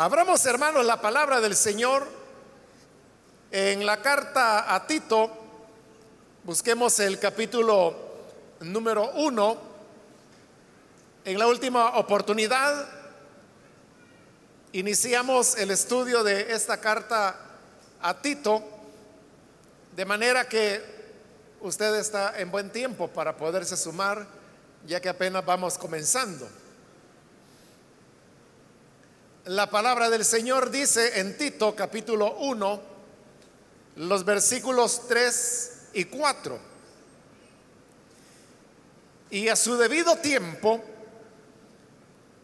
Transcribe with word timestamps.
Abramos, 0.00 0.46
hermanos, 0.46 0.86
la 0.86 1.00
palabra 1.00 1.40
del 1.40 1.56
Señor 1.56 2.06
en 3.50 3.84
la 3.84 4.00
carta 4.00 4.72
a 4.72 4.86
Tito. 4.86 5.28
Busquemos 6.44 7.00
el 7.00 7.18
capítulo 7.18 7.96
número 8.60 9.10
uno. 9.14 9.58
En 11.24 11.36
la 11.36 11.48
última 11.48 11.98
oportunidad 11.98 12.88
iniciamos 14.70 15.58
el 15.58 15.72
estudio 15.72 16.22
de 16.22 16.52
esta 16.52 16.76
carta 16.76 17.34
a 18.00 18.22
Tito, 18.22 18.62
de 19.96 20.04
manera 20.04 20.48
que 20.48 20.80
usted 21.60 21.96
está 21.96 22.38
en 22.38 22.52
buen 22.52 22.70
tiempo 22.70 23.08
para 23.08 23.36
poderse 23.36 23.76
sumar, 23.76 24.28
ya 24.86 25.00
que 25.00 25.08
apenas 25.08 25.44
vamos 25.44 25.76
comenzando. 25.76 26.48
La 29.48 29.70
palabra 29.70 30.10
del 30.10 30.26
Señor 30.26 30.70
dice 30.70 31.20
en 31.20 31.38
Tito 31.38 31.74
capítulo 31.74 32.34
1, 32.36 32.82
los 33.96 34.22
versículos 34.22 35.08
3 35.08 35.88
y 35.94 36.04
4. 36.04 36.58
Y 39.30 39.48
a 39.48 39.56
su 39.56 39.78
debido 39.78 40.16
tiempo 40.16 40.84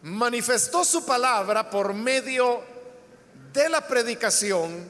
manifestó 0.01 0.83
su 0.83 1.05
palabra 1.05 1.69
por 1.69 1.93
medio 1.93 2.63
de 3.53 3.69
la 3.69 3.87
predicación 3.87 4.89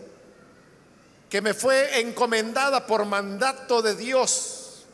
que 1.30 1.42
me 1.42 1.54
fue 1.54 2.00
encomendada 2.00 2.88
por 2.88 3.04
mandato 3.04 3.82
de 3.82 3.94
Dios, 3.94 4.86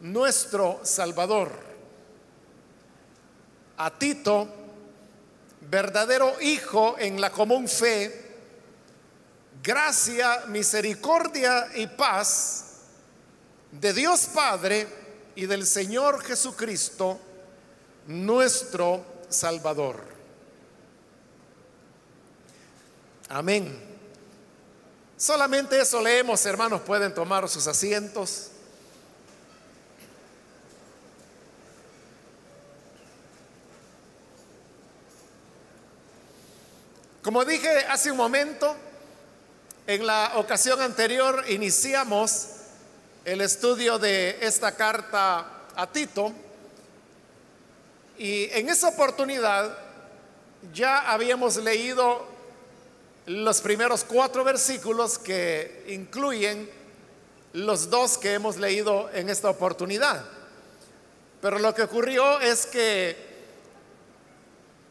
nuestro 0.00 0.80
Salvador. 0.82 1.52
A 3.76 3.96
Tito, 3.96 4.67
verdadero 5.70 6.40
Hijo 6.40 6.96
en 6.98 7.20
la 7.20 7.30
común 7.30 7.68
fe, 7.68 8.26
gracia, 9.62 10.44
misericordia 10.46 11.68
y 11.74 11.86
paz 11.86 12.64
de 13.72 13.92
Dios 13.92 14.28
Padre 14.34 14.86
y 15.34 15.46
del 15.46 15.66
Señor 15.66 16.22
Jesucristo, 16.22 17.20
nuestro 18.06 19.04
Salvador. 19.28 20.02
Amén. 23.28 23.88
Solamente 25.16 25.78
eso 25.80 26.00
leemos, 26.00 26.46
hermanos, 26.46 26.80
pueden 26.80 27.12
tomar 27.12 27.48
sus 27.48 27.66
asientos. 27.66 28.52
Como 37.28 37.44
dije 37.44 37.84
hace 37.90 38.10
un 38.10 38.16
momento, 38.16 38.74
en 39.86 40.06
la 40.06 40.32
ocasión 40.36 40.80
anterior 40.80 41.44
iniciamos 41.50 42.46
el 43.22 43.42
estudio 43.42 43.98
de 43.98 44.38
esta 44.40 44.74
carta 44.74 45.66
a 45.76 45.86
Tito 45.92 46.32
y 48.16 48.44
en 48.44 48.70
esa 48.70 48.88
oportunidad 48.88 49.76
ya 50.72 51.00
habíamos 51.00 51.56
leído 51.56 52.24
los 53.26 53.60
primeros 53.60 54.04
cuatro 54.04 54.42
versículos 54.42 55.18
que 55.18 55.84
incluyen 55.88 56.66
los 57.52 57.90
dos 57.90 58.16
que 58.16 58.32
hemos 58.32 58.56
leído 58.56 59.10
en 59.12 59.28
esta 59.28 59.50
oportunidad. 59.50 60.24
Pero 61.42 61.58
lo 61.58 61.74
que 61.74 61.82
ocurrió 61.82 62.40
es 62.40 62.64
que 62.64 63.27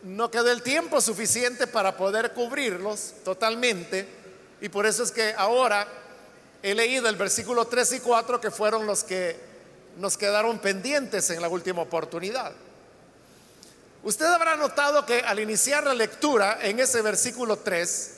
no 0.04 0.30
quedó 0.32 0.52
el 0.52 0.62
tiempo 0.62 1.02
suficiente 1.02 1.68
para 1.68 1.98
poder 1.98 2.34
cubrirlos 2.34 3.14
totalmente 3.24 4.08
y 4.62 4.70
por 4.70 4.86
eso 4.86 5.04
es 5.04 5.12
que 5.12 5.34
ahora 5.38 5.88
he 6.64 6.74
leído 6.74 7.08
el 7.08 7.16
versículo 7.16 7.66
3 7.66 7.94
y 7.94 8.00
4 8.00 8.42
que 8.42 8.52
fueron 8.52 8.86
los 8.86 9.04
que 9.04 9.40
nos 9.98 10.18
quedaron 10.18 10.60
pendientes 10.60 11.30
en 11.30 11.42
la 11.42 11.50
última 11.50 11.82
oportunidad. 11.82 12.54
Usted 14.04 14.26
habrá 14.26 14.56
notado 14.56 15.06
que 15.06 15.20
al 15.20 15.40
iniciar 15.40 15.84
la 15.84 15.94
lectura 15.94 16.60
en 16.62 16.80
ese 16.80 17.02
versículo 17.02 17.58
3, 17.58 18.12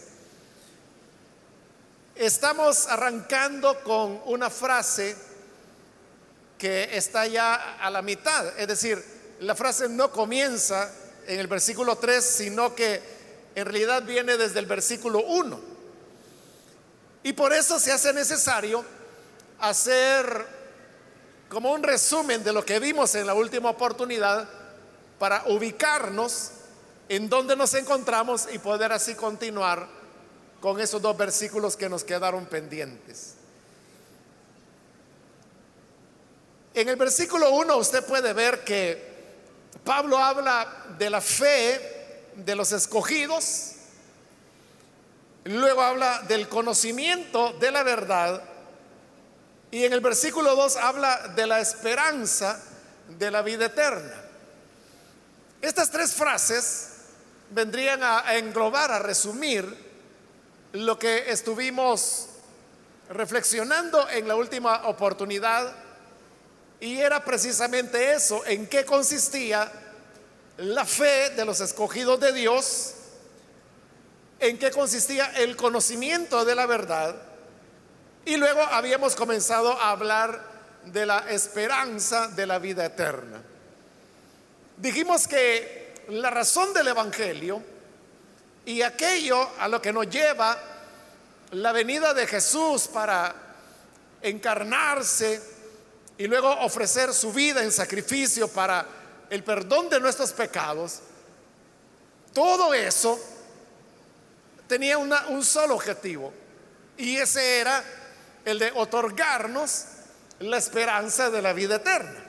estamos 2.16 2.88
arrancando 2.88 3.82
con 3.84 4.22
una 4.26 4.50
frase 4.50 5.16
que 6.58 6.90
está 6.98 7.26
ya 7.26 7.78
a 7.80 7.90
la 7.90 8.02
mitad, 8.02 8.60
es 8.60 8.68
decir, 8.68 9.04
la 9.40 9.56
frase 9.56 9.88
no 9.88 10.12
comienza 10.12 10.92
en 11.28 11.40
el 11.40 11.48
versículo 11.48 11.98
3, 11.98 12.24
sino 12.24 12.76
que 12.76 13.02
en 13.56 13.66
realidad 13.66 14.04
viene 14.04 14.38
desde 14.38 14.60
el 14.60 14.66
versículo 14.66 15.20
1. 15.20 15.60
Y 17.24 17.34
por 17.34 17.54
eso 17.54 17.80
se 17.80 17.92
hace 17.92 18.14
necesario 18.14 18.84
hacer 19.60 20.46
como 21.50 21.72
un 21.72 21.84
resumen 21.84 22.44
de 22.44 22.54
lo 22.54 22.64
que 22.64 22.80
vimos 22.80 23.16
en 23.16 23.28
la 23.28 23.34
última 23.34 23.72
oportunidad 23.72 24.48
para 25.18 25.44
ubicarnos 25.48 26.52
en 27.10 27.28
donde 27.28 27.56
nos 27.56 27.74
encontramos 27.74 28.48
y 28.52 28.60
poder 28.60 28.92
así 28.94 29.16
continuar 29.16 29.88
con 30.62 30.80
esos 30.80 31.02
dos 31.02 31.18
versículos 31.18 31.76
que 31.76 31.90
nos 31.90 32.04
quedaron 32.04 32.46
pendientes. 32.46 33.36
En 36.74 36.88
el 36.88 36.96
versículo 36.96 37.52
1 37.52 37.78
usted 37.78 38.06
puede 38.06 38.32
ver 38.34 38.64
que 38.64 39.09
Pablo 39.84 40.18
habla 40.18 40.86
de 40.98 41.10
la 41.10 41.22
fe 41.22 42.32
de 42.36 42.56
los 42.56 42.72
escogidos, 42.72 43.72
luego 45.46 45.82
habla 45.82 46.22
del 46.28 46.48
conocimiento 46.48 47.54
de 47.54 47.72
la 47.72 47.84
verdad 47.84 48.44
y 49.72 49.84
en 49.86 49.94
el 49.94 50.02
versículo 50.02 50.56
2 50.56 50.78
habla 50.78 51.30
de 51.36 51.48
la 51.48 51.60
esperanza 51.60 52.62
de 53.08 53.32
la 53.32 53.42
vida 53.42 53.66
eterna. 53.66 54.14
Estas 55.62 55.92
tres 55.92 56.14
frases 56.14 56.90
vendrían 57.50 58.02
a 58.04 58.36
englobar, 58.36 58.92
a 58.92 59.00
resumir 59.00 59.90
lo 60.74 61.00
que 61.00 61.32
estuvimos 61.32 62.28
reflexionando 63.10 64.08
en 64.10 64.28
la 64.28 64.36
última 64.36 64.88
oportunidad 64.88 65.74
y 66.80 67.00
era 67.00 67.24
precisamente 67.24 68.14
eso, 68.14 68.46
en 68.46 68.68
qué 68.68 68.86
consistía 68.86 69.72
la 70.58 70.86
fe 70.86 71.32
de 71.32 71.46
los 71.46 71.60
escogidos 71.60 72.20
de 72.20 72.34
Dios, 72.34 72.94
en 74.40 74.58
qué 74.58 74.72
consistía 74.72 75.26
el 75.38 75.56
conocimiento 75.56 76.46
de 76.46 76.56
la 76.56 76.66
verdad. 76.66 77.16
Y 78.26 78.38
luego 78.38 78.62
habíamos 78.62 79.16
comenzado 79.16 79.72
a 79.74 79.92
hablar 79.92 80.42
de 80.86 81.06
la 81.06 81.30
esperanza 81.30 82.28
de 82.30 82.46
la 82.46 82.60
vida 82.60 82.86
eterna. 82.86 83.42
Dijimos 84.78 85.28
que 85.28 85.94
la 86.10 86.30
razón 86.30 86.74
del 86.74 86.88
Evangelio 86.88 87.62
y 88.66 88.82
aquello 88.82 89.50
a 89.60 89.68
lo 89.68 89.82
que 89.82 89.92
nos 89.92 90.10
lleva 90.10 90.58
la 91.52 91.72
venida 91.72 92.14
de 92.14 92.28
Jesús 92.28 92.88
para 92.88 93.34
encarnarse, 94.22 95.59
y 96.20 96.28
luego 96.28 96.52
ofrecer 96.60 97.14
su 97.14 97.32
vida 97.32 97.64
en 97.64 97.72
sacrificio 97.72 98.50
para 98.50 98.86
el 99.30 99.42
perdón 99.42 99.90
de 99.90 100.02
nuestros 100.02 100.34
pecados, 100.34 101.00
todo 102.34 102.74
eso 102.74 103.18
tenía 104.68 104.98
un 104.98 105.46
solo 105.46 105.76
objetivo 105.76 106.34
y 106.98 107.16
ese 107.16 107.60
era 107.60 107.82
el 108.44 108.60
de 108.60 108.70
otorgarnos 108.76 109.86
la 110.40 110.58
esperanza 110.58 111.30
de 111.30 111.42
la 111.42 111.54
vida 111.54 111.78
eterna. 111.78 112.26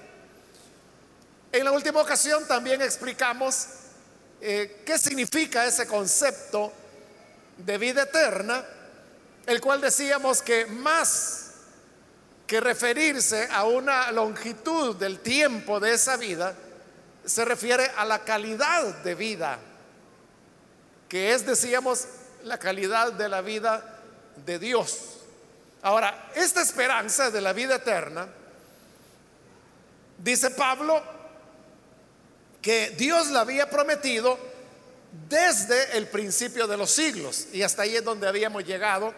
En 1.50 1.64
la 1.64 1.72
última 1.72 2.00
ocasión 2.00 2.46
también 2.46 2.80
explicamos 2.82 3.66
eh, 4.40 4.82
qué 4.86 4.98
significa 4.98 5.66
ese 5.66 5.88
concepto 5.88 6.72
de 7.58 7.76
vida 7.76 8.02
eterna, 8.04 8.64
el 9.46 9.60
cual 9.60 9.80
decíamos 9.80 10.42
que 10.42 10.66
más 10.66 11.49
que 12.50 12.58
referirse 12.58 13.46
a 13.52 13.62
una 13.62 14.10
longitud 14.10 14.96
del 14.96 15.20
tiempo 15.20 15.78
de 15.78 15.92
esa 15.92 16.16
vida, 16.16 16.52
se 17.24 17.44
refiere 17.44 17.88
a 17.96 18.04
la 18.04 18.24
calidad 18.24 18.92
de 19.04 19.14
vida, 19.14 19.56
que 21.08 21.32
es, 21.32 21.46
decíamos, 21.46 22.08
la 22.42 22.58
calidad 22.58 23.12
de 23.12 23.28
la 23.28 23.40
vida 23.40 24.00
de 24.44 24.58
Dios. 24.58 24.98
Ahora, 25.82 26.32
esta 26.34 26.60
esperanza 26.60 27.30
de 27.30 27.40
la 27.40 27.52
vida 27.52 27.76
eterna, 27.76 28.26
dice 30.18 30.50
Pablo, 30.50 31.00
que 32.60 32.90
Dios 32.98 33.28
la 33.28 33.42
había 33.42 33.70
prometido 33.70 34.36
desde 35.28 35.96
el 35.96 36.08
principio 36.08 36.66
de 36.66 36.76
los 36.76 36.90
siglos, 36.90 37.46
y 37.52 37.62
hasta 37.62 37.82
ahí 37.82 37.94
es 37.94 38.02
donde 38.02 38.26
habíamos 38.26 38.64
llegado. 38.64 39.14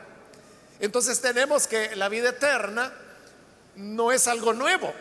Entonces 0.80 1.18
tenemos 1.22 1.66
que 1.66 1.96
la 1.96 2.10
vida 2.10 2.28
eterna 2.28 2.92
no 3.76 4.12
es 4.12 4.28
algo 4.28 4.52
nuevo. 4.52 4.92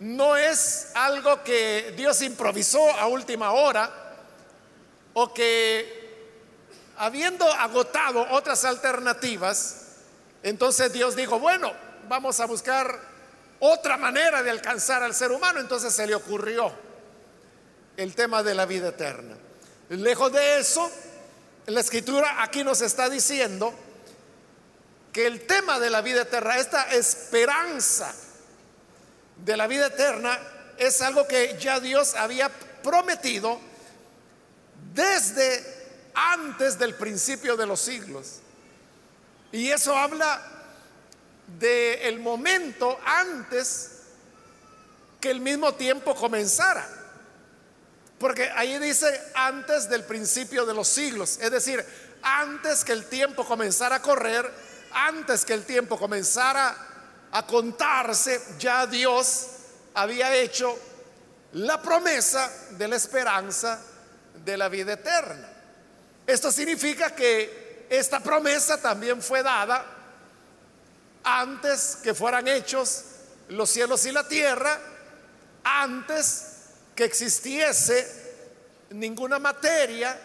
No 0.00 0.36
es 0.36 0.92
algo 0.94 1.42
que 1.42 1.92
Dios 1.96 2.22
improvisó 2.22 2.90
a 2.92 3.06
última 3.06 3.52
hora 3.52 3.90
o 5.12 5.34
que 5.34 6.00
habiendo 6.96 7.44
agotado 7.52 8.26
otras 8.30 8.64
alternativas, 8.64 9.76
entonces 10.42 10.92
Dios 10.92 11.16
dijo, 11.16 11.38
bueno, 11.38 11.72
vamos 12.08 12.40
a 12.40 12.46
buscar 12.46 12.98
otra 13.58 13.96
manera 13.96 14.42
de 14.42 14.50
alcanzar 14.50 15.02
al 15.02 15.14
ser 15.14 15.32
humano. 15.32 15.60
Entonces 15.60 15.92
se 15.92 16.06
le 16.06 16.14
ocurrió 16.14 16.72
el 17.96 18.14
tema 18.14 18.42
de 18.42 18.54
la 18.54 18.64
vida 18.64 18.88
eterna. 18.88 19.36
Lejos 19.90 20.32
de 20.32 20.60
eso, 20.60 20.90
la 21.66 21.80
escritura 21.80 22.42
aquí 22.42 22.64
nos 22.64 22.80
está 22.80 23.08
diciendo 23.10 23.74
que 25.12 25.26
el 25.26 25.46
tema 25.46 25.78
de 25.78 25.90
la 25.90 26.00
vida 26.02 26.22
eterna, 26.22 26.56
esta 26.56 26.90
esperanza 26.92 28.14
de 29.36 29.56
la 29.56 29.66
vida 29.66 29.86
eterna, 29.86 30.38
es 30.78 31.00
algo 31.02 31.26
que 31.26 31.56
ya 31.58 31.80
Dios 31.80 32.14
había 32.14 32.48
prometido 32.82 33.60
desde 34.94 35.80
antes 36.14 36.78
del 36.78 36.94
principio 36.94 37.56
de 37.56 37.66
los 37.66 37.80
siglos. 37.80 38.40
Y 39.52 39.70
eso 39.70 39.96
habla 39.96 40.40
del 41.58 42.00
el 42.02 42.20
momento 42.20 42.98
antes 43.04 43.90
que 45.20 45.30
el 45.30 45.40
mismo 45.40 45.74
tiempo 45.74 46.14
comenzara. 46.14 46.88
Porque 48.18 48.50
ahí 48.54 48.78
dice 48.78 49.20
antes 49.34 49.88
del 49.88 50.04
principio 50.04 50.66
de 50.66 50.74
los 50.74 50.88
siglos, 50.88 51.38
es 51.40 51.50
decir, 51.50 51.84
antes 52.22 52.84
que 52.84 52.92
el 52.92 53.06
tiempo 53.06 53.44
comenzara 53.46 53.96
a 53.96 54.02
correr, 54.02 54.50
antes 54.92 55.44
que 55.44 55.54
el 55.54 55.64
tiempo 55.64 55.98
comenzara 55.98 56.76
a 57.32 57.46
contarse, 57.46 58.40
ya 58.58 58.86
Dios 58.86 59.46
había 59.94 60.34
hecho 60.34 60.76
la 61.52 61.80
promesa 61.80 62.50
de 62.70 62.88
la 62.88 62.96
esperanza 62.96 63.80
de 64.44 64.56
la 64.56 64.68
vida 64.68 64.94
eterna. 64.94 65.48
Esto 66.26 66.52
significa 66.52 67.14
que 67.14 67.86
esta 67.90 68.20
promesa 68.20 68.80
también 68.80 69.20
fue 69.20 69.42
dada 69.42 69.84
antes 71.24 71.98
que 72.02 72.14
fueran 72.14 72.46
hechos 72.48 73.04
los 73.48 73.68
cielos 73.68 74.06
y 74.06 74.12
la 74.12 74.26
tierra, 74.26 74.78
antes 75.64 76.46
que 76.94 77.04
existiese 77.04 78.20
ninguna 78.90 79.38
materia 79.38 80.18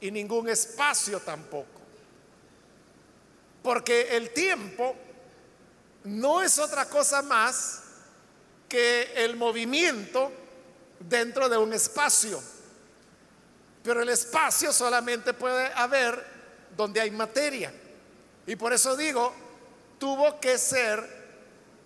y 0.00 0.10
ningún 0.10 0.48
espacio 0.48 1.20
tampoco. 1.20 1.75
Porque 3.66 4.16
el 4.16 4.30
tiempo 4.30 4.94
no 6.04 6.40
es 6.40 6.56
otra 6.56 6.88
cosa 6.88 7.20
más 7.22 7.82
que 8.68 9.12
el 9.16 9.34
movimiento 9.34 10.30
dentro 11.00 11.48
de 11.48 11.58
un 11.58 11.72
espacio. 11.72 12.40
Pero 13.82 14.02
el 14.02 14.08
espacio 14.08 14.72
solamente 14.72 15.34
puede 15.34 15.66
haber 15.72 16.24
donde 16.76 17.00
hay 17.00 17.10
materia. 17.10 17.74
Y 18.46 18.54
por 18.54 18.72
eso 18.72 18.96
digo, 18.96 19.34
tuvo 19.98 20.38
que 20.38 20.58
ser 20.58 21.04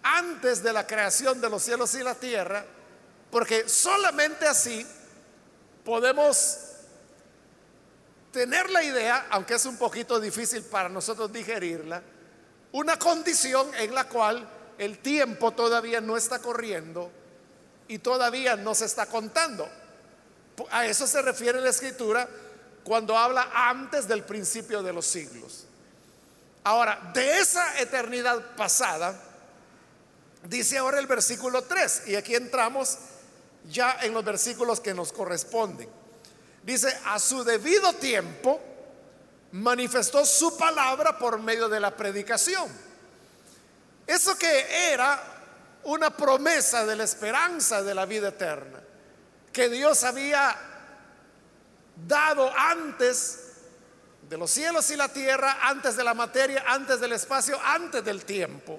antes 0.02 0.62
de 0.62 0.74
la 0.74 0.86
creación 0.86 1.40
de 1.40 1.48
los 1.48 1.62
cielos 1.62 1.94
y 1.94 2.02
la 2.02 2.14
tierra, 2.14 2.62
porque 3.30 3.66
solamente 3.70 4.46
así 4.46 4.86
podemos 5.82 6.58
tener 8.32 8.70
la 8.70 8.82
idea, 8.82 9.26
aunque 9.30 9.54
es 9.54 9.66
un 9.66 9.76
poquito 9.76 10.20
difícil 10.20 10.62
para 10.64 10.88
nosotros 10.88 11.32
digerirla, 11.32 12.02
una 12.72 12.98
condición 12.98 13.70
en 13.74 13.94
la 13.94 14.08
cual 14.08 14.48
el 14.78 14.98
tiempo 14.98 15.52
todavía 15.52 16.00
no 16.00 16.16
está 16.16 16.38
corriendo 16.38 17.10
y 17.88 17.98
todavía 17.98 18.56
no 18.56 18.74
se 18.74 18.84
está 18.84 19.06
contando. 19.06 19.68
A 20.70 20.86
eso 20.86 21.06
se 21.06 21.22
refiere 21.22 21.60
la 21.60 21.70
escritura 21.70 22.28
cuando 22.84 23.16
habla 23.16 23.50
antes 23.52 24.06
del 24.06 24.22
principio 24.22 24.82
de 24.82 24.92
los 24.92 25.06
siglos. 25.06 25.66
Ahora, 26.64 27.10
de 27.14 27.38
esa 27.38 27.80
eternidad 27.80 28.54
pasada, 28.56 29.18
dice 30.44 30.78
ahora 30.78 30.98
el 30.98 31.06
versículo 31.06 31.62
3, 31.62 32.02
y 32.08 32.16
aquí 32.16 32.34
entramos 32.34 32.98
ya 33.70 33.98
en 34.02 34.14
los 34.14 34.24
versículos 34.24 34.80
que 34.80 34.94
nos 34.94 35.12
corresponden. 35.12 35.99
Dice, 36.70 36.96
a 37.04 37.18
su 37.18 37.42
debido 37.42 37.94
tiempo 37.94 38.60
manifestó 39.50 40.24
su 40.24 40.56
palabra 40.56 41.18
por 41.18 41.40
medio 41.40 41.68
de 41.68 41.80
la 41.80 41.96
predicación. 41.96 42.68
Eso 44.06 44.38
que 44.38 44.92
era 44.92 45.20
una 45.82 46.16
promesa 46.16 46.86
de 46.86 46.94
la 46.94 47.02
esperanza 47.02 47.82
de 47.82 47.92
la 47.92 48.06
vida 48.06 48.28
eterna 48.28 48.78
que 49.52 49.68
Dios 49.68 50.04
había 50.04 50.56
dado 52.06 52.48
antes 52.56 53.40
de 54.28 54.38
los 54.38 54.48
cielos 54.48 54.88
y 54.92 54.96
la 54.96 55.08
tierra, 55.08 55.58
antes 55.62 55.96
de 55.96 56.04
la 56.04 56.14
materia, 56.14 56.62
antes 56.68 57.00
del 57.00 57.14
espacio, 57.14 57.58
antes 57.64 58.04
del 58.04 58.24
tiempo. 58.24 58.78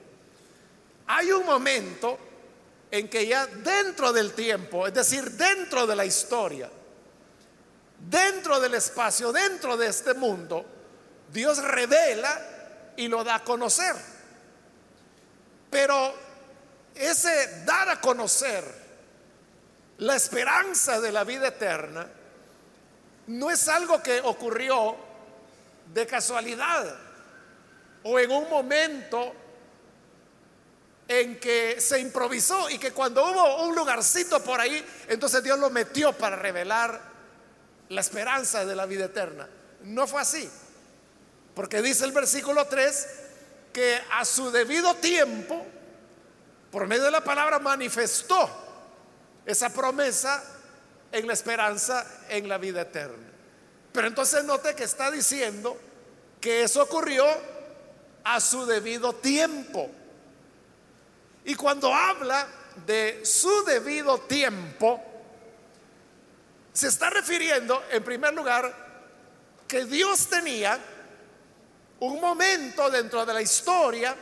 Hay 1.08 1.30
un 1.34 1.46
momento 1.46 2.18
en 2.90 3.10
que 3.10 3.28
ya 3.28 3.48
dentro 3.48 4.14
del 4.14 4.32
tiempo, 4.32 4.88
es 4.88 4.94
decir, 4.94 5.30
dentro 5.32 5.86
de 5.86 5.96
la 5.98 6.06
historia, 6.06 6.72
dentro 8.10 8.60
del 8.60 8.74
espacio, 8.76 9.32
dentro 9.32 9.78
de 9.78 9.88
este 9.88 10.14
mundo, 10.14 10.66
Dios 11.32 11.58
revela 11.64 12.94
y 12.96 13.08
lo 13.08 13.24
da 13.24 13.36
a 13.36 13.44
conocer. 13.44 13.96
Pero 15.70 16.14
ese 16.96 17.64
dar 17.66 17.90
a 17.90 18.02
conocer 18.02 18.64
la 20.00 20.16
esperanza 20.16 21.00
de 21.00 21.12
la 21.12 21.24
vida 21.24 21.48
eterna 21.48 22.08
no 23.28 23.52
es 23.52 23.68
algo 23.68 24.02
que 24.02 24.20
ocurrió 24.22 24.96
de 25.94 26.06
casualidad 26.08 26.98
o 28.04 28.20
en 28.20 28.32
un 28.32 28.50
momento 28.50 29.34
en 31.08 31.40
que 31.40 31.80
se 31.80 32.00
improvisó 32.00 32.70
y 32.70 32.78
que 32.78 32.92
cuando 32.92 33.24
hubo 33.26 33.64
un 33.64 33.76
lugarcito 33.76 34.42
por 34.44 34.60
ahí, 34.60 34.84
entonces 35.08 35.44
Dios 35.44 35.60
lo 35.60 35.70
metió 35.70 36.14
para 36.14 36.36
revelar 36.36 37.11
la 37.92 38.00
esperanza 38.00 38.66
de 38.66 38.74
la 38.74 38.86
vida 38.86 39.06
eterna. 39.06 39.48
No 39.84 40.08
fue 40.08 40.22
así, 40.22 40.50
porque 41.54 41.82
dice 41.82 42.06
el 42.06 42.14
versículo 42.14 42.66
3 42.66 43.08
que 43.74 44.00
a 44.14 44.24
su 44.24 44.50
debido 44.50 44.96
tiempo, 44.96 45.66
por 46.72 46.88
medio 46.88 47.04
de 47.04 47.12
la 47.12 47.24
palabra, 47.24 47.60
manifestó 47.60 48.50
esa 49.46 49.70
promesa 49.72 50.42
en 51.12 51.28
la 51.28 51.34
esperanza 51.34 52.06
en 52.30 52.48
la 52.48 52.58
vida 52.58 52.82
eterna. 52.82 53.28
Pero 53.92 54.08
entonces 54.08 54.46
note 54.46 54.74
que 54.74 54.86
está 54.86 55.12
diciendo 55.12 55.78
que 56.40 56.64
eso 56.64 56.84
ocurrió 56.84 57.26
a 58.24 58.40
su 58.40 58.66
debido 58.66 59.14
tiempo. 59.14 59.90
Y 61.44 61.56
cuando 61.56 61.94
habla 61.94 62.48
de 62.86 63.26
su 63.26 63.66
debido 63.66 64.18
tiempo, 64.20 65.11
se 66.74 66.88
está 66.88 67.10
refiriendo, 67.10 67.84
en 67.92 68.04
primer 68.04 68.34
lugar, 68.34 68.74
que 69.68 69.86
Dios 69.86 70.28
tenía 70.28 70.80
un 72.00 72.20
momento 72.20 72.90
dentro 72.90 73.26
de 73.26 73.34
la 73.34 73.42
historia, 73.42 74.16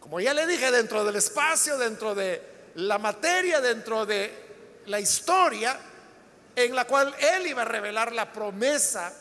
como 0.00 0.20
ya 0.20 0.32
le 0.32 0.46
dije, 0.46 0.70
dentro 0.70 1.04
del 1.04 1.16
espacio, 1.16 1.76
dentro 1.76 2.14
de 2.14 2.56
la 2.76 2.98
materia 2.98 3.60
dentro 3.60 4.04
de 4.04 4.82
la 4.86 5.00
historia 5.00 5.78
en 6.54 6.74
la 6.74 6.86
cual 6.86 7.14
Él 7.18 7.46
iba 7.46 7.62
a 7.62 7.64
revelar 7.64 8.12
la 8.12 8.32
promesa 8.32 9.12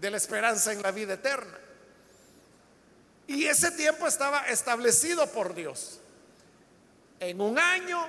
de 0.00 0.10
la 0.10 0.16
esperanza 0.16 0.72
en 0.72 0.82
la 0.82 0.90
vida 0.90 1.14
eterna. 1.14 1.58
Y 3.26 3.46
ese 3.46 3.70
tiempo 3.70 4.06
estaba 4.06 4.46
establecido 4.48 5.26
por 5.28 5.54
Dios. 5.54 5.98
En 7.20 7.40
un 7.40 7.58
año, 7.58 8.06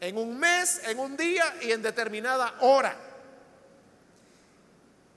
en 0.00 0.16
un 0.16 0.38
mes, 0.38 0.80
en 0.84 0.98
un 0.98 1.16
día 1.16 1.56
y 1.62 1.72
en 1.72 1.82
determinada 1.82 2.54
hora. 2.60 2.96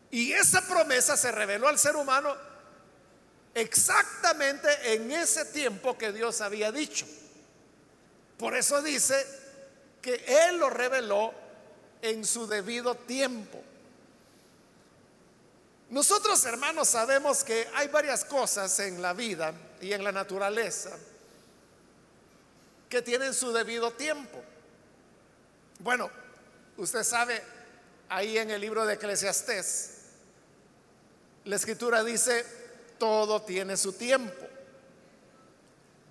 Y 0.10 0.34
esa 0.34 0.62
promesa 0.68 1.16
se 1.16 1.32
reveló 1.32 1.68
al 1.68 1.80
ser 1.80 1.96
humano 1.96 2.36
exactamente 3.54 4.94
en 4.94 5.12
ese 5.12 5.46
tiempo 5.46 5.98
que 5.98 6.12
Dios 6.12 6.42
había 6.42 6.72
dicho. 6.72 7.06
Por 8.38 8.56
eso 8.56 8.82
dice 8.82 9.26
que 10.02 10.24
Él 10.28 10.58
lo 10.58 10.70
reveló 10.70 11.34
en 12.02 12.26
su 12.26 12.48
debido 12.48 12.96
tiempo. 12.96 13.62
Nosotros 15.90 16.44
hermanos 16.46 16.88
sabemos 16.88 17.44
que 17.44 17.68
hay 17.76 17.88
varias 17.90 18.26
cosas 18.26 18.80
en 18.80 19.02
la 19.02 19.14
vida 19.14 19.54
y 19.82 19.92
en 19.92 20.04
la 20.04 20.12
naturaleza 20.12 20.92
que 22.90 23.02
tienen 23.02 23.34
su 23.34 23.52
debido 23.52 23.92
tiempo. 23.92 24.42
Bueno, 25.82 26.12
usted 26.78 27.04
sabe, 27.04 27.42
ahí 28.08 28.38
en 28.38 28.52
el 28.52 28.62
libro 28.62 28.86
de 28.86 28.94
Eclesiastés, 28.94 29.94
la 31.46 31.56
escritura 31.56 32.04
dice, 32.04 32.46
todo 33.00 33.42
tiene 33.42 33.76
su 33.76 33.94
tiempo. 33.94 34.46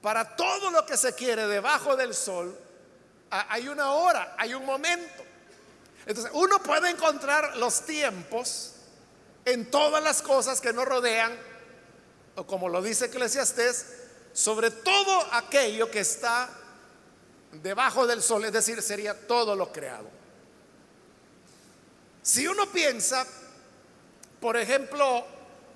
Para 0.02 0.34
todo 0.34 0.72
lo 0.72 0.84
que 0.84 0.96
se 0.96 1.14
quiere 1.14 1.46
debajo 1.46 1.94
del 1.94 2.14
sol, 2.14 2.58
hay 3.30 3.68
una 3.68 3.92
hora, 3.92 4.34
hay 4.36 4.54
un 4.54 4.66
momento. 4.66 5.22
Entonces, 6.04 6.32
uno 6.34 6.60
puede 6.60 6.90
encontrar 6.90 7.56
los 7.56 7.86
tiempos 7.86 8.72
en 9.44 9.70
todas 9.70 10.02
las 10.02 10.20
cosas 10.20 10.60
que 10.60 10.72
nos 10.72 10.84
rodean, 10.84 11.32
o 12.34 12.44
como 12.44 12.68
lo 12.68 12.82
dice 12.82 13.04
Eclesiastés, 13.04 13.86
sobre 14.32 14.72
todo 14.72 15.28
aquello 15.32 15.92
que 15.92 16.00
está 16.00 16.59
debajo 17.52 18.06
del 18.06 18.22
sol, 18.22 18.44
es 18.44 18.52
decir, 18.52 18.80
sería 18.82 19.26
todo 19.26 19.56
lo 19.56 19.72
creado. 19.72 20.08
Si 22.22 22.46
uno 22.46 22.70
piensa, 22.70 23.26
por 24.40 24.56
ejemplo, 24.56 25.26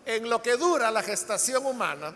en 0.04 0.28
lo 0.28 0.43
que 0.43 0.57
dura 0.57 0.90
la 0.90 1.02
gestación 1.02 1.64
humana, 1.66 2.14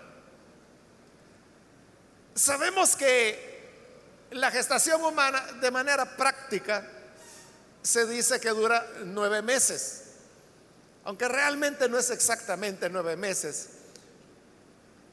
sabemos 2.35 2.95
que 2.95 3.49
la 4.31 4.50
gestación 4.50 5.03
humana 5.03 5.41
de 5.61 5.71
manera 5.71 6.17
práctica 6.17 6.87
se 7.83 8.07
dice 8.07 8.38
que 8.38 8.50
dura 8.50 8.87
nueve 9.05 9.41
meses, 9.43 10.03
aunque 11.05 11.27
realmente 11.27 11.88
no 11.88 11.99
es 11.99 12.11
exactamente 12.11 12.91
nueve 12.91 13.17
meses, 13.17 13.71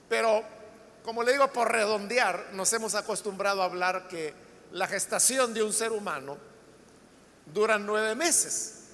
pero 0.10 0.44
como 1.06 1.22
le 1.22 1.34
digo, 1.34 1.48
por 1.54 1.72
redondear, 1.72 2.48
nos 2.54 2.74
hemos 2.74 2.96
acostumbrado 2.96 3.62
a 3.62 3.66
hablar 3.66 4.08
que 4.08 4.34
la 4.72 4.88
gestación 4.88 5.54
de 5.54 5.62
un 5.62 5.72
ser 5.72 5.92
humano 5.92 6.36
dura 7.54 7.78
nueve 7.78 8.16
meses. 8.16 8.86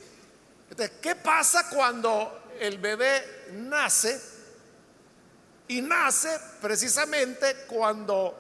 Entonces, 0.70 0.98
¿qué 1.02 1.16
pasa 1.16 1.70
cuando 1.70 2.50
el 2.60 2.80
bebé 2.80 3.48
nace? 3.54 4.20
Y 5.70 5.82
nace 5.82 6.38
precisamente 6.62 7.64
cuando 7.66 8.38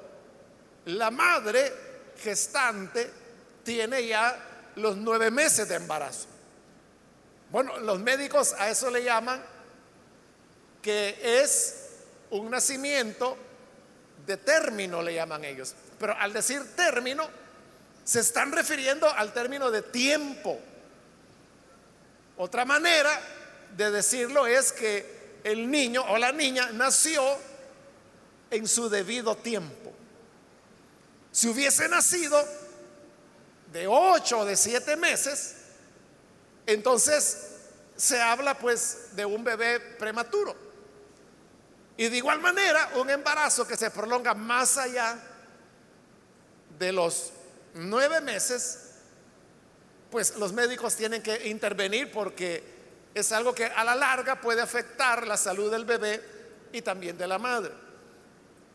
la 0.85 1.09
madre 1.09 1.73
gestante 2.17 3.09
tiene 3.63 4.05
ya 4.05 4.71
los 4.75 4.97
nueve 4.97 5.31
meses 5.31 5.69
de 5.69 5.75
embarazo. 5.75 6.27
Bueno, 7.49 7.77
los 7.77 7.99
médicos 7.99 8.53
a 8.59 8.69
eso 8.69 8.91
le 8.91 9.01
llaman 9.01 9.41
que 10.81 11.41
es 11.41 11.87
un 12.31 12.49
nacimiento 12.49 13.37
de 14.31 14.37
término, 14.37 15.01
le 15.01 15.13
llaman 15.13 15.43
ellos. 15.43 15.75
Pero 15.99 16.17
al 16.17 16.31
decir 16.31 16.75
término, 16.75 17.29
se 18.03 18.21
están 18.21 18.51
refiriendo 18.51 19.09
al 19.09 19.33
término 19.33 19.69
de 19.69 19.81
tiempo. 19.81 20.59
Otra 22.37 22.65
manera 22.65 23.11
de 23.75 23.91
decirlo 23.91 24.47
es 24.47 24.71
que 24.71 25.39
el 25.43 25.69
niño 25.69 26.03
o 26.07 26.17
la 26.17 26.31
niña 26.31 26.71
nació 26.71 27.21
en 28.49 28.67
su 28.67 28.89
debido 28.89 29.35
tiempo. 29.35 29.91
Si 31.31 31.49
hubiese 31.49 31.87
nacido 31.89 32.41
de 33.71 33.87
ocho 33.87 34.39
o 34.39 34.45
de 34.45 34.55
siete 34.55 34.95
meses, 34.95 35.55
entonces 36.65 37.47
se 37.95 38.21
habla 38.21 38.57
pues 38.57 39.15
de 39.15 39.25
un 39.25 39.43
bebé 39.43 39.79
prematuro. 39.79 40.70
Y 41.97 42.07
de 42.09 42.17
igual 42.17 42.39
manera, 42.39 42.91
un 42.95 43.09
embarazo 43.09 43.67
que 43.67 43.77
se 43.77 43.91
prolonga 43.91 44.33
más 44.33 44.77
allá 44.77 45.17
de 46.79 46.91
los 46.91 47.31
nueve 47.75 48.21
meses, 48.21 48.79
pues 50.09 50.35
los 50.35 50.53
médicos 50.53 50.95
tienen 50.95 51.21
que 51.21 51.47
intervenir 51.47 52.11
porque 52.11 52.63
es 53.13 53.31
algo 53.31 53.53
que 53.53 53.65
a 53.65 53.83
la 53.83 53.95
larga 53.95 54.39
puede 54.39 54.61
afectar 54.61 55.27
la 55.27 55.37
salud 55.37 55.71
del 55.71 55.85
bebé 55.85 56.21
y 56.73 56.81
también 56.81 57.17
de 57.17 57.27
la 57.27 57.37
madre. 57.37 57.71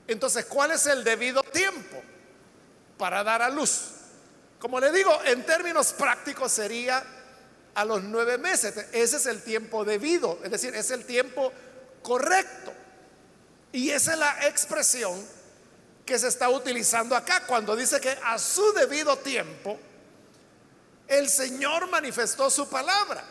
Entonces, 0.07 0.45
¿cuál 0.45 0.71
es 0.71 0.87
el 0.87 1.03
debido 1.03 1.43
tiempo 1.43 2.01
para 2.97 3.25
dar 3.25 3.43
a 3.43 3.51
luz? 3.51 3.91
Como 4.59 4.81
le 4.81 4.93
digo, 4.93 5.13
en 5.25 5.45
términos 5.45 5.93
prácticos 5.93 6.53
sería 6.53 7.05
a 7.75 7.85
los 7.85 8.03
nueve 8.03 8.39
meses. 8.39 8.75
Ese 8.93 9.17
es 9.17 9.27
el 9.27 9.43
tiempo 9.43 9.85
debido, 9.85 10.39
es 10.43 10.51
decir, 10.51 10.75
es 10.75 10.91
el 10.91 11.05
tiempo 11.05 11.53
correcto. 12.03 12.73
Y 13.77 13.91
esa 13.91 14.15
es 14.15 14.19
la 14.19 14.49
expresión 14.49 15.23
que 16.07 16.19
se 16.19 16.29
está 16.29 16.49
utilizando 16.49 17.15
acá 17.15 17.43
cuando 17.47 17.77
dice 17.77 18.01
que 18.01 18.17
a 18.25 18.39
su 18.39 18.73
debido 18.73 19.19
tiempo 19.19 19.79
el 21.07 21.29
Señor 21.29 21.87
manifestó 21.91 22.49
su 22.49 22.71
palabra. 22.71 23.23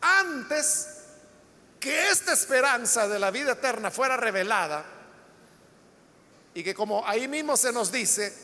Antes 0.00 0.88
que 1.78 2.08
esta 2.08 2.32
esperanza 2.32 3.06
de 3.06 3.20
la 3.20 3.30
vida 3.30 3.52
eterna 3.52 3.92
fuera 3.92 4.16
revelada, 4.16 4.84
y 6.54 6.64
que 6.64 6.74
como 6.74 7.06
ahí 7.06 7.28
mismo 7.28 7.56
se 7.56 7.72
nos 7.72 7.92
dice, 7.92 8.36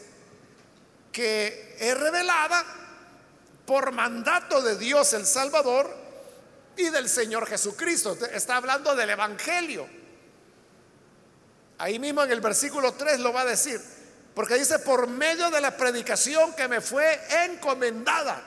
que 1.10 1.74
es 1.80 1.98
revelada 1.98 2.64
por 3.66 3.90
mandato 3.90 4.62
de 4.62 4.78
Dios 4.78 5.12
el 5.14 5.26
Salvador, 5.26 5.99
y 6.76 6.90
del 6.90 7.08
Señor 7.08 7.46
Jesucristo. 7.46 8.16
Está 8.32 8.56
hablando 8.56 8.94
del 8.94 9.10
Evangelio. 9.10 9.88
Ahí 11.78 11.98
mismo 11.98 12.22
en 12.22 12.30
el 12.30 12.40
versículo 12.40 12.92
3 12.92 13.20
lo 13.20 13.32
va 13.32 13.42
a 13.42 13.46
decir. 13.46 13.80
Porque 14.34 14.54
dice, 14.54 14.78
por 14.80 15.06
medio 15.06 15.50
de 15.50 15.60
la 15.60 15.76
predicación 15.76 16.54
que 16.54 16.68
me 16.68 16.80
fue 16.80 17.20
encomendada. 17.44 18.42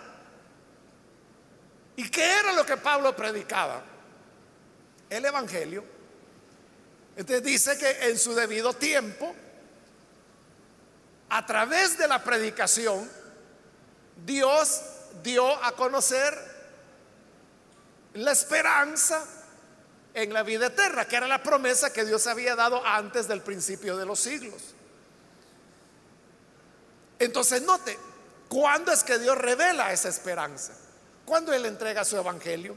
¿Y 1.95 2.09
qué 2.09 2.39
era 2.39 2.53
lo 2.53 2.65
que 2.65 2.77
Pablo 2.77 3.15
predicaba? 3.15 3.83
El 5.09 5.25
Evangelio. 5.25 5.83
Entonces 7.15 7.43
dice 7.43 7.77
que 7.77 8.09
en 8.09 8.17
su 8.17 8.33
debido 8.33 8.73
tiempo, 8.73 9.35
a 11.29 11.45
través 11.45 11.97
de 11.97 12.07
la 12.07 12.23
predicación, 12.23 13.09
Dios 14.25 14.81
dio 15.23 15.63
a 15.63 15.73
conocer 15.73 16.52
la 18.13 18.31
esperanza 18.31 19.25
en 20.13 20.33
la 20.33 20.43
vida 20.43 20.67
eterna, 20.67 21.05
que 21.05 21.15
era 21.15 21.27
la 21.27 21.41
promesa 21.41 21.91
que 21.91 22.05
Dios 22.05 22.27
había 22.27 22.55
dado 22.55 22.85
antes 22.85 23.27
del 23.27 23.41
principio 23.41 23.97
de 23.97 24.05
los 24.05 24.19
siglos. 24.19 24.75
Entonces 27.19 27.61
note, 27.63 27.97
¿cuándo 28.49 28.91
es 28.91 29.03
que 29.03 29.17
Dios 29.17 29.37
revela 29.37 29.91
esa 29.91 30.09
esperanza? 30.09 30.73
¿Cuándo 31.25 31.53
Él 31.53 31.65
entrega 31.65 32.05
su 32.05 32.17
evangelio? 32.17 32.75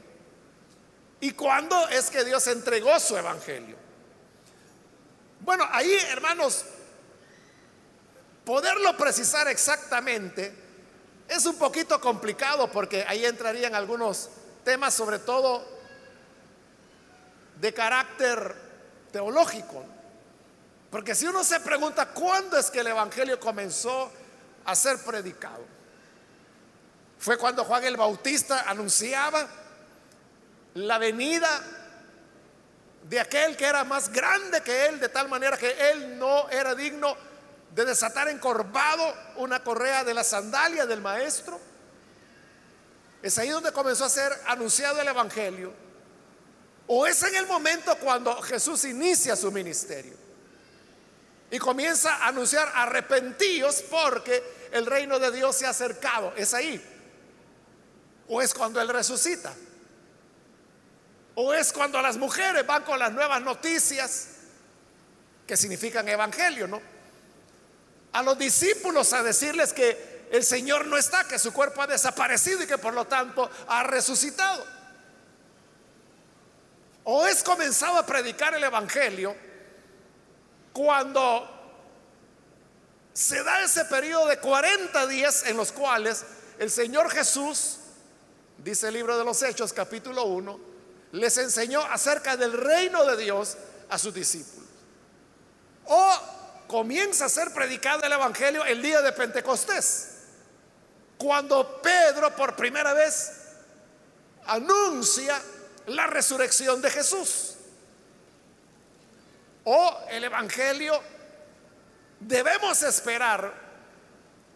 ¿Y 1.21 1.33
cuándo 1.33 1.89
es 1.89 2.11
que 2.11 2.25
Dios 2.25 2.47
entregó 2.47 2.99
su 3.01 3.17
evangelio? 3.17 3.77
Bueno, 5.41 5.67
ahí, 5.71 5.93
hermanos, 6.11 6.65
poderlo 8.45 8.97
precisar 8.97 9.49
exactamente 9.49 10.55
es 11.29 11.45
un 11.45 11.57
poquito 11.57 12.01
complicado 12.01 12.71
porque 12.71 13.05
ahí 13.07 13.25
entrarían 13.25 13.75
algunos 13.75 14.31
temas 14.67 14.93
sobre 14.93 15.21
todo 15.21 15.65
de 17.61 17.73
carácter 17.73 18.53
teológico. 19.13 19.85
Porque 20.91 21.15
si 21.15 21.29
uno 21.29 21.45
se 21.45 21.61
pregunta 21.61 22.09
cuándo 22.09 22.59
es 22.59 22.69
que 22.69 22.81
el 22.81 22.89
Evangelio 22.89 23.39
comenzó 23.39 24.11
a 24.65 24.75
ser 24.75 24.99
predicado, 24.99 25.65
fue 27.17 27.39
cuando 27.39 27.65
Juan 27.65 27.85
el 27.85 27.97
Bautista 27.97 28.69
anunciaba 28.69 29.47
la 30.75 30.99
venida 30.99 31.49
de 33.05 33.21
aquel 33.21 33.57
que 33.57 33.67
era 33.67 33.85
más 33.85 34.11
grande 34.11 34.63
que 34.63 34.87
él, 34.87 34.99
de 34.99 35.09
tal 35.09 35.29
manera 35.29 35.57
que 35.57 35.91
él 35.93 36.19
no 36.19 36.49
era 36.51 36.75
digno 36.75 37.17
de 37.73 37.85
desatar 37.85 38.29
encorvado 38.29 39.15
una 39.37 39.63
correa 39.63 40.03
de 40.03 40.13
la 40.13 40.25
sandalia 40.25 40.87
del 40.87 41.01
maestro. 41.01 41.76
Es 43.27 43.39
ahí 43.39 43.49
donde 43.49 43.73
comenzó 43.73 44.05
a 44.05 44.09
ser 44.09 44.33
anunciado 44.47 45.01
el 45.01 45.09
Evangelio. 45.09 45.73
O 46.87 47.09
es 47.09 47.21
en 47.25 47.35
el 47.35 47.45
momento 47.49 47.99
cuando 47.99 48.41
Jesús 48.41 48.85
inicia 48.85 49.35
su 49.35 49.51
ministerio 49.51 50.15
y 51.51 51.59
comienza 51.59 52.15
a 52.15 52.29
anunciar 52.29 52.71
arrepentíos 52.73 53.83
porque 53.91 54.69
el 54.71 54.87
reino 54.87 55.19
de 55.19 55.33
Dios 55.33 55.57
se 55.57 55.67
ha 55.67 55.71
acercado. 55.71 56.35
Es 56.37 56.55
ahí. 56.55 56.81
O 58.29 58.41
es 58.41 58.55
cuando 58.55 58.81
Él 58.81 58.87
resucita. 58.91 59.53
O 61.35 61.53
es 61.53 61.73
cuando 61.73 62.01
las 62.01 62.17
mujeres 62.19 62.65
van 62.65 62.85
con 62.85 62.97
las 62.97 63.13
nuevas 63.13 63.43
noticias 63.43 64.29
que 65.49 65.57
significan 65.57 66.09
evangelio, 66.09 66.69
¿no? 66.69 66.81
A 68.13 68.23
los 68.23 68.39
discípulos 68.39 69.13
a 69.13 69.25
decirles 69.25 69.73
que 69.73 70.16
el 70.31 70.45
Señor 70.45 70.87
no 70.87 70.97
está, 70.97 71.25
que 71.25 71.39
su 71.39 71.53
cuerpo 71.53 71.83
ha 71.83 71.87
desaparecido 71.87 72.63
y 72.63 72.67
que 72.67 72.79
por 72.79 72.95
lo 72.95 73.07
tanto 73.07 73.49
ha 73.69 73.83
resucitado. 73.85 74.65
O 77.05 77.27
es 77.27 77.43
comenzado 77.43 77.99
a 77.99 78.07
predicar 78.07 78.55
el 78.55 78.65
Evangelio 78.65 79.37
cuando 80.73 81.53
se 83.13 83.43
da 83.45 83.63
ese 83.63 83.85
periodo 83.85 84.27
de 84.27 84.39
40 84.39 85.07
días 85.07 85.45
en 85.47 85.57
los 85.57 85.71
cuales 85.71 86.25
el 86.59 86.71
Señor 86.71 87.11
Jesús, 87.11 87.79
dice 88.59 88.89
el 88.89 88.95
libro 88.95 89.17
de 89.17 89.25
los 89.25 89.43
Hechos 89.43 89.73
capítulo 89.73 90.25
1, 90.25 90.61
les 91.13 91.39
enseñó 91.39 91.81
acerca 91.83 92.37
del 92.37 92.53
reino 92.53 93.05
de 93.05 93.17
Dios 93.17 93.57
a 93.89 93.99
sus 93.99 94.13
discípulos. 94.13 94.69
O 95.85 96.21
comienza 96.67 97.27
a 97.27 97.29
ser 97.29 97.55
predicado 97.55 98.03
el 98.03 98.13
Evangelio 98.13 98.65
el 98.65 98.83
día 98.83 99.01
de 99.01 99.13
Pentecostés 99.13 100.16
cuando 101.19 101.81
Pedro 101.81 102.35
por 102.35 102.57
primera 102.57 102.93
vez 102.93 103.33
anuncia 104.47 105.41
la 105.87 106.07
resurrección 106.07 106.81
de 106.81 106.91
Jesús. 106.91 107.55
O 109.65 109.99
el 110.11 110.25
Evangelio 110.25 111.01
debemos 112.21 112.83
esperar 112.83 113.53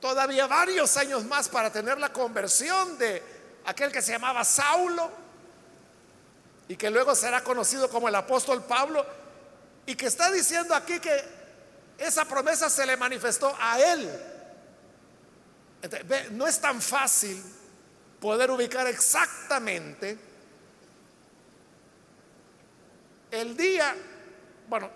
todavía 0.00 0.46
varios 0.46 0.96
años 0.96 1.24
más 1.24 1.48
para 1.48 1.70
tener 1.70 1.98
la 1.98 2.12
conversión 2.12 2.96
de 2.98 3.22
aquel 3.66 3.92
que 3.92 4.02
se 4.02 4.12
llamaba 4.12 4.44
Saulo 4.44 5.10
y 6.68 6.76
que 6.76 6.90
luego 6.90 7.14
será 7.14 7.42
conocido 7.42 7.90
como 7.90 8.08
el 8.08 8.14
apóstol 8.14 8.62
Pablo 8.64 9.04
y 9.86 9.94
que 9.94 10.06
está 10.06 10.30
diciendo 10.30 10.74
aquí 10.74 11.00
que 11.00 11.40
esa 11.98 12.24
promesa 12.24 12.70
se 12.70 12.86
le 12.86 12.96
manifestó 12.96 13.54
a 13.60 13.80
él. 13.80 14.29
No 16.32 16.46
es 16.46 16.60
tan 16.60 16.80
fácil 16.80 17.42
poder 18.20 18.50
ubicar 18.50 18.86
exactamente 18.86 20.30
el 23.30 23.56
día, 23.56 23.94
bueno, 24.68 24.90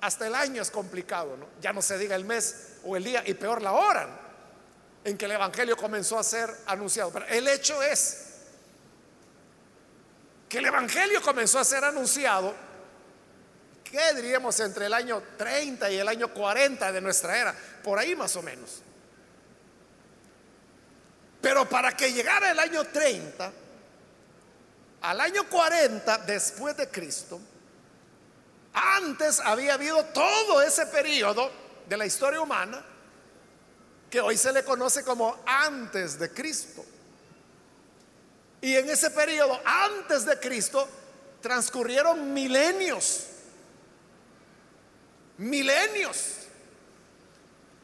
hasta 0.00 0.26
el 0.26 0.34
año 0.34 0.62
es 0.62 0.70
complicado. 0.70 1.36
Ya 1.60 1.72
no 1.72 1.82
se 1.82 1.98
diga 1.98 2.16
el 2.16 2.24
mes 2.24 2.78
o 2.84 2.96
el 2.96 3.04
día 3.04 3.22
y 3.26 3.34
peor 3.34 3.62
la 3.62 3.72
hora 3.72 4.08
en 5.04 5.16
que 5.16 5.24
el 5.24 5.32
Evangelio 5.32 5.76
comenzó 5.76 6.18
a 6.18 6.24
ser 6.24 6.52
anunciado. 6.66 7.12
Pero 7.12 7.26
el 7.26 7.46
hecho 7.48 7.82
es 7.82 8.24
que 10.48 10.58
el 10.58 10.66
Evangelio 10.66 11.20
comenzó 11.22 11.58
a 11.58 11.64
ser 11.64 11.84
anunciado, 11.84 12.54
¿qué 13.84 14.14
diríamos 14.14 14.58
entre 14.60 14.86
el 14.86 14.94
año 14.94 15.22
30 15.36 15.90
y 15.90 15.98
el 15.98 16.08
año 16.08 16.32
40 16.32 16.92
de 16.92 17.00
nuestra 17.00 17.38
era? 17.38 17.54
Por 17.82 17.98
ahí 17.98 18.14
más 18.16 18.34
o 18.36 18.42
menos. 18.42 18.82
Pero 21.46 21.68
para 21.68 21.96
que 21.96 22.12
llegara 22.12 22.50
el 22.50 22.58
año 22.58 22.82
30, 22.82 23.52
al 25.02 25.20
año 25.20 25.48
40 25.48 26.18
después 26.26 26.76
de 26.76 26.88
Cristo, 26.88 27.40
antes 28.72 29.38
había 29.38 29.74
habido 29.74 30.06
todo 30.06 30.60
ese 30.60 30.86
periodo 30.86 31.48
de 31.88 31.96
la 31.96 32.04
historia 32.04 32.40
humana 32.40 32.84
que 34.10 34.20
hoy 34.20 34.36
se 34.36 34.52
le 34.52 34.64
conoce 34.64 35.04
como 35.04 35.38
antes 35.46 36.18
de 36.18 36.32
Cristo. 36.32 36.84
Y 38.60 38.74
en 38.74 38.90
ese 38.90 39.12
periodo 39.12 39.60
antes 39.64 40.26
de 40.26 40.40
Cristo 40.40 40.88
transcurrieron 41.40 42.34
milenios. 42.34 43.24
Milenios. 45.38 46.38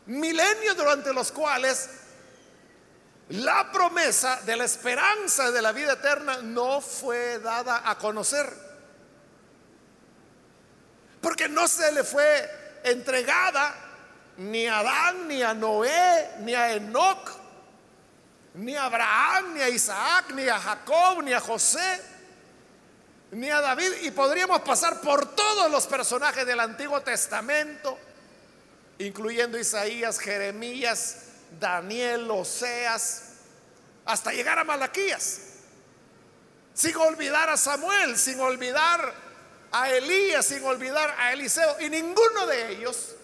Milenios 0.06 0.76
durante 0.76 1.12
los 1.14 1.30
cuales 1.30 2.01
la 3.32 3.70
promesa 3.72 4.40
de 4.44 4.56
la 4.56 4.64
esperanza 4.64 5.50
de 5.50 5.62
la 5.62 5.72
vida 5.72 5.94
eterna 5.94 6.38
no 6.42 6.80
fue 6.80 7.38
dada 7.38 7.82
a 7.84 7.96
conocer 7.96 8.72
porque 11.22 11.48
no 11.48 11.66
se 11.68 11.92
le 11.92 12.04
fue 12.04 12.50
entregada 12.82 13.74
ni 14.38 14.66
a 14.66 14.80
Adán, 14.80 15.28
ni 15.28 15.42
a 15.42 15.54
Noé, 15.54 16.30
ni 16.40 16.52
a 16.52 16.74
Enoch, 16.74 17.30
ni 18.54 18.74
a 18.74 18.86
Abraham, 18.86 19.54
ni 19.54 19.60
a 19.60 19.68
Isaac, 19.68 20.32
ni 20.34 20.48
a 20.48 20.58
Jacob, 20.58 21.22
ni 21.22 21.32
a 21.32 21.40
José, 21.40 22.02
ni 23.30 23.48
a 23.50 23.60
David. 23.60 23.92
Y 24.02 24.10
podríamos 24.10 24.62
pasar 24.62 25.00
por 25.00 25.34
todos 25.36 25.70
los 25.70 25.86
personajes 25.86 26.44
del 26.44 26.58
Antiguo 26.58 27.00
Testamento, 27.02 27.96
incluyendo 28.98 29.56
Isaías, 29.56 30.18
Jeremías, 30.18 31.31
Daniel, 31.58 32.30
Oseas, 32.30 33.22
hasta 34.04 34.32
llegar 34.32 34.58
a 34.58 34.64
Malaquías. 34.64 35.40
Sin 36.74 36.96
olvidar 36.96 37.50
a 37.50 37.56
Samuel, 37.56 38.16
sin 38.16 38.40
olvidar 38.40 39.22
a 39.72 39.90
Elías 39.90 40.44
sin 40.46 40.62
olvidar 40.64 41.14
a 41.18 41.32
Eliseo 41.32 41.80
y 41.80 41.88
ninguno 41.88 42.46
de 42.46 42.72
ellos 42.72 43.16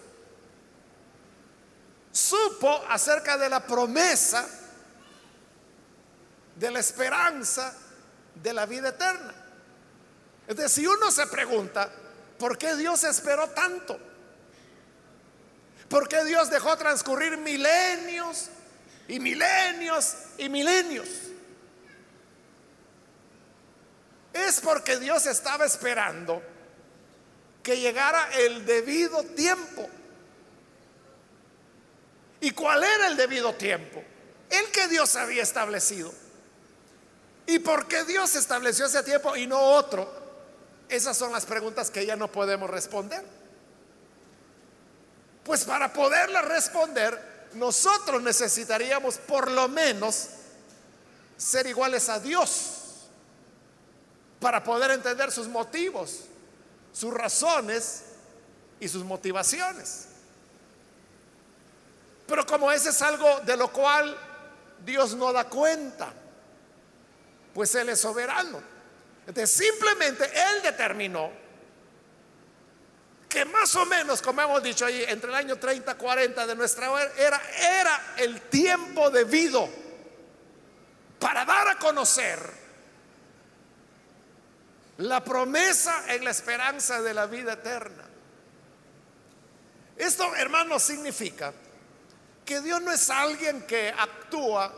supo 2.11 2.83
acerca 2.89 3.37
de 3.37 3.49
la 3.49 3.59
promesa 3.59 4.47
de 6.55 6.71
la 6.71 6.79
esperanza 6.79 7.73
de 8.35 8.51
la 8.51 8.65
vida 8.65 8.89
eterna. 8.89 9.33
Entonces, 10.47 10.73
si 10.73 10.85
uno 10.85 11.11
se 11.11 11.27
pregunta, 11.27 11.89
¿por 12.37 12.57
qué 12.57 12.75
Dios 12.75 13.03
esperó 13.03 13.49
tanto? 13.51 13.97
¿Por 15.89 16.07
qué 16.07 16.23
Dios 16.23 16.51
dejó 16.51 16.77
transcurrir 16.77 17.37
milenios 17.37 18.49
y 19.07 19.19
milenios 19.19 20.15
y 20.37 20.47
milenios? 20.47 21.09
Es 24.31 24.61
porque 24.61 24.97
Dios 24.97 25.25
estaba 25.25 25.65
esperando 25.65 26.43
que 27.63 27.79
llegara 27.79 28.29
el 28.37 28.65
debido 28.65 29.23
tiempo. 29.23 29.89
¿Y 32.41 32.51
cuál 32.51 32.83
era 32.83 33.07
el 33.07 33.17
debido 33.17 33.53
tiempo? 33.55 34.03
El 34.49 34.71
que 34.71 34.87
Dios 34.87 35.15
había 35.15 35.41
establecido. 35.41 36.13
¿Y 37.47 37.57
por 37.59 37.87
qué 37.87 38.03
Dios 38.03 38.35
estableció 38.35 38.85
ese 38.85 39.01
tiempo 39.01 39.35
y 39.35 39.47
no 39.47 39.59
otro? 39.59 40.07
Esas 40.87 41.17
son 41.17 41.31
las 41.31 41.47
preguntas 41.47 41.89
que 41.89 42.05
ya 42.05 42.15
no 42.15 42.31
podemos 42.31 42.69
responder. 42.69 43.38
Pues 45.49 45.65
para 45.65 45.91
poderlas 45.91 46.45
responder, 46.45 47.49
nosotros 47.53 48.21
necesitaríamos 48.21 49.17
por 49.17 49.49
lo 49.49 49.67
menos 49.67 50.27
ser 51.37 51.65
iguales 51.65 52.07
a 52.07 52.19
Dios 52.19 53.07
para 54.39 54.63
poder 54.63 54.91
entender 54.91 55.31
sus 55.31 55.47
motivos, 55.47 56.19
sus 56.93 57.11
razones 57.11 58.03
y 58.79 58.87
sus 58.87 59.03
motivaciones. 59.03 60.09
Pero 62.27 62.45
como 62.45 62.71
ese 62.71 62.89
es 62.89 63.01
algo 63.01 63.39
de 63.39 63.57
lo 63.57 63.73
cual 63.73 64.15
Dios 64.85 65.15
no 65.15 65.33
da 65.33 65.45
cuenta, 65.45 66.13
pues 67.55 67.73
Él 67.73 67.89
es 67.89 67.99
soberano. 67.99 68.61
Entonces 69.25 69.49
simplemente 69.49 70.25
Él 70.25 70.61
determinó 70.61 71.31
que 73.29 73.45
más 73.45 73.75
o 73.75 73.85
menos, 73.85 74.23
como 74.23 74.41
hemos 74.41 74.63
dicho 74.63 74.87
ahí, 74.87 75.05
entre 75.07 75.29
el 75.29 75.35
año 75.35 75.57
30 75.57 75.91
y 75.91 75.95
40 75.95 76.47
de 76.47 76.55
nuestra 76.55 76.87
era, 77.15 77.39
era 77.57 78.15
el 78.17 78.41
tiempo 78.41 79.11
debido 79.11 79.69
para 81.19 81.45
dar 81.45 81.67
a 81.67 81.77
conocer 81.77 82.39
la 84.97 85.23
promesa 85.23 86.11
en 86.13 86.23
la 86.23 86.31
esperanza 86.31 87.03
de 87.03 87.13
la 87.13 87.27
vida 87.27 87.53
eterna. 87.53 88.03
Esto, 89.95 90.35
hermanos, 90.35 90.81
significa 90.81 91.53
que 92.43 92.61
Dios 92.61 92.81
no 92.81 92.91
es 92.91 93.11
alguien 93.11 93.61
que 93.67 93.93
actúa 93.95 94.73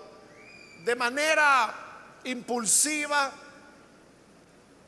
de 0.83 0.95
manera 0.95 1.73
impulsiva 2.25 3.31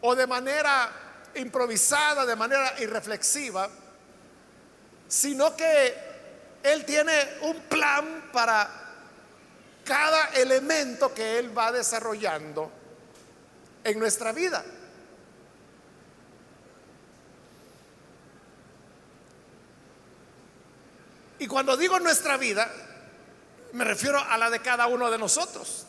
o 0.01 0.15
de 0.15 0.27
manera 0.27 1.02
improvisada, 1.35 2.25
de 2.25 2.35
manera 2.35 2.73
irreflexiva, 2.79 3.69
sino 5.07 5.55
que 5.55 5.93
Él 6.63 6.85
tiene 6.85 7.13
un 7.41 7.59
plan 7.61 8.29
para 8.31 8.69
cada 9.83 10.29
elemento 10.35 11.13
que 11.13 11.39
Él 11.39 11.57
va 11.57 11.71
desarrollando 11.71 12.71
en 13.83 13.99
nuestra 13.99 14.31
vida. 14.31 14.63
Y 21.39 21.47
cuando 21.47 21.75
digo 21.75 21.99
nuestra 21.99 22.37
vida, 22.37 22.71
me 23.73 23.83
refiero 23.83 24.17
a 24.19 24.37
la 24.37 24.49
de 24.49 24.61
cada 24.61 24.87
uno 24.87 25.11
de 25.11 25.17
nosotros. 25.17 25.85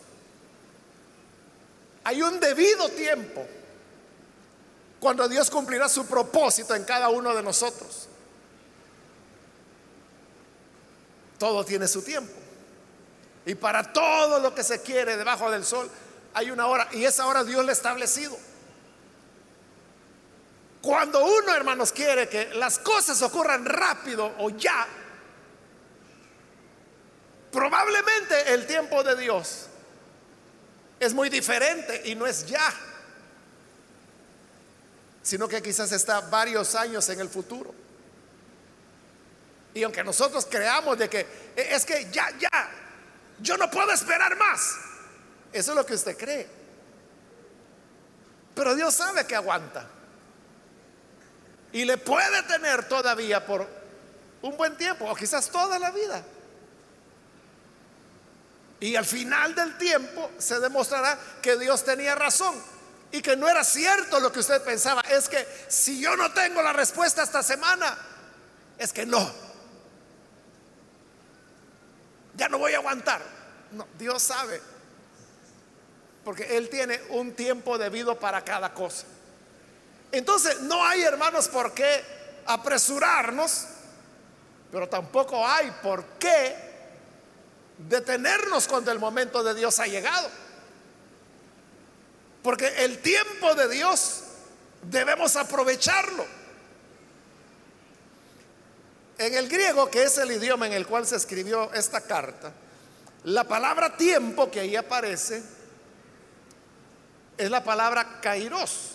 Hay 2.03 2.21
un 2.23 2.41
debido 2.41 2.89
tiempo 2.89 3.47
cuando 5.05 5.29
Dios 5.29 5.51
cumplirá 5.51 5.87
su 5.87 6.07
propósito 6.07 6.75
en 6.75 6.83
cada 6.85 7.11
uno 7.11 7.35
de 7.35 7.43
nosotros. 7.43 8.09
Todo 11.39 11.63
tiene 11.63 11.87
su 11.87 12.01
tiempo. 12.01 12.33
Y 13.45 13.55
para 13.55 13.93
todo 13.93 14.41
lo 14.41 14.55
que 14.55 14.65
se 14.65 14.81
quiere 14.81 15.19
debajo 15.19 15.51
del 15.51 15.63
sol 15.63 15.91
hay 16.33 16.51
una 16.51 16.69
hora. 16.69 16.89
Y 16.93 17.05
esa 17.05 17.27
hora 17.27 17.45
Dios 17.45 17.63
le 17.67 17.73
ha 17.73 17.75
establecido. 17.75 18.35
Cuando 20.81 21.23
uno, 21.23 21.55
hermanos, 21.55 21.93
quiere 21.93 22.27
que 22.27 22.55
las 22.55 22.79
cosas 22.79 23.21
ocurran 23.21 23.67
rápido 23.67 24.33
o 24.39 24.49
ya, 24.49 24.89
Probablemente 27.53 28.55
el 28.55 28.67
tiempo 28.67 29.03
de 29.05 29.17
Dios 29.17 29.67
es 30.99 31.13
muy 31.13 31.29
diferente 31.29 32.01
y 32.07 32.15
no 32.15 32.27
es 32.27 32.47
ya, 32.47 32.75
sino 35.25 35.49
que 35.49 35.63
quizás 35.63 35.91
está 35.91 36.21
varios 36.21 36.75
años 36.75 37.09
en 37.09 37.19
el 37.19 37.31
futuro. 37.31 37.75
Y 39.73 39.83
aunque 39.83 40.05
nosotros 40.05 40.47
creamos 40.49 40.99
de 40.99 41.09
que 41.09 41.21
e, 41.57 41.75
es 41.75 41.85
que 41.87 42.11
ya, 42.13 42.29
ya, 42.39 42.71
yo 43.41 43.57
no 43.57 43.71
puedo 43.71 43.91
esperar 43.91 44.37
más. 44.37 44.77
Eso 45.51 45.73
es 45.73 45.77
lo 45.77 45.87
que 45.87 45.95
usted 45.95 46.17
cree. 46.17 46.47
Pero 48.55 48.75
Dios 48.75 48.95
sabe 48.95 49.27
que 49.27 49.35
aguanta. 49.35 49.89
Y 51.73 51.87
le 51.87 51.97
puede 51.97 52.43
tener 52.43 52.87
todavía 52.87 53.45
por 53.45 53.67
un 54.43 54.57
buen 54.59 54.77
tiempo, 54.77 55.11
o 55.11 55.15
quizás 55.17 55.49
toda 55.49 55.79
la 55.79 55.91
vida. 55.91 56.23
Y 58.79 58.95
al 58.95 59.07
final 59.07 59.55
del 59.55 59.79
tiempo 59.79 60.31
se 60.39 60.61
demostrará 60.61 61.19
que 61.41 61.57
Dios 61.57 61.83
tenía 61.83 62.15
razón 62.15 62.74
y 63.15 63.23
que 63.23 63.37
no 63.37 63.49
era 63.49 63.63
cierto 63.63 64.19
lo 64.19 64.33
que 64.33 64.41
usted 64.41 64.61
pensaba. 64.63 65.01
Es 65.03 65.29
que 65.29 65.47
si 65.69 66.01
yo 66.01 66.17
no 66.17 66.33
tengo 66.33 66.61
la 66.61 66.73
respuesta 66.73 67.23
esta 67.23 67.45
semana, 67.45 67.97
es 68.77 68.93
que 68.93 69.07
no. 69.07 69.33
Ya 72.37 72.49
no 72.49 72.59
voy 72.59 72.73
a 72.73 72.79
aguantar. 72.79 73.23
No, 73.71 73.87
Dios 73.97 74.21
sabe. 74.21 74.61
Porque 76.25 76.57
Él 76.57 76.69
tiene 76.69 77.01
un 77.11 77.37
tiempo 77.37 77.79
debido 77.79 78.19
para 78.19 78.43
cada 78.43 78.75
cosa. 78.75 79.05
Entonces, 80.11 80.63
no 80.63 80.85
hay, 80.85 81.03
hermanos, 81.03 81.47
por 81.47 81.73
qué 81.73 82.05
apresurarnos, 82.47 83.67
pero 84.73 84.89
tampoco 84.89 85.47
hay 85.47 85.71
por 85.85 86.05
qué 86.19 86.57
detenernos 87.79 88.67
cuando 88.67 88.91
el 88.91 88.99
momento 88.99 89.45
de 89.45 89.55
Dios 89.55 89.79
ha 89.79 89.87
llegado. 89.87 90.29
Porque 92.45 92.85
el 92.85 92.99
tiempo 92.99 93.55
de 93.55 93.69
Dios 93.69 94.25
debemos 94.83 95.35
aprovecharlo. 95.35 96.27
En 99.17 99.33
el 99.35 99.49
griego, 99.49 99.91
que 99.91 100.03
es 100.03 100.19
el 100.19 100.31
idioma 100.31 100.67
en 100.67 100.75
el 100.75 100.87
cual 100.87 101.07
se 101.07 101.17
escribió 101.17 101.73
esta 101.73 102.03
carta, 102.03 102.53
la 103.25 103.45
palabra 103.45 103.97
tiempo 103.97 104.51
que 104.51 104.61
ahí 104.61 104.77
aparece 104.77 105.43
es 107.39 107.51
la 107.51 107.65
palabra 107.65 108.21
kairos. 108.21 108.91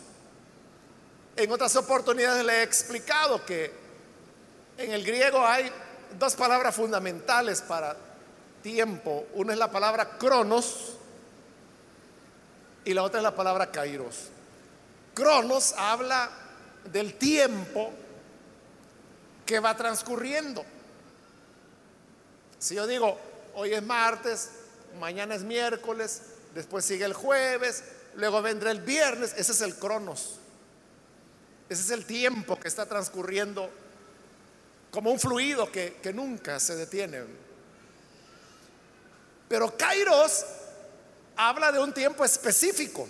En 1.35 1.51
otras 1.51 1.75
oportunidades 1.75 2.45
le 2.45 2.59
he 2.59 2.61
explicado 2.61 3.43
que 3.47 3.73
en 4.77 4.91
el 4.91 5.03
griego 5.03 5.43
hay 5.43 5.71
dos 6.19 6.35
palabras 6.35 6.75
fundamentales 6.75 7.63
para 7.63 7.97
tiempo. 8.61 9.25
Una 9.33 9.53
es 9.53 9.59
la 9.59 9.71
palabra 9.71 10.19
cronos 10.19 10.98
y 12.89 12.93
la 12.95 13.03
otra 13.03 13.19
es 13.19 13.23
la 13.23 13.35
palabra 13.35 13.69
kairos. 13.69 14.29
Cronos 15.13 15.75
habla 15.77 16.27
del 16.91 17.13
tiempo 17.19 17.93
que 19.45 19.59
va 19.59 19.77
transcurriendo. 19.77 20.65
Si 22.57 22.73
yo 22.73 22.87
digo, 22.87 23.15
hoy 23.53 23.73
es 23.73 23.83
martes, 23.83 24.49
mañana 24.99 25.35
es 25.35 25.43
miércoles, 25.43 26.23
después 26.55 26.83
sigue 26.83 27.05
el 27.05 27.13
jueves, 27.13 27.83
luego 28.15 28.41
vendrá 28.41 28.71
el 28.71 28.81
viernes, 28.81 29.35
ese 29.37 29.51
es 29.51 29.61
el 29.61 29.75
cronos. 29.75 30.39
Ese 31.69 31.83
es 31.83 31.91
el 31.91 32.05
tiempo 32.05 32.59
que 32.59 32.69
está 32.69 32.87
transcurriendo 32.87 33.69
como 34.89 35.11
un 35.11 35.19
fluido 35.19 35.71
que, 35.71 35.99
que 36.01 36.11
nunca 36.11 36.59
se 36.59 36.75
detiene. 36.75 37.21
Pero 39.47 39.77
Kairos 39.77 40.43
habla 41.39 41.71
de 41.71 41.79
un 41.79 41.93
tiempo 41.93 42.25
específico, 42.25 43.07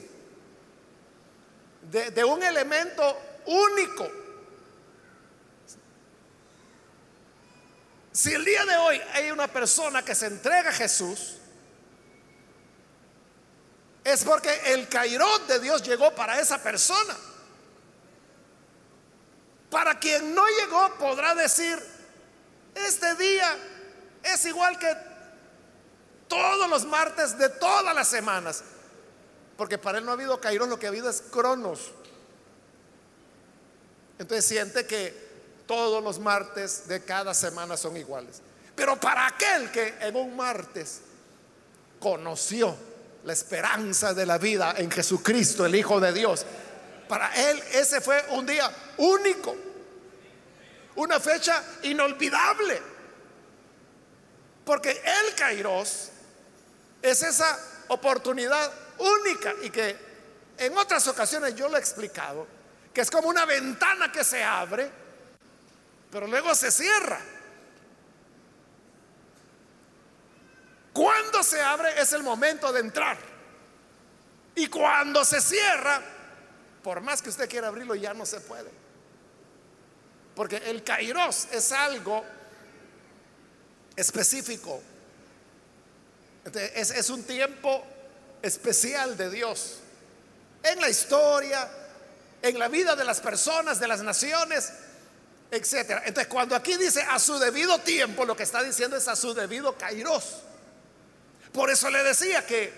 de, 1.82 2.24
un 2.24 2.44
elemento 2.44 3.20
único. 3.48 4.08
Si 8.12 8.32
el 8.32 8.46
día 8.46 8.66
de 8.66 8.78
hoy 8.78 9.02
hay 9.14 9.32
una 9.32 9.48
persona 9.48 10.06
que 10.06 10.14
se 10.14 10.28
entrega 10.28 10.70
a 10.70 10.74
Jesús, 10.74 11.38
es 14.04 14.24
porque 14.24 14.74
el 14.74 14.88
Kairos 14.88 15.48
de 15.48 15.60
Dios 15.60 15.82
llegó 15.82 16.14
para 16.14 16.40
esa 16.40 16.62
persona. 16.62 17.18
Para 19.72 19.98
quien 19.98 20.36
no 20.36 20.46
llegó 20.48 20.94
podrá 21.00 21.34
decir, 21.34 21.80
este 22.76 23.16
día 23.16 23.58
es 24.22 24.46
igual 24.46 24.78
que 24.78 25.09
todos 26.30 26.70
los 26.70 26.86
martes 26.86 27.38
de 27.38 27.50
todas 27.50 27.94
las 27.94 28.08
semanas. 28.08 28.64
Porque 29.58 29.78
para 29.78 29.98
él 29.98 30.06
no 30.06 30.12
ha 30.12 30.14
habido 30.14 30.40
Kairos, 30.40 30.70
lo 30.70 30.80
que 30.80 30.86
ha 30.86 30.90
habido 30.90 31.10
es 31.10 31.22
Cronos. 31.22 31.92
Entonces 34.18 34.46
siente 34.46 34.86
que 34.86 35.28
todos 35.68 36.02
los 36.02 36.20
martes 36.20 36.88
de 36.88 37.04
cada 37.04 37.34
semana 37.34 37.76
son 37.76 37.98
iguales. 37.98 38.42
Pero 38.76 38.98
para 38.98 39.28
aquel 39.28 39.70
que 39.72 39.96
en 40.00 40.16
un 40.16 40.36
martes 40.38 41.02
conoció 42.00 42.76
la 43.26 43.34
esperanza 43.34 44.14
de 44.14 44.26
la 44.26 44.38
vida 44.38 44.76
en 44.78 44.90
Jesucristo, 44.90 45.66
el 45.66 45.76
Hijo 45.76 46.00
de 46.00 46.14
Dios, 46.14 46.46
para 47.10 47.34
él 47.50 47.62
ese 47.74 48.00
fue 48.00 48.24
un 48.30 48.46
día 48.46 48.72
único, 48.98 49.56
una 50.96 51.20
fecha 51.20 51.62
inolvidable. 51.84 52.82
Porque 54.64 54.92
el 54.92 55.36
Kairos 55.36 56.12
es 57.02 57.24
esa 57.24 57.58
oportunidad 57.90 58.72
única 58.98 59.54
y 59.62 59.70
que 59.70 59.98
en 60.58 60.78
otras 60.78 61.08
ocasiones 61.08 61.56
yo 61.56 61.70
lo 61.70 61.78
he 61.78 61.80
explicado, 61.80 62.46
que 62.94 63.02
es 63.02 63.10
como 63.10 63.30
una 63.30 63.46
ventana 63.46 64.12
que 64.12 64.24
se 64.24 64.44
abre, 64.44 64.92
pero 66.12 66.28
luego 66.28 66.54
se 66.54 66.72
cierra. 66.72 67.20
Cuando 70.92 71.44
se 71.44 71.62
abre 71.62 72.02
es 72.02 72.12
el 72.14 72.24
momento 72.24 72.74
de 72.74 72.82
entrar. 72.82 73.18
Y 74.56 74.68
cuando 74.68 75.24
se 75.24 75.40
cierra, 75.40 76.02
por 76.84 77.00
más 77.00 77.22
que 77.22 77.30
usted 77.30 77.50
quiera 77.50 77.68
abrirlo, 77.68 77.96
ya 77.96 78.14
no 78.14 78.26
se 78.26 78.42
puede. 78.42 78.70
Porque 80.36 80.58
el 80.58 80.84
kairos 80.84 81.48
es 81.52 81.72
algo 81.72 82.26
específico, 83.96 84.82
es, 86.56 87.10
un 87.10 87.24
tiempo 87.24 87.84
especial 88.42 89.18
de 89.18 89.30
Dios 89.30 89.80
en 90.64 90.80
la 90.82 90.90
historia, 90.90 91.70
en 92.42 92.60
la 92.60 92.68
vida 92.68 92.96
de 92.96 93.04
las 93.04 93.20
personas, 93.20 93.80
de 93.80 93.88
las 93.88 94.02
naciones, 94.02 94.72
etcétera. 95.52 96.04
Entonces, 96.06 96.32
cuando 96.32 96.56
aquí 96.56 96.76
dice 96.78 97.02
a 97.02 97.20
su 97.20 97.38
debido 97.40 97.80
tiempo, 97.80 98.26
lo 98.26 98.36
que 98.36 98.44
está 98.44 98.64
diciendo 98.64 98.98
es 98.98 99.08
a 99.08 99.16
su 99.16 99.34
debido 99.34 99.78
kairos. 99.78 100.42
Por 101.52 101.70
eso 101.70 101.90
le 101.90 102.04
decía 102.04 102.46
que 102.46 102.72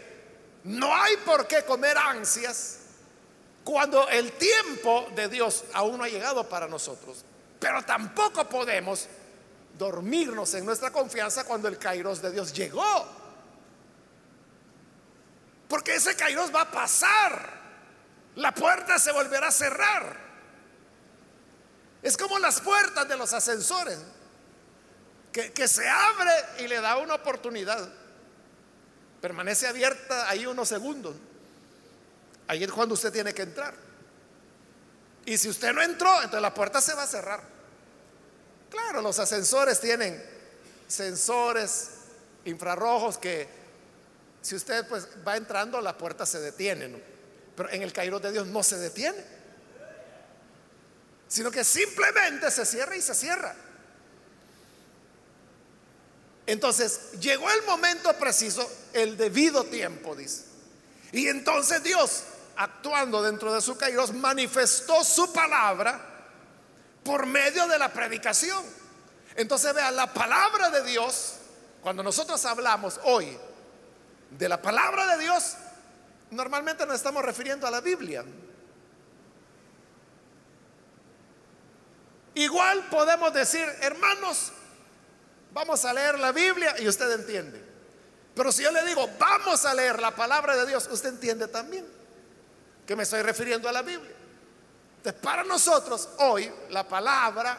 no 0.63 0.95
hay 0.95 1.17
por 1.17 1.47
qué 1.47 1.63
comer 1.63 1.97
ansias 1.97 2.77
cuando 3.63 4.07
el 4.09 4.31
tiempo 4.33 5.07
de 5.15 5.27
Dios 5.27 5.65
aún 5.73 5.97
no 5.97 6.03
ha 6.03 6.09
llegado 6.09 6.47
para 6.47 6.67
nosotros. 6.67 7.23
Pero 7.59 7.83
tampoco 7.83 8.47
podemos 8.47 9.07
dormirnos 9.77 10.53
en 10.53 10.65
nuestra 10.65 10.91
confianza 10.91 11.43
cuando 11.43 11.67
el 11.67 11.77
kairos 11.77 12.21
de 12.21 12.31
Dios 12.31 12.53
llegó. 12.53 13.20
Porque 15.71 15.95
ese 15.95 16.17
Kairos 16.17 16.53
va 16.53 16.63
a 16.63 16.69
pasar. 16.69 17.49
La 18.35 18.53
puerta 18.53 18.99
se 18.99 19.13
volverá 19.13 19.47
a 19.47 19.51
cerrar. 19.51 20.17
Es 22.01 22.17
como 22.17 22.37
las 22.39 22.59
puertas 22.59 23.07
de 23.07 23.15
los 23.15 23.31
ascensores, 23.31 23.97
que, 25.31 25.53
que 25.53 25.69
se 25.69 25.87
abre 25.87 26.31
y 26.59 26.67
le 26.67 26.81
da 26.81 26.97
una 26.97 27.15
oportunidad. 27.15 27.89
Permanece 29.21 29.65
abierta 29.65 30.29
ahí 30.29 30.45
unos 30.45 30.67
segundos. 30.67 31.15
Ahí 32.47 32.65
es 32.65 32.71
cuando 32.73 32.95
usted 32.95 33.13
tiene 33.13 33.33
que 33.33 33.43
entrar. 33.43 33.73
Y 35.25 35.37
si 35.37 35.47
usted 35.47 35.71
no 35.71 35.81
entró, 35.81 36.13
entonces 36.15 36.41
la 36.41 36.53
puerta 36.53 36.81
se 36.81 36.95
va 36.95 37.03
a 37.03 37.07
cerrar. 37.07 37.41
Claro, 38.69 39.01
los 39.01 39.17
ascensores 39.19 39.79
tienen 39.79 40.21
sensores 40.89 41.91
infrarrojos 42.43 43.17
que 43.17 43.60
si 44.41 44.55
usted 44.55 44.87
pues 44.87 45.07
va 45.25 45.37
entrando, 45.37 45.79
la 45.81 45.97
puerta 45.97 46.25
se 46.25 46.39
detiene. 46.39 47.01
Pero 47.55 47.69
en 47.69 47.83
el 47.83 47.93
Cairo 47.93 48.19
de 48.19 48.31
Dios 48.31 48.47
no 48.47 48.63
se 48.63 48.77
detiene, 48.77 49.23
sino 51.27 51.51
que 51.51 51.63
simplemente 51.63 52.49
se 52.49 52.65
cierra 52.65 52.95
y 52.95 53.01
se 53.01 53.13
cierra. 53.13 53.55
Entonces, 56.47 57.11
llegó 57.19 57.49
el 57.51 57.61
momento 57.63 58.11
preciso, 58.17 58.69
el 58.93 59.15
debido 59.15 59.63
tiempo, 59.65 60.15
dice. 60.15 60.45
Y 61.11 61.27
entonces 61.27 61.83
Dios, 61.83 62.23
actuando 62.55 63.21
dentro 63.21 63.53
de 63.53 63.61
su 63.61 63.77
Kairos, 63.77 64.13
manifestó 64.13 65.03
su 65.03 65.31
palabra 65.31 66.01
por 67.03 67.25
medio 67.27 67.67
de 67.67 67.77
la 67.77 67.93
predicación. 67.93 68.65
Entonces, 69.35 69.73
vea, 69.73 69.91
la 69.91 70.11
palabra 70.13 70.71
de 70.71 70.83
Dios, 70.83 71.35
cuando 71.81 72.01
nosotros 72.01 72.43
hablamos 72.45 72.99
hoy 73.03 73.37
de 74.37 74.49
la 74.49 74.61
palabra 74.61 75.15
de 75.15 75.23
Dios, 75.23 75.55
normalmente 76.31 76.85
nos 76.85 76.95
estamos 76.95 77.23
refiriendo 77.23 77.67
a 77.67 77.71
la 77.71 77.81
Biblia. 77.81 78.23
Igual 82.33 82.87
podemos 82.89 83.33
decir, 83.33 83.65
hermanos, 83.81 84.51
vamos 85.53 85.83
a 85.83 85.93
leer 85.93 86.17
la 86.17 86.31
Biblia 86.31 86.75
y 86.79 86.87
usted 86.87 87.11
entiende. 87.11 87.61
Pero 88.33 88.51
si 88.51 88.63
yo 88.63 88.71
le 88.71 88.85
digo, 88.85 89.09
vamos 89.19 89.65
a 89.65 89.73
leer 89.73 89.99
la 89.99 90.11
palabra 90.11 90.55
de 90.55 90.65
Dios, 90.65 90.87
usted 90.89 91.09
entiende 91.09 91.47
también 91.49 91.85
que 92.87 92.95
me 92.95 93.03
estoy 93.03 93.21
refiriendo 93.21 93.67
a 93.67 93.73
la 93.73 93.81
Biblia. 93.81 94.15
Entonces, 94.97 95.21
para 95.21 95.43
nosotros 95.43 96.07
hoy 96.19 96.49
la 96.69 96.87
palabra 96.87 97.57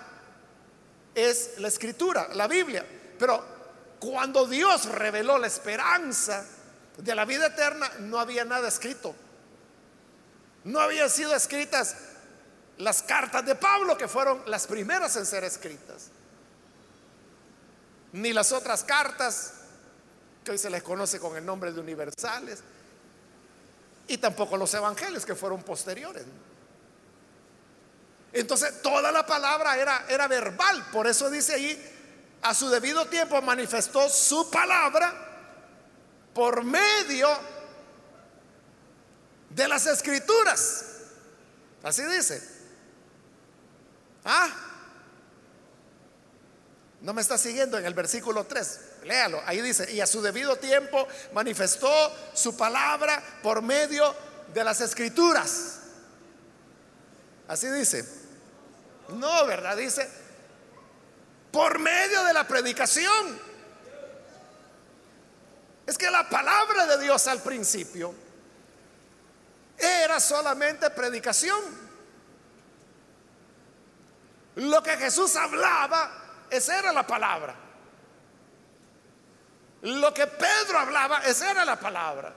es 1.14 1.58
la 1.58 1.68
escritura, 1.68 2.28
la 2.32 2.48
Biblia. 2.48 2.84
Pero 3.18 3.44
cuando 3.98 4.46
Dios 4.46 4.86
reveló 4.86 5.36
la 5.36 5.48
esperanza 5.48 6.46
de 6.96 7.14
la 7.14 7.24
vida 7.24 7.46
eterna, 7.46 7.90
no 8.00 8.18
había 8.18 8.44
nada 8.44 8.68
escrito. 8.68 9.14
No 10.64 10.80
habían 10.80 11.10
sido 11.10 11.34
escritas 11.34 11.96
las 12.78 13.02
cartas 13.02 13.44
de 13.44 13.54
Pablo, 13.54 13.96
que 13.96 14.08
fueron 14.08 14.42
las 14.46 14.66
primeras 14.66 15.16
en 15.16 15.26
ser 15.26 15.44
escritas. 15.44 16.08
Ni 18.12 18.32
las 18.32 18.52
otras 18.52 18.84
cartas, 18.84 19.54
que 20.44 20.50
hoy 20.50 20.58
se 20.58 20.70
les 20.70 20.82
conoce 20.82 21.18
con 21.18 21.36
el 21.36 21.44
nombre 21.44 21.72
de 21.72 21.80
universales. 21.80 22.60
Y 24.06 24.18
tampoco 24.18 24.56
los 24.56 24.72
evangelios, 24.74 25.24
que 25.24 25.34
fueron 25.34 25.62
posteriores. 25.62 26.24
Entonces, 28.32 28.82
toda 28.82 29.12
la 29.12 29.26
palabra 29.26 29.76
era, 29.76 30.28
verbal. 30.28 30.84
Por 30.90 31.06
eso 31.06 31.30
dice 31.30 31.54
ahí, 31.54 32.38
a 32.42 32.54
su 32.54 32.68
debido 32.68 33.06
tiempo 33.06 33.40
manifestó 33.42 34.08
su 34.08 34.50
palabra 34.50 35.31
por 36.34 36.64
medio 36.64 37.28
de 39.50 39.68
las 39.68 39.86
escrituras. 39.86 40.84
Así 41.82 42.02
dice. 42.04 42.42
Ah, 44.24 44.48
no 47.00 47.12
me 47.12 47.20
está 47.20 47.36
siguiendo 47.36 47.78
en 47.78 47.84
el 47.84 47.94
versículo 47.94 48.44
3. 48.44 48.80
Léalo. 49.04 49.42
Ahí 49.46 49.60
dice, 49.60 49.92
y 49.92 50.00
a 50.00 50.06
su 50.06 50.22
debido 50.22 50.56
tiempo 50.56 51.06
manifestó 51.32 51.90
su 52.32 52.56
palabra 52.56 53.22
por 53.42 53.60
medio 53.60 54.14
de 54.54 54.62
las 54.62 54.80
escrituras. 54.80 55.80
Así 57.48 57.68
dice. 57.68 58.04
No, 59.08 59.44
¿verdad? 59.46 59.76
Dice, 59.76 60.08
por 61.50 61.80
medio 61.80 62.22
de 62.24 62.32
la 62.32 62.46
predicación. 62.46 63.51
Es 65.92 65.98
que 65.98 66.10
la 66.10 66.26
palabra 66.26 66.86
de 66.86 67.02
Dios 67.02 67.26
al 67.26 67.42
principio 67.42 68.14
era 69.76 70.18
solamente 70.20 70.88
predicación. 70.88 71.60
Lo 74.54 74.82
que 74.82 74.96
Jesús 74.96 75.36
hablaba, 75.36 76.46
esa 76.48 76.78
era 76.78 76.94
la 76.94 77.06
palabra. 77.06 77.54
Lo 79.82 80.14
que 80.14 80.26
Pedro 80.28 80.78
hablaba, 80.78 81.18
esa 81.26 81.50
era 81.50 81.62
la 81.62 81.78
palabra. 81.78 82.32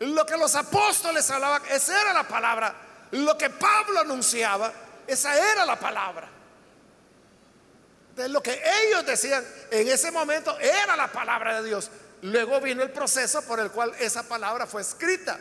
Lo 0.00 0.26
que 0.26 0.36
los 0.36 0.54
apóstoles 0.54 1.30
hablaban, 1.30 1.62
esa 1.70 1.98
era 1.98 2.12
la 2.12 2.28
palabra. 2.28 2.74
Lo 3.12 3.38
que 3.38 3.48
Pablo 3.48 4.00
anunciaba, 4.00 4.70
esa 5.06 5.34
era 5.34 5.64
la 5.64 5.80
palabra. 5.80 6.28
De 8.14 8.28
lo 8.28 8.42
que 8.42 8.62
ellos 8.82 9.06
decían 9.06 9.42
en 9.70 9.88
ese 9.88 10.10
momento 10.10 10.58
era 10.58 10.94
la 10.94 11.10
palabra 11.10 11.62
de 11.62 11.68
Dios. 11.68 11.90
Luego 12.24 12.58
vino 12.58 12.82
el 12.82 12.90
proceso 12.90 13.42
por 13.42 13.60
el 13.60 13.70
cual 13.70 13.92
esa 13.98 14.22
palabra 14.22 14.66
fue 14.66 14.80
escrita. 14.80 15.38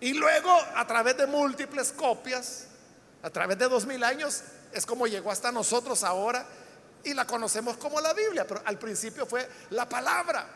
Y 0.00 0.12
luego, 0.12 0.54
a 0.76 0.86
través 0.86 1.16
de 1.16 1.26
múltiples 1.26 1.90
copias, 1.90 2.66
a 3.22 3.30
través 3.30 3.56
de 3.56 3.66
dos 3.66 3.86
mil 3.86 4.04
años, 4.04 4.42
es 4.72 4.84
como 4.84 5.06
llegó 5.06 5.30
hasta 5.30 5.50
nosotros 5.50 6.04
ahora 6.04 6.44
y 7.02 7.14
la 7.14 7.26
conocemos 7.26 7.78
como 7.78 7.98
la 7.98 8.12
Biblia. 8.12 8.46
Pero 8.46 8.60
al 8.62 8.78
principio 8.78 9.24
fue 9.24 9.48
la 9.70 9.88
palabra. 9.88 10.46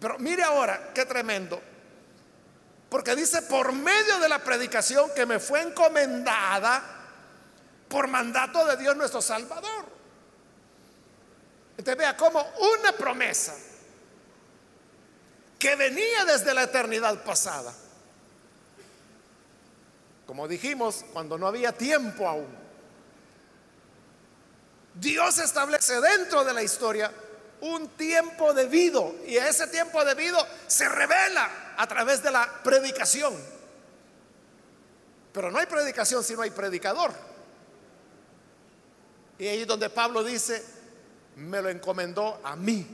Pero 0.00 0.18
mire 0.18 0.42
ahora, 0.42 0.92
qué 0.94 1.04
tremendo. 1.04 1.60
Porque 2.88 3.14
dice, 3.14 3.42
por 3.42 3.74
medio 3.74 4.20
de 4.20 4.28
la 4.30 4.38
predicación 4.38 5.10
que 5.14 5.26
me 5.26 5.38
fue 5.38 5.60
encomendada 5.60 6.82
por 7.90 8.08
mandato 8.08 8.64
de 8.64 8.78
Dios 8.78 8.96
nuestro 8.96 9.20
Salvador. 9.20 9.91
Entonces 11.82 11.98
vea 11.98 12.16
como 12.16 12.40
una 12.40 12.92
promesa 12.92 13.56
que 15.58 15.74
venía 15.74 16.24
desde 16.24 16.54
la 16.54 16.62
eternidad 16.62 17.24
pasada. 17.24 17.74
Como 20.24 20.46
dijimos, 20.46 21.04
cuando 21.12 21.36
no 21.36 21.48
había 21.48 21.72
tiempo 21.72 22.28
aún. 22.28 22.46
Dios 24.94 25.40
establece 25.40 26.00
dentro 26.00 26.44
de 26.44 26.52
la 26.52 26.62
historia 26.62 27.12
un 27.62 27.88
tiempo 27.88 28.54
debido 28.54 29.16
y 29.26 29.36
ese 29.36 29.66
tiempo 29.66 30.04
debido 30.04 30.38
se 30.68 30.88
revela 30.88 31.74
a 31.76 31.84
través 31.88 32.22
de 32.22 32.30
la 32.30 32.62
predicación. 32.62 33.34
Pero 35.32 35.50
no 35.50 35.58
hay 35.58 35.66
predicación 35.66 36.22
si 36.22 36.34
no 36.34 36.42
hay 36.42 36.50
predicador. 36.50 37.12
Y 39.36 39.48
ahí 39.48 39.64
donde 39.64 39.90
Pablo 39.90 40.22
dice, 40.22 40.71
me 41.36 41.62
lo 41.62 41.68
encomendó 41.68 42.40
a 42.44 42.56
mí. 42.56 42.86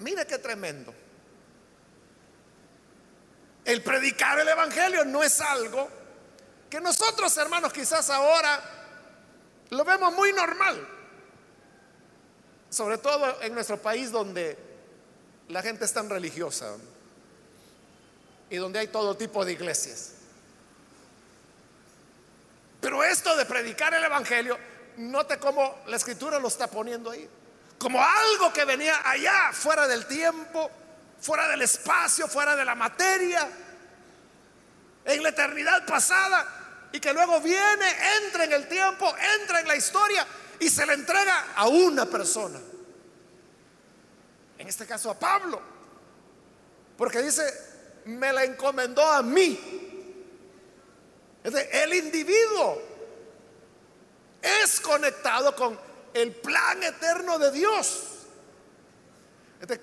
Mire 0.00 0.26
qué 0.26 0.38
tremendo. 0.38 0.92
El 3.64 3.82
predicar 3.82 4.38
el 4.38 4.48
Evangelio 4.48 5.04
no 5.04 5.22
es 5.22 5.40
algo 5.40 5.88
que 6.70 6.80
nosotros 6.80 7.36
hermanos 7.36 7.72
quizás 7.72 8.10
ahora 8.10 8.62
lo 9.70 9.84
vemos 9.84 10.12
muy 10.14 10.32
normal. 10.32 10.88
Sobre 12.70 12.98
todo 12.98 13.42
en 13.42 13.54
nuestro 13.54 13.80
país 13.80 14.10
donde 14.10 14.58
la 15.48 15.62
gente 15.62 15.84
es 15.84 15.92
tan 15.92 16.08
religiosa 16.08 16.76
y 18.50 18.56
donde 18.56 18.80
hay 18.80 18.88
todo 18.88 19.16
tipo 19.16 19.44
de 19.44 19.52
iglesias. 19.52 20.12
Pero 22.80 23.02
esto 23.02 23.36
de 23.36 23.46
predicar 23.46 23.94
el 23.94 24.04
Evangelio, 24.04 24.58
note 24.96 25.38
cómo 25.38 25.82
la 25.86 25.96
escritura 25.96 26.38
lo 26.38 26.48
está 26.48 26.66
poniendo 26.68 27.10
ahí. 27.10 27.28
Como 27.78 28.02
algo 28.02 28.52
que 28.52 28.64
venía 28.64 29.08
allá, 29.08 29.50
fuera 29.52 29.86
del 29.86 30.06
tiempo, 30.06 30.70
fuera 31.20 31.48
del 31.48 31.62
espacio, 31.62 32.26
fuera 32.28 32.56
de 32.56 32.64
la 32.64 32.74
materia, 32.74 33.48
en 35.04 35.22
la 35.22 35.28
eternidad 35.28 35.84
pasada, 35.86 36.88
y 36.92 37.00
que 37.00 37.12
luego 37.12 37.40
viene, 37.40 37.86
entra 38.24 38.44
en 38.44 38.52
el 38.52 38.68
tiempo, 38.68 39.14
entra 39.40 39.60
en 39.60 39.68
la 39.68 39.76
historia 39.76 40.26
y 40.58 40.68
se 40.68 40.86
le 40.86 40.94
entrega 40.94 41.48
a 41.54 41.68
una 41.68 42.06
persona 42.06 42.58
en 44.58 44.68
este 44.68 44.86
caso 44.86 45.10
a 45.10 45.18
Pablo, 45.18 45.60
porque 46.96 47.22
dice, 47.22 47.42
me 48.06 48.32
la 48.32 48.44
encomendó 48.44 49.02
a 49.02 49.22
mí. 49.22 49.58
el 51.44 51.94
individuo 51.94 52.95
es 54.62 54.80
conectado 54.80 55.54
con 55.54 55.78
el 56.14 56.32
plan 56.32 56.82
eterno 56.82 57.38
de 57.38 57.50
Dios. 57.50 58.02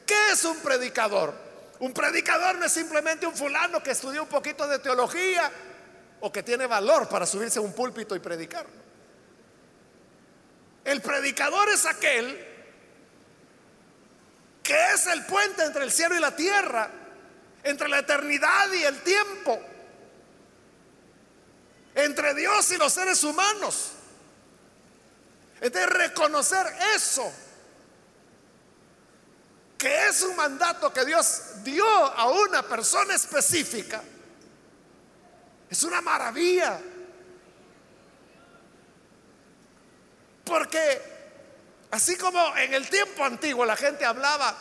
¿Qué 0.05 0.31
es 0.31 0.45
un 0.45 0.57
predicador? 0.57 1.33
Un 1.79 1.93
predicador 1.93 2.55
no 2.55 2.65
es 2.65 2.71
simplemente 2.71 3.25
un 3.25 3.35
fulano 3.35 3.83
que 3.83 3.91
estudió 3.91 4.23
un 4.23 4.29
poquito 4.29 4.67
de 4.67 4.79
teología 4.79 5.51
o 6.21 6.31
que 6.31 6.43
tiene 6.43 6.65
valor 6.65 7.09
para 7.09 7.25
subirse 7.25 7.59
a 7.59 7.61
un 7.61 7.73
púlpito 7.73 8.15
y 8.15 8.19
predicar. 8.19 8.65
El 10.85 11.01
predicador 11.01 11.69
es 11.69 11.85
aquel 11.85 12.47
que 14.63 14.93
es 14.93 15.07
el 15.07 15.25
puente 15.25 15.63
entre 15.63 15.83
el 15.83 15.91
cielo 15.91 16.15
y 16.15 16.19
la 16.19 16.35
tierra, 16.35 16.89
entre 17.63 17.89
la 17.89 17.99
eternidad 17.99 18.71
y 18.71 18.83
el 18.83 19.01
tiempo, 19.01 19.59
entre 21.95 22.33
Dios 22.33 22.71
y 22.71 22.77
los 22.77 22.93
seres 22.93 23.23
humanos. 23.23 23.91
Es 25.63 25.71
de 25.71 25.85
reconocer 25.85 26.67
eso, 26.93 27.31
que 29.77 30.07
es 30.07 30.21
un 30.21 30.35
mandato 30.35 30.91
que 30.91 31.05
Dios 31.05 31.63
dio 31.63 31.87
a 31.87 32.29
una 32.29 32.61
persona 32.63 33.15
específica. 33.15 34.03
Es 35.69 35.83
una 35.83 36.01
maravilla. 36.01 36.79
Porque 40.43 41.13
Así 41.93 42.15
como 42.15 42.57
en 42.57 42.73
el 42.73 42.89
tiempo 42.89 43.23
antiguo 43.23 43.63
la 43.65 43.75
gente 43.75 44.03
hablaba 44.03 44.57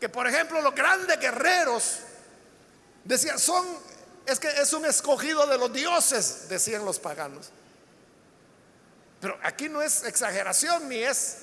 que, 0.00 0.08
por 0.08 0.26
ejemplo, 0.26 0.62
los 0.62 0.74
grandes 0.74 1.20
guerreros 1.20 1.98
decían, 3.04 3.38
son, 3.38 3.66
es 4.24 4.40
que 4.40 4.48
es 4.48 4.72
un 4.72 4.86
escogido 4.86 5.46
de 5.46 5.58
los 5.58 5.70
dioses, 5.70 6.48
decían 6.48 6.82
los 6.86 6.98
paganos. 6.98 7.50
Pero 9.24 9.38
aquí 9.42 9.70
no 9.70 9.80
es 9.80 10.04
exageración, 10.04 10.86
ni 10.86 10.98
es 10.98 11.38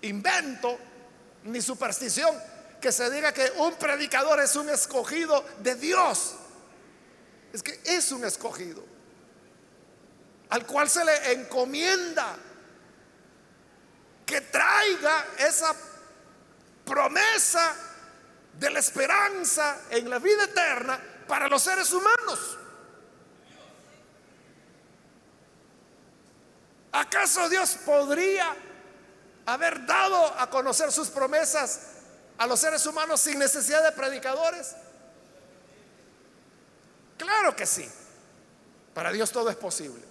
invento, 0.00 0.76
ni 1.44 1.62
superstición, 1.62 2.36
que 2.80 2.90
se 2.90 3.08
diga 3.12 3.32
que 3.32 3.48
un 3.58 3.76
predicador 3.76 4.40
es 4.40 4.56
un 4.56 4.68
escogido 4.68 5.44
de 5.60 5.76
Dios. 5.76 6.34
Es 7.52 7.62
que 7.62 7.80
es 7.84 8.10
un 8.10 8.24
escogido, 8.24 8.84
al 10.48 10.66
cual 10.66 10.90
se 10.90 11.04
le 11.04 11.34
encomienda 11.34 12.34
que 14.26 14.40
traiga 14.40 15.24
esa 15.38 15.76
promesa 16.84 17.72
de 18.58 18.68
la 18.68 18.80
esperanza 18.80 19.82
en 19.90 20.10
la 20.10 20.18
vida 20.18 20.42
eterna 20.42 21.00
para 21.28 21.46
los 21.46 21.62
seres 21.62 21.92
humanos. 21.92 22.58
¿Acaso 26.92 27.48
Dios 27.48 27.76
podría 27.86 28.54
haber 29.46 29.86
dado 29.86 30.38
a 30.38 30.48
conocer 30.50 30.92
sus 30.92 31.08
promesas 31.08 31.80
a 32.36 32.46
los 32.46 32.60
seres 32.60 32.84
humanos 32.84 33.20
sin 33.20 33.38
necesidad 33.38 33.82
de 33.82 33.92
predicadores? 33.92 34.74
Claro 37.16 37.56
que 37.56 37.66
sí. 37.66 37.90
Para 38.92 39.10
Dios 39.10 39.32
todo 39.32 39.48
es 39.48 39.56
posible. 39.56 40.02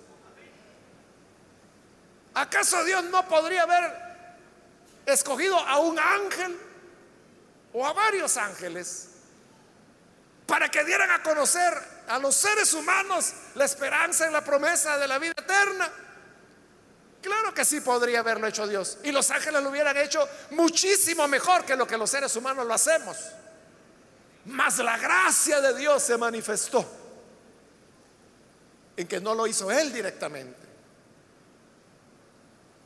¿Acaso 2.33 2.83
Dios 2.83 3.03
no 3.05 3.27
podría 3.27 3.63
haber 3.63 4.11
escogido 5.05 5.59
a 5.59 5.77
un 5.79 5.99
ángel 5.99 6.57
o 7.73 7.85
a 7.85 7.93
varios 7.93 8.37
ángeles 8.37 9.09
para 10.47 10.69
que 10.69 10.83
dieran 10.83 11.11
a 11.11 11.21
conocer 11.21 11.73
a 12.07 12.17
los 12.17 12.35
seres 12.35 12.73
humanos 12.73 13.33
la 13.55 13.65
esperanza 13.65 14.25
en 14.25 14.33
la 14.33 14.43
promesa 14.43 14.97
de 14.97 15.07
la 15.07 15.19
vida 15.19 15.33
eterna? 15.37 15.91
Claro 17.21 17.53
que 17.53 17.63
sí 17.63 17.81
podría 17.81 18.19
haberlo 18.19 18.47
hecho 18.47 18.67
Dios. 18.67 18.97
Y 19.03 19.11
los 19.11 19.29
ángeles 19.29 19.61
lo 19.61 19.69
hubieran 19.69 19.95
hecho 19.97 20.27
muchísimo 20.51 21.27
mejor 21.27 21.63
que 21.65 21.75
lo 21.75 21.85
que 21.85 21.97
los 21.97 22.09
seres 22.09 22.35
humanos 22.35 22.65
lo 22.65 22.73
hacemos. 22.73 23.17
Mas 24.45 24.79
la 24.79 24.97
gracia 24.97 25.61
de 25.61 25.75
Dios 25.75 26.01
se 26.01 26.17
manifestó 26.17 26.83
en 28.97 29.07
que 29.07 29.19
no 29.19 29.35
lo 29.35 29.45
hizo 29.45 29.71
Él 29.71 29.93
directamente. 29.93 30.57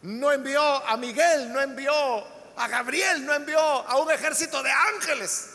No 0.01 0.31
envió 0.31 0.61
a 0.61 0.97
Miguel, 0.97 1.51
no 1.51 1.61
envió 1.61 1.93
a 2.57 2.67
Gabriel, 2.67 3.25
no 3.25 3.33
envió 3.33 3.59
a 3.59 3.97
un 3.97 4.11
ejército 4.11 4.61
de 4.61 4.69
ángeles, 4.69 5.49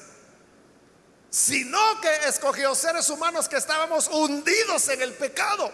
sino 1.28 2.00
que 2.00 2.14
escogió 2.28 2.74
seres 2.74 3.08
humanos 3.10 3.48
que 3.48 3.56
estábamos 3.56 4.08
hundidos 4.08 4.88
en 4.88 5.02
el 5.02 5.12
pecado 5.12 5.70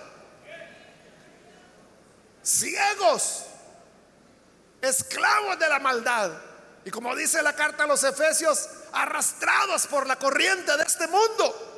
ciegos, 2.47 3.45
esclavos 4.81 5.59
de 5.59 5.69
la 5.69 5.81
maldad. 5.81 6.31
Y 6.85 6.91
como 6.91 7.17
dice 7.17 7.43
la 7.43 7.55
carta 7.55 7.85
a 7.85 7.87
los 7.87 8.05
Efesios, 8.05 8.69
arrastrados 8.93 9.87
por 9.89 10.07
la 10.07 10.17
corriente 10.17 10.77
de 10.77 10.85
este 10.85 11.09
mundo. 11.09 11.75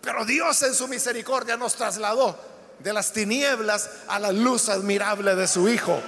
Pero 0.00 0.24
Dios 0.24 0.62
en 0.62 0.74
su 0.74 0.86
misericordia 0.86 1.56
nos 1.56 1.74
trasladó 1.74 2.38
de 2.78 2.92
las 2.92 3.12
tinieblas 3.12 3.90
a 4.06 4.20
la 4.20 4.30
luz 4.30 4.68
admirable 4.68 5.34
de 5.34 5.48
su 5.48 5.68
Hijo. 5.68 6.00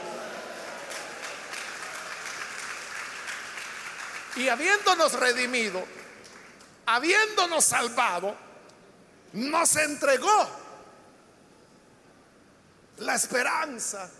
Y 4.37 4.49
habiéndonos 4.49 5.15
redimido, 5.15 5.85
habiéndonos 6.87 7.65
salvado, 7.65 8.37
nos 9.33 9.75
entregó 9.75 10.60
la 13.01 13.15
esperanza 13.15 14.11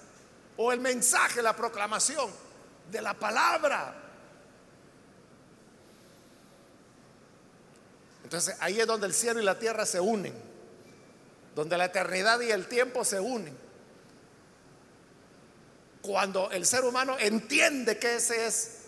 o 0.57 0.73
el 0.73 0.81
mensaje, 0.81 1.43
la 1.43 1.55
proclamación 1.55 2.31
de 2.91 3.01
la 3.01 3.15
palabra. 3.15 3.95
Entonces 8.25 8.57
ahí 8.61 8.81
es 8.81 8.87
donde 8.87 9.07
el 9.07 9.15
cielo 9.15 9.41
y 9.41 9.45
la 9.45 9.59
tierra 9.59 9.85
se 9.87 10.01
unen, 10.01 10.35
donde 11.55 11.77
la 11.77 11.87
eternidad 11.87 12.41
y 12.41 12.51
el 12.51 12.69
tiempo 12.69 13.05
se 13.05 13.21
unen. 13.21 13.57
Cuando 16.03 16.51
el 16.51 16.65
ser 16.65 16.85
humano 16.85 17.17
entiende 17.19 17.99
que 17.99 18.17
esa 18.17 18.35
es 18.35 18.79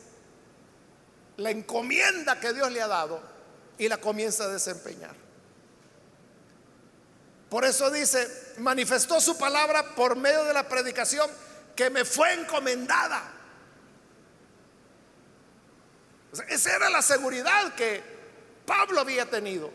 la 1.36 1.50
encomienda 1.50 2.40
que 2.40 2.52
Dios 2.52 2.70
le 2.70 2.80
ha 2.80 2.86
dado 2.86 3.20
y 3.78 3.88
la 3.88 3.98
comienza 3.98 4.44
a 4.44 4.48
desempeñar. 4.48 5.21
Por 7.52 7.66
eso 7.66 7.90
dice, 7.90 8.54
manifestó 8.60 9.20
su 9.20 9.36
palabra 9.36 9.94
por 9.94 10.16
medio 10.16 10.42
de 10.44 10.54
la 10.54 10.66
predicación 10.66 11.30
que 11.76 11.90
me 11.90 12.02
fue 12.02 12.32
encomendada. 12.32 13.30
esa 16.48 16.74
era 16.74 16.88
la 16.88 17.02
seguridad 17.02 17.74
que 17.74 18.02
Pablo 18.64 19.00
había 19.00 19.28
tenido. 19.28 19.70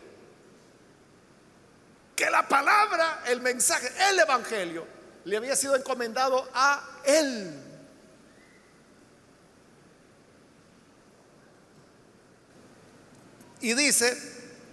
Que 2.16 2.28
la 2.28 2.48
palabra, 2.48 3.22
el 3.28 3.40
mensaje, 3.42 3.92
el 4.10 4.18
evangelio, 4.18 4.84
le 5.24 5.36
había 5.36 5.54
sido 5.54 5.76
encomendado 5.76 6.50
a 6.52 6.82
él. 7.04 7.62
Y 13.60 13.72
dice, 13.74 14.20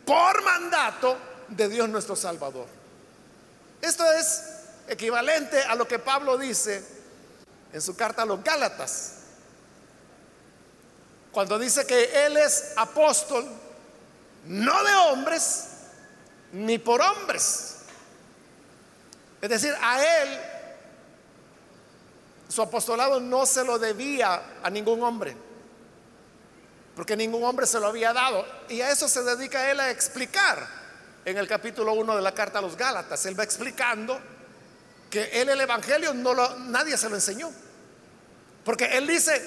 por 0.08 0.44
mandato 0.44 1.16
de 1.50 1.70
Dios 1.70 1.88
nuestro 1.88 2.16
Salvador. 2.16 2.75
Esto 3.86 4.12
es 4.14 4.42
equivalente 4.88 5.62
a 5.62 5.76
lo 5.76 5.88
que 5.88 6.00
Pablo 6.00 6.40
dice 6.40 6.84
en 7.72 7.80
su 7.80 7.96
carta 7.96 8.24
a 8.24 8.26
los 8.26 8.44
Gálatas, 8.44 9.14
cuando 11.32 11.60
dice 11.60 11.86
que 11.86 12.26
Él 12.26 12.36
es 12.38 12.74
apóstol 12.78 13.48
no 14.46 14.84
de 14.84 14.94
hombres 14.96 15.66
ni 16.54 16.80
por 16.80 17.00
hombres. 17.00 17.76
Es 19.40 19.50
decir, 19.52 19.76
a 19.80 20.04
Él 20.04 20.40
su 22.50 22.64
apostolado 22.64 23.20
no 23.20 23.46
se 23.46 23.64
lo 23.64 23.78
debía 23.78 24.62
a 24.64 24.70
ningún 24.72 25.04
hombre, 25.04 25.38
porque 26.96 27.16
ningún 27.16 27.44
hombre 27.44 27.68
se 27.68 27.80
lo 27.80 27.86
había 27.86 28.14
dado. 28.14 28.48
Y 28.68 28.82
a 28.82 28.90
eso 28.90 29.08
se 29.08 29.22
dedica 29.22 29.70
Él 29.70 29.80
a 29.80 29.92
explicar 29.92 30.75
en 31.26 31.38
el 31.38 31.48
capítulo 31.48 31.94
1 31.94 32.16
de 32.16 32.22
la 32.22 32.34
carta 32.34 32.60
a 32.60 32.62
los 32.62 32.78
Gálatas. 32.78 33.26
Él 33.26 33.38
va 33.38 33.44
explicando 33.44 34.20
que 35.10 35.42
él 35.42 35.50
el 35.50 35.60
Evangelio 35.60 36.14
no 36.14 36.34
lo, 36.34 36.58
nadie 36.60 36.98
se 36.98 37.10
lo 37.10 37.16
enseñó. 37.16 37.52
Porque 38.64 38.86
él 38.98 39.08
dice, 39.08 39.42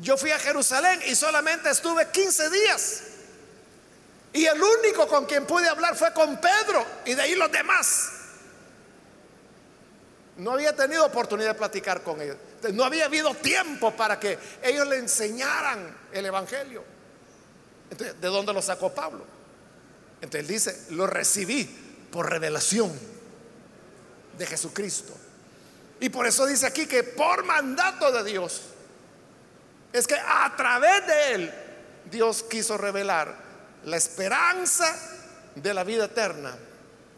yo 0.00 0.16
fui 0.16 0.30
a 0.30 0.38
Jerusalén 0.38 1.00
y 1.06 1.14
solamente 1.14 1.70
estuve 1.70 2.08
15 2.08 2.50
días. 2.50 3.02
Y 4.32 4.46
el 4.46 4.60
único 4.62 5.08
con 5.08 5.26
quien 5.26 5.46
pude 5.46 5.68
hablar 5.68 5.96
fue 5.96 6.12
con 6.12 6.40
Pedro 6.40 6.86
y 7.04 7.14
de 7.14 7.22
ahí 7.22 7.34
los 7.34 7.50
demás. 7.50 8.10
No 10.36 10.52
había 10.52 10.76
tenido 10.76 11.04
oportunidad 11.04 11.50
de 11.50 11.58
platicar 11.58 12.02
con 12.02 12.20
ellos. 12.20 12.36
No 12.72 12.84
había 12.84 13.06
habido 13.06 13.34
tiempo 13.34 13.96
para 13.96 14.20
que 14.20 14.38
ellos 14.62 14.86
le 14.86 14.98
enseñaran 14.98 15.96
el 16.12 16.26
Evangelio. 16.26 16.84
Entonces, 17.90 18.20
¿de 18.20 18.28
dónde 18.28 18.52
lo 18.52 18.62
sacó 18.62 18.92
Pablo? 18.94 19.37
Entonces 20.20 20.40
él 20.40 20.46
dice, 20.46 20.86
lo 20.90 21.06
recibí 21.06 21.64
por 22.10 22.28
revelación 22.28 22.92
de 24.36 24.46
Jesucristo. 24.46 25.14
Y 26.00 26.08
por 26.08 26.26
eso 26.26 26.46
dice 26.46 26.66
aquí 26.66 26.86
que 26.86 27.02
por 27.02 27.44
mandato 27.44 28.12
de 28.12 28.24
Dios, 28.24 28.62
es 29.92 30.06
que 30.06 30.16
a 30.16 30.54
través 30.56 31.06
de 31.06 31.32
él 31.34 31.54
Dios 32.10 32.44
quiso 32.44 32.76
revelar 32.76 33.34
la 33.84 33.96
esperanza 33.96 34.94
de 35.54 35.74
la 35.74 35.84
vida 35.84 36.06
eterna 36.06 36.56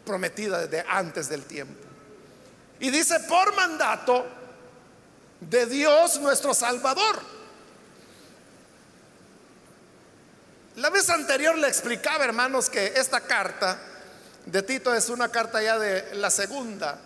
prometida 0.05 0.65
desde 0.65 0.85
antes 0.87 1.29
del 1.29 1.43
tiempo. 1.43 1.79
Y 2.79 2.89
dice 2.89 3.19
por 3.21 3.55
mandato 3.55 4.25
de 5.39 5.65
Dios 5.65 6.19
nuestro 6.19 6.53
Salvador. 6.53 7.40
La 10.81 10.89
vez 10.89 11.11
anterior 11.11 11.55
le 11.59 11.67
explicaba, 11.67 12.25
hermanos, 12.25 12.67
que 12.67 12.93
esta 12.95 13.21
carta 13.21 13.79
de 14.47 14.63
Tito 14.63 14.91
es 14.95 15.09
una 15.09 15.29
carta 15.29 15.61
ya 15.61 15.77
de 15.77 16.15
la 16.15 16.31
segunda 16.31 16.99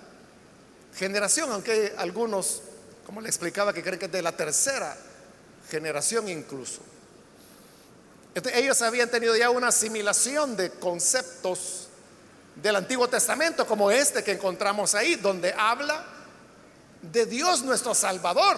generación, 0.96 1.52
aunque 1.52 1.94
algunos, 1.98 2.62
como 3.06 3.20
le 3.20 3.28
explicaba, 3.28 3.74
que 3.74 3.84
creen 3.84 4.00
que 4.00 4.06
es 4.06 4.12
de 4.14 4.22
la 4.22 4.32
tercera 4.32 4.96
generación 5.70 6.30
incluso. 6.30 6.84
ellos 8.54 8.82
habían 8.82 9.12
tenido 9.12 9.36
ya 9.36 9.50
una 9.50 9.68
asimilación 9.68 10.56
de 10.56 10.70
conceptos 10.70 11.90
del 12.56 12.78
Antiguo 12.78 13.10
Testamento, 13.10 13.68
como 13.68 13.92
este 13.92 14.24
que 14.24 14.32
encontramos 14.32 14.96
ahí, 14.96 15.16
donde 15.16 15.54
habla 15.54 16.02
de 17.02 17.26
Dios 17.26 17.62
nuestro 17.62 17.94
Salvador 17.94 18.58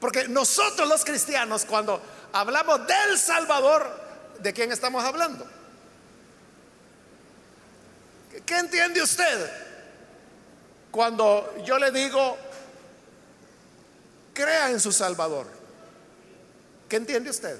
porque 0.00 0.28
nosotros 0.28 0.88
los 0.88 1.04
cristianos, 1.04 1.64
cuando 1.64 2.00
hablamos 2.32 2.86
del 2.86 3.18
Salvador, 3.18 3.88
¿de 4.40 4.52
quién 4.52 4.72
estamos 4.72 5.04
hablando? 5.04 5.46
¿Qué 8.44 8.56
entiende 8.56 9.02
usted 9.02 9.50
cuando 10.90 11.54
yo 11.64 11.78
le 11.78 11.90
digo, 11.90 12.36
crea 14.32 14.70
en 14.70 14.80
su 14.80 14.92
Salvador? 14.92 15.46
¿Qué 16.88 16.96
entiende 16.96 17.30
usted? 17.30 17.58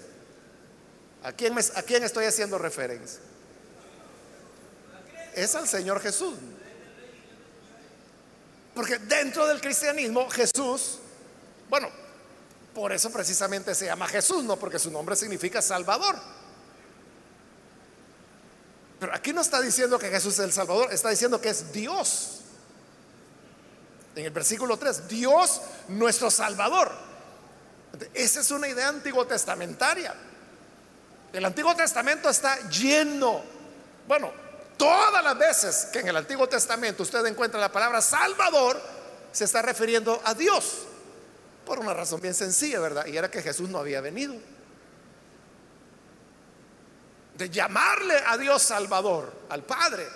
¿A 1.23 1.33
quién, 1.33 1.55
¿A 1.59 1.83
quién 1.83 2.05
estoy 2.05 2.25
haciendo 2.25 2.59
referencia? 2.59 3.21
Es 5.35 5.55
al 5.55 5.69
Señor 5.69 6.01
Jesús. 6.01 6.35
Porque 8.75 8.99
dentro 8.99 9.47
del 9.47 9.61
cristianismo 9.61 10.31
Jesús, 10.31 10.99
bueno, 11.69 11.91
por 12.79 12.93
eso 12.93 13.11
precisamente 13.11 13.74
se 13.74 13.87
llama 13.87 14.07
Jesús, 14.07 14.45
no 14.45 14.57
porque 14.57 14.79
su 14.79 14.89
nombre 14.89 15.16
significa 15.16 15.61
Salvador. 15.61 16.14
Pero 19.01 19.12
aquí 19.12 19.33
no 19.33 19.41
está 19.41 19.61
diciendo 19.61 19.99
que 19.99 20.09
Jesús 20.09 20.35
es 20.35 20.45
el 20.45 20.53
Salvador, 20.53 20.93
está 20.93 21.09
diciendo 21.09 21.41
que 21.41 21.49
es 21.49 21.72
Dios. 21.72 22.39
En 24.14 24.26
el 24.26 24.31
versículo 24.31 24.76
3, 24.76 25.09
Dios 25.09 25.61
nuestro 25.89 26.31
Salvador. 26.31 26.93
Esa 28.14 28.43
es 28.43 28.51
una 28.53 28.68
idea 28.68 28.87
antiguo 28.87 29.26
testamentaria. 29.26 30.14
El 31.33 31.45
Antiguo 31.45 31.74
Testamento 31.74 32.29
está 32.29 32.68
lleno, 32.68 33.43
bueno, 34.07 34.31
todas 34.76 35.24
las 35.24 35.37
veces 35.37 35.89
que 35.93 35.99
en 35.99 36.07
el 36.07 36.16
Antiguo 36.16 36.49
Testamento 36.49 37.03
usted 37.03 37.26
encuentra 37.26 37.59
la 37.59 37.72
palabra 37.72 38.01
Salvador, 38.01 38.81
se 39.33 39.47
está 39.47 39.62
refiriendo 39.62 40.22
a 40.24 40.33
Dios. 40.33 40.87
Por 41.69 41.81
una 41.81 41.93
razón 41.93 42.19
bien 42.23 42.33
sencilla, 42.33 42.81
¿verdad? 42.81 43.05
Y 43.05 43.14
era 43.19 43.31
que 43.31 43.43
Jesús 43.43 43.69
no 43.69 43.77
había 43.77 44.01
venido. 44.01 44.35
De 47.37 47.51
llamarle 47.51 48.14
a 48.27 48.39
Dios 48.39 48.62
Salvador, 48.62 49.31
al 49.51 49.64
Padre, 49.64 50.09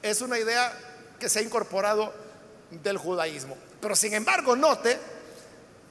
es 0.00 0.20
una 0.20 0.38
idea 0.38 0.72
que 1.18 1.28
se 1.28 1.40
ha 1.40 1.42
incorporado 1.42 2.14
del 2.70 2.96
judaísmo. 2.96 3.58
Pero 3.80 3.96
sin 3.96 4.14
embargo, 4.14 4.54
note, 4.54 5.00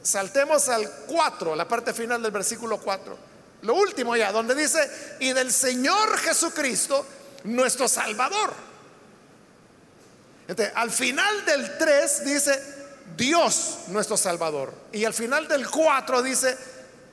saltemos 0.01 0.69
al 0.69 0.89
4, 1.05 1.57
la 1.57 1.67
parte 1.67 1.93
final 1.93 2.23
del 2.23 2.32
versículo 2.32 2.80
4. 2.80 3.17
Lo 3.63 3.75
último 3.75 4.15
ya, 4.15 4.32
donde 4.32 4.55
dice, 4.55 5.17
y 5.19 5.34
del 5.34 5.51
Señor 5.51 6.17
Jesucristo, 6.17 7.05
nuestro 7.43 7.89
Salvador. 7.89 8.68
Entonces, 10.49 10.73
al 10.75 10.89
final 10.89 11.45
del 11.45 11.77
3 11.77 12.25
dice, 12.25 12.59
Dios 13.15 13.81
nuestro 13.89 14.17
Salvador. 14.17 14.73
Y 14.91 15.05
al 15.05 15.13
final 15.13 15.47
del 15.47 15.69
4 15.69 16.23
dice, 16.23 16.57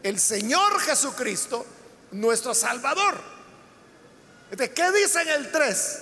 el 0.02 0.18
Señor 0.18 0.80
Jesucristo, 0.80 1.66
nuestro 2.12 2.54
Salvador. 2.54 3.14
Entonces, 4.50 4.74
¿qué 4.74 4.90
dice 4.90 5.20
en 5.20 5.28
el 5.28 5.52
3? 5.52 6.00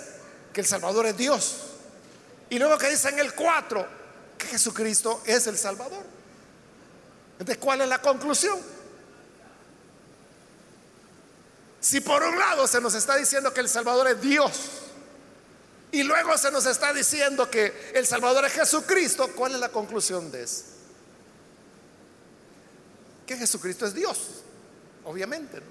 Que 0.52 0.60
el 0.60 0.66
Salvador 0.66 1.06
es 1.06 1.16
Dios. 1.16 1.56
Y 2.50 2.60
luego 2.60 2.78
que 2.78 2.88
dice 2.88 3.08
en 3.08 3.18
el 3.18 3.34
4, 3.34 3.84
que 4.38 4.46
Jesucristo 4.46 5.20
es 5.26 5.48
el 5.48 5.58
Salvador. 5.58 6.04
Entonces, 7.32 7.58
¿cuál 7.58 7.80
es 7.80 7.88
la 7.88 8.00
conclusión? 8.00 8.60
Si 11.80 12.00
por 12.00 12.22
un 12.22 12.38
lado 12.38 12.68
se 12.68 12.80
nos 12.80 12.94
está 12.94 13.16
diciendo 13.16 13.52
que 13.52 13.60
el 13.60 13.68
Salvador 13.68 14.06
es 14.06 14.20
Dios 14.20 14.83
y 15.94 16.02
luego 16.02 16.36
se 16.36 16.50
nos 16.50 16.66
está 16.66 16.92
diciendo 16.92 17.48
que 17.48 17.92
el 17.94 18.04
Salvador 18.04 18.44
es 18.46 18.52
Jesucristo, 18.52 19.30
¿cuál 19.36 19.54
es 19.54 19.60
la 19.60 19.68
conclusión 19.68 20.28
de 20.32 20.42
eso? 20.42 20.64
Que 23.24 23.36
Jesucristo 23.36 23.86
es 23.86 23.94
Dios, 23.94 24.42
obviamente. 25.04 25.62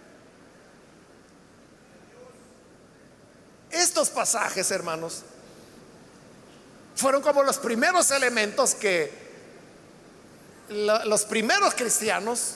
Estos 3.69 4.09
pasajes, 4.11 4.71
hermanos, 4.71 5.23
fueron 6.95 7.21
como 7.21 7.43
los 7.43 7.57
primeros 7.57 8.09
elementos 8.11 8.75
que 8.75 9.11
los 10.69 11.25
primeros 11.25 11.73
cristianos 11.73 12.55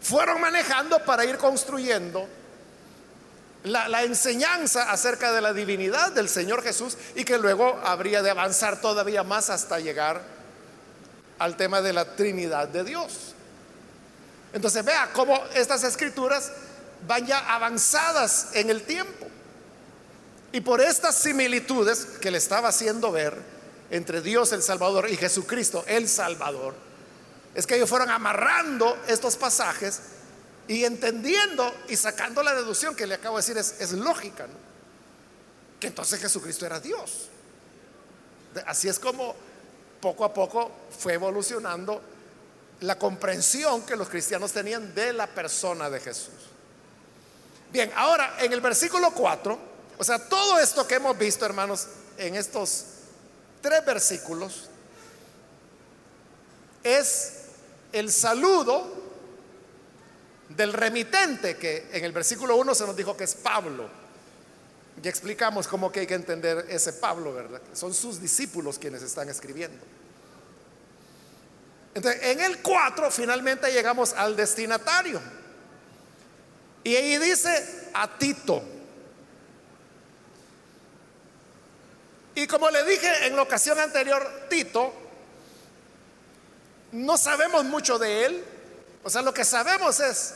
fueron 0.00 0.40
manejando 0.40 1.04
para 1.04 1.26
ir 1.26 1.36
construyendo 1.36 2.26
la, 3.64 4.02
enseñanza 4.02 4.90
acerca 4.90 5.32
de 5.32 5.40
la 5.40 5.52
divinidad 5.52 6.12
del 6.12 6.28
Señor 6.28 6.62
Jesús 6.62 6.96
y 7.14 7.24
que 7.24 7.38
luego 7.38 7.80
habría 7.82 8.22
de 8.22 8.30
avanzar 8.30 8.80
todavía 8.80 9.22
más 9.22 9.48
hasta 9.48 9.80
llegar 9.80 10.22
al 11.38 11.56
tema 11.56 11.80
de 11.80 11.94
la 11.94 12.14
Trinidad 12.14 12.68
de 12.68 12.84
Dios. 12.84 13.34
Entonces 14.52 14.84
vea 14.84 15.10
cómo 15.12 15.42
estas 15.54 15.82
escrituras 15.82 16.52
van 17.08 17.26
ya 17.26 17.38
avanzadas 17.54 18.50
en 18.52 18.68
el 18.68 18.82
tiempo. 18.82 19.26
Y 20.52 20.60
por 20.60 20.80
estas 20.80 21.16
similitudes 21.16 22.04
que 22.20 22.30
le 22.30 22.38
estaba 22.38 22.68
haciendo 22.68 23.10
ver 23.10 23.36
entre 23.90 24.20
Dios 24.20 24.52
el 24.52 24.62
Salvador 24.62 25.08
y 25.10 25.16
Jesucristo 25.16 25.84
el 25.88 26.08
Salvador, 26.08 26.74
es 27.54 27.66
que 27.66 27.76
ellos 27.76 27.88
fueron 27.88 28.10
amarrando 28.10 28.96
estos 29.08 29.36
pasajes 29.36 30.00
y 30.68 30.84
entendiendo 30.84 31.72
y 31.88 31.96
sacando 31.96 32.42
la 32.42 32.54
deducción 32.54 32.94
que 32.94 33.06
le 33.06 33.14
acabo 33.14 33.36
de 33.36 33.54
decir 33.54 33.58
es, 33.80 33.92
lógica, 33.92 34.46
que 35.78 35.86
entonces 35.88 36.20
Jesucristo 36.20 36.66
era 36.66 36.80
Dios. 36.80 37.28
Así 38.66 38.88
es 38.88 38.98
como 38.98 39.34
poco 40.00 40.24
a 40.24 40.32
poco 40.32 40.70
fue 40.98 41.14
evolucionando 41.14 42.00
la 42.80 42.98
comprensión 42.98 43.82
que 43.82 43.96
los 43.96 44.08
cristianos 44.08 44.52
tenían 44.52 44.94
de 44.94 45.12
la 45.12 45.26
persona 45.26 45.90
de 45.90 46.00
Jesús. 46.00 46.34
Bien, 47.72 47.90
ahora 47.96 48.36
en 48.40 48.52
el 48.52 48.60
versículo 48.60 49.12
4 49.12 49.74
o 49.98 50.04
sea, 50.04 50.18
todo 50.18 50.58
esto 50.58 50.86
que 50.86 50.96
hemos 50.96 51.16
visto, 51.16 51.44
hermanos, 51.46 51.86
en 52.18 52.34
estos 52.34 52.84
tres 53.60 53.84
versículos, 53.84 54.68
es 56.82 57.32
el 57.92 58.10
saludo 58.10 59.03
del 60.56 60.72
remitente, 60.72 61.56
que 61.56 61.88
en 61.92 62.04
el 62.04 62.12
versículo 62.12 62.56
1 62.56 62.74
se 62.74 62.86
nos 62.86 62.96
dijo 62.96 63.16
que 63.16 63.24
es 63.24 63.34
Pablo. 63.34 63.88
Ya 65.02 65.10
explicamos 65.10 65.66
cómo 65.66 65.90
que 65.90 66.00
hay 66.00 66.06
que 66.06 66.14
entender 66.14 66.66
ese 66.68 66.92
Pablo, 66.92 67.34
¿verdad? 67.34 67.60
Son 67.72 67.92
sus 67.92 68.20
discípulos 68.20 68.78
quienes 68.78 69.02
están 69.02 69.28
escribiendo. 69.28 69.84
Entonces, 71.94 72.22
en 72.24 72.40
el 72.40 72.58
4 72.58 73.10
finalmente 73.10 73.72
llegamos 73.72 74.12
al 74.12 74.36
destinatario. 74.36 75.20
Y 76.84 76.94
ahí 76.94 77.18
dice 77.18 77.90
a 77.94 78.18
Tito. 78.18 78.62
Y 82.36 82.46
como 82.46 82.68
le 82.70 82.84
dije 82.84 83.26
en 83.26 83.36
la 83.36 83.42
ocasión 83.42 83.78
anterior, 83.78 84.46
Tito, 84.50 84.92
no 86.92 87.16
sabemos 87.16 87.64
mucho 87.64 87.98
de 87.98 88.26
él. 88.26 88.44
O 89.02 89.10
sea, 89.10 89.22
lo 89.22 89.32
que 89.32 89.44
sabemos 89.44 90.00
es 90.00 90.34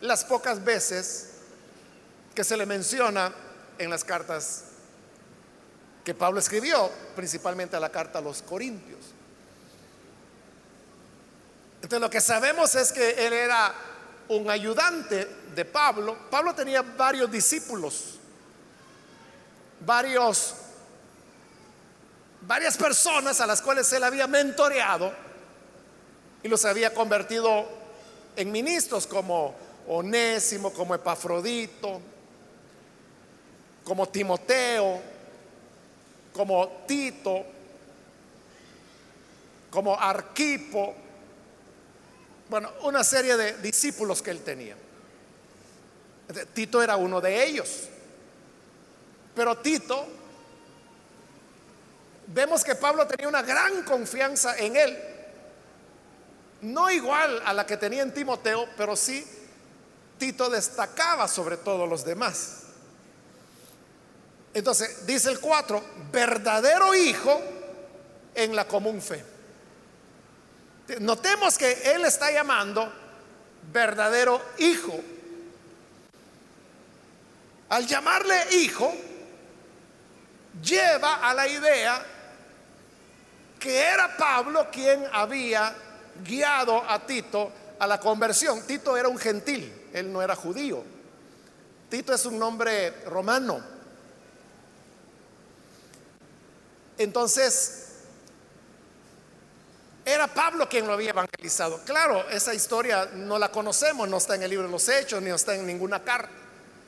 las 0.00 0.24
pocas 0.24 0.64
veces 0.64 1.30
que 2.34 2.44
se 2.44 2.56
le 2.56 2.66
menciona 2.66 3.32
en 3.78 3.90
las 3.90 4.04
cartas 4.04 4.64
que 6.04 6.14
Pablo 6.14 6.40
escribió, 6.40 6.90
principalmente 7.14 7.76
a 7.76 7.80
la 7.80 7.90
carta 7.90 8.18
a 8.18 8.22
los 8.22 8.42
Corintios. 8.42 9.00
Entonces 11.76 12.00
lo 12.00 12.10
que 12.10 12.20
sabemos 12.20 12.74
es 12.74 12.92
que 12.92 13.26
él 13.26 13.32
era 13.32 13.74
un 14.28 14.50
ayudante 14.50 15.26
de 15.54 15.64
Pablo. 15.64 16.16
Pablo 16.30 16.54
tenía 16.54 16.82
varios 16.82 17.30
discípulos, 17.30 18.18
varios 19.84 20.54
varias 22.42 22.76
personas 22.76 23.40
a 23.40 23.46
las 23.46 23.60
cuales 23.60 23.92
él 23.92 24.04
había 24.04 24.26
mentoreado 24.26 25.12
y 26.42 26.48
los 26.48 26.64
había 26.64 26.94
convertido 26.94 27.68
en 28.36 28.52
ministros 28.52 29.06
como 29.06 29.54
Onésimo, 29.88 30.72
como 30.72 30.94
Epafrodito, 30.94 32.00
como 33.84 34.06
Timoteo, 34.08 35.00
como 36.32 36.68
Tito, 36.86 37.44
como 39.70 39.98
Arquipo, 39.98 40.94
bueno, 42.50 42.70
una 42.82 43.02
serie 43.02 43.36
de 43.36 43.54
discípulos 43.58 44.22
que 44.22 44.30
él 44.30 44.42
tenía. 44.42 44.76
Tito 46.52 46.82
era 46.82 46.96
uno 46.96 47.20
de 47.20 47.44
ellos. 47.44 47.88
Pero 49.34 49.56
Tito 49.58 50.06
vemos 52.26 52.62
que 52.62 52.74
Pablo 52.74 53.06
tenía 53.06 53.28
una 53.28 53.42
gran 53.42 53.82
confianza 53.84 54.58
en 54.58 54.76
él. 54.76 54.98
No 56.60 56.90
igual 56.90 57.40
a 57.44 57.52
la 57.52 57.64
que 57.64 57.76
tenía 57.76 58.02
en 58.02 58.12
Timoteo, 58.12 58.68
pero 58.76 58.96
sí 58.96 59.24
Tito 60.18 60.50
destacaba 60.50 61.28
sobre 61.28 61.56
todos 61.56 61.88
los 61.88 62.04
demás. 62.04 62.64
Entonces, 64.54 65.06
dice 65.06 65.30
el 65.30 65.40
4, 65.40 65.82
verdadero 66.10 66.94
hijo 66.94 67.40
en 68.34 68.56
la 68.56 68.66
común 68.66 69.00
fe. 69.00 69.24
Notemos 71.00 71.58
que 71.58 71.92
él 71.94 72.04
está 72.04 72.30
llamando 72.30 72.90
verdadero 73.72 74.40
hijo. 74.58 74.98
Al 77.68 77.86
llamarle 77.86 78.56
hijo, 78.56 78.94
lleva 80.62 81.28
a 81.28 81.34
la 81.34 81.46
idea 81.46 82.02
que 83.58 83.78
era 83.78 84.16
Pablo 84.16 84.68
quien 84.70 85.04
había 85.12 85.74
guiado 86.24 86.82
a 86.88 87.04
Tito 87.06 87.52
a 87.78 87.86
la 87.86 88.00
conversión. 88.00 88.66
Tito 88.66 88.96
era 88.96 89.08
un 89.08 89.18
gentil, 89.18 89.72
él 89.92 90.12
no 90.12 90.22
era 90.22 90.34
judío. 90.36 90.82
Tito 91.88 92.12
es 92.12 92.26
un 92.26 92.38
nombre 92.38 92.90
romano. 93.06 93.62
Entonces, 96.98 97.88
era 100.04 100.26
Pablo 100.26 100.68
quien 100.68 100.86
lo 100.86 100.94
había 100.94 101.10
evangelizado. 101.10 101.80
Claro, 101.84 102.28
esa 102.30 102.54
historia 102.54 103.10
no 103.14 103.38
la 103.38 103.50
conocemos, 103.50 104.08
no 104.08 104.16
está 104.16 104.34
en 104.34 104.42
el 104.42 104.50
libro 104.50 104.66
de 104.66 104.72
los 104.72 104.88
Hechos, 104.88 105.22
ni 105.22 105.30
está 105.30 105.54
en 105.54 105.66
ninguna 105.66 106.02
carta. 106.02 106.30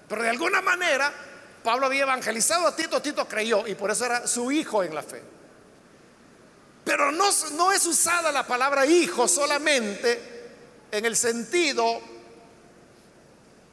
Pero 0.09 0.23
de 0.23 0.31
alguna 0.31 0.61
manera, 0.61 1.13
Pablo 1.63 1.87
había 1.87 2.03
evangelizado 2.03 2.67
a 2.67 2.75
Tito, 2.75 3.01
Tito 3.01 3.29
creyó 3.29 3.67
y 3.67 3.75
por 3.75 3.91
eso 3.91 4.07
era 4.07 4.27
su 4.27 4.51
hijo 4.51 4.83
en 4.83 4.95
la 4.95 5.03
fe. 5.03 5.23
Pero 6.85 7.13
no, 7.13 7.29
no 7.53 7.73
es 7.73 7.87
usada 7.87 8.33
la 8.33 8.47
palabra 8.47 8.87
hijo 8.87 9.29
solamente 9.29 10.41
en 10.91 11.05
el 11.05 11.17
sentido 11.17 12.01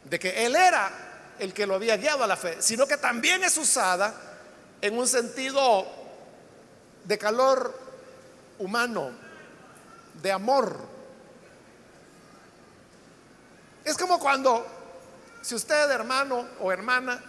de 0.10 0.20
que 0.20 0.46
él 0.46 0.56
era 0.56 0.92
el 1.40 1.54
que 1.54 1.68
lo 1.68 1.76
había 1.76 1.98
guiado 1.98 2.24
a 2.24 2.28
la 2.28 2.38
fe, 2.38 2.58
sino 2.60 2.88
que 2.88 2.98
también 2.98 3.44
es 3.44 3.58
usada 3.58 4.14
en 4.82 4.98
un 4.98 5.08
sentido 5.08 5.88
de 7.04 7.18
calor 7.18 7.78
humano, 8.60 9.12
de 10.22 10.32
amor. 10.32 10.78
Es 13.84 13.98
como 13.98 14.20
cuando, 14.20 14.66
si 15.42 15.56
usted 15.56 15.90
hermano 15.92 16.48
o 16.60 16.72
hermana 16.72 17.22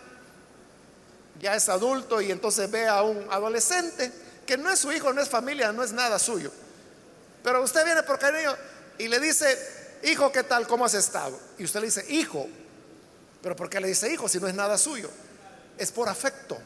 ya 1.41 1.55
es 1.55 1.69
adulto 1.69 2.21
y 2.21 2.33
entonces 2.33 2.69
ve 2.71 2.89
a 2.89 3.03
un 3.03 3.27
adolescente 3.31 4.13
que 4.45 4.57
no 4.57 4.71
es 4.71 4.79
su 4.79 4.91
hijo, 4.93 5.13
no 5.13 5.21
es 5.21 5.29
familia, 5.29 5.73
no 5.73 5.85
es 5.85 5.93
nada 5.93 6.19
suyo, 6.19 6.51
pero 7.43 7.63
usted 7.63 7.85
viene 7.85 8.03
por 8.03 8.19
cariño 8.19 8.57
y 8.99 9.07
le 9.07 9.21
dice, 9.21 9.57
hijo, 10.03 10.33
¿qué 10.33 10.43
tal? 10.43 10.67
¿Cómo 10.67 10.85
has 10.85 10.95
estado? 10.95 11.39
Y 11.59 11.65
usted 11.65 11.81
le 11.81 11.87
dice, 11.87 12.05
hijo, 12.09 12.49
pero 13.49 13.57
¿por 13.57 13.71
qué 13.71 13.81
le 13.81 13.89
dice 13.89 14.13
hijo 14.13 14.29
si 14.29 14.39
no 14.39 14.47
es 14.47 14.53
nada 14.53 14.77
suyo? 14.77 15.11
Es 15.79 15.91
por 15.91 16.07
afecto. 16.07 16.61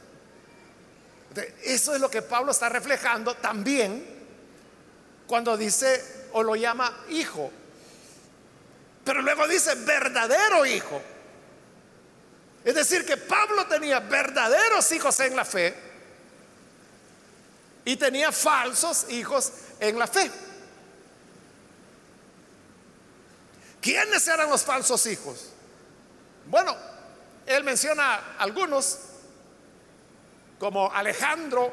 Eso 1.63 1.95
es 1.95 2.01
lo 2.01 2.11
que 2.11 2.23
Pablo 2.23 2.51
está 2.51 2.69
reflejando 2.69 3.37
también 3.37 4.05
cuando 5.29 5.57
dice 5.57 6.27
o 6.33 6.43
lo 6.43 6.57
llama 6.57 7.05
hijo. 7.11 7.53
Pero 9.05 9.23
luego 9.23 9.47
dice 9.47 9.77
verdadero 9.77 10.67
hijo. 10.67 11.01
Es 12.65 12.75
decir, 12.75 13.07
que 13.07 13.17
Pablo 13.17 13.65
tenía 13.69 14.01
verdaderos 14.01 14.91
hijos 14.91 15.21
en 15.21 15.37
la 15.37 15.45
fe 15.45 15.73
y 17.85 17.95
tenía 17.95 18.33
falsos 18.33 19.07
hijos 19.09 19.53
en 19.79 20.01
la 20.01 20.09
fe. 20.09 20.29
¿Quiénes 23.81 24.27
eran 24.27 24.51
los 24.51 24.65
falsos 24.65 25.07
hijos? 25.07 25.52
Bueno, 26.47 26.77
él 27.47 27.65
menciona 27.65 28.37
algunos 28.39 28.99
como 30.59 30.93
Alejandro, 30.93 31.73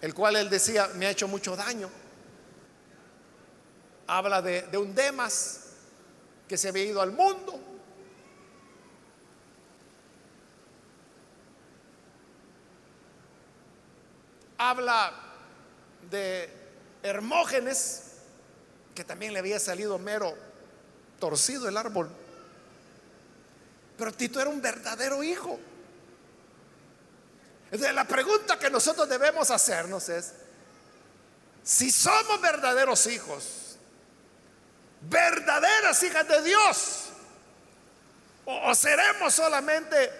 el 0.00 0.14
cual 0.14 0.36
él 0.36 0.48
decía, 0.48 0.88
me 0.94 1.06
ha 1.06 1.10
hecho 1.10 1.28
mucho 1.28 1.56
daño. 1.56 1.90
Habla 4.06 4.40
de, 4.40 4.62
de 4.62 4.78
un 4.78 4.94
Demas 4.94 5.64
que 6.48 6.56
se 6.56 6.68
había 6.68 6.84
ido 6.84 7.02
al 7.02 7.12
mundo. 7.12 7.60
Habla 14.56 15.12
de 16.10 16.50
Hermógenes, 17.02 18.14
que 18.94 19.04
también 19.04 19.32
le 19.32 19.38
había 19.38 19.60
salido 19.60 19.98
mero 19.98 20.47
torcido 21.18 21.68
el 21.68 21.76
árbol. 21.76 22.10
Pero 23.96 24.12
Tito 24.12 24.40
era 24.40 24.50
un 24.50 24.62
verdadero 24.62 25.22
hijo. 25.22 25.58
Entonces, 27.70 27.94
la 27.94 28.04
pregunta 28.04 28.58
que 28.58 28.70
nosotros 28.70 29.08
debemos 29.08 29.50
hacernos 29.50 30.08
es, 30.08 30.32
si 31.62 31.90
somos 31.90 32.40
verdaderos 32.40 33.06
hijos, 33.08 33.76
verdaderas 35.02 36.02
hijas 36.02 36.26
de 36.26 36.42
Dios, 36.42 37.04
o, 38.46 38.74
seremos 38.74 39.34
solamente 39.34 40.10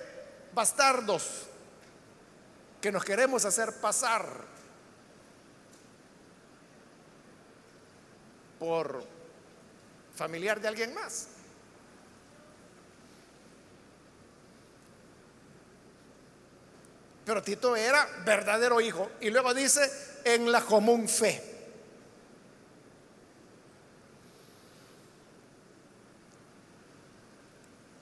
bastardos 0.52 1.46
que 2.80 2.92
nos 2.92 3.02
queremos 3.02 3.46
hacer 3.46 3.80
pasar 3.80 4.26
por 8.58 9.17
familiar 10.18 10.60
de 10.60 10.68
alguien 10.68 10.92
más. 10.92 11.28
Pero 17.24 17.42
Tito 17.42 17.76
era 17.76 18.06
verdadero 18.24 18.80
hijo. 18.80 19.10
Y 19.20 19.30
luego 19.30 19.54
dice, 19.54 19.90
en 20.24 20.50
la 20.50 20.62
común 20.62 21.08
fe. 21.08 21.42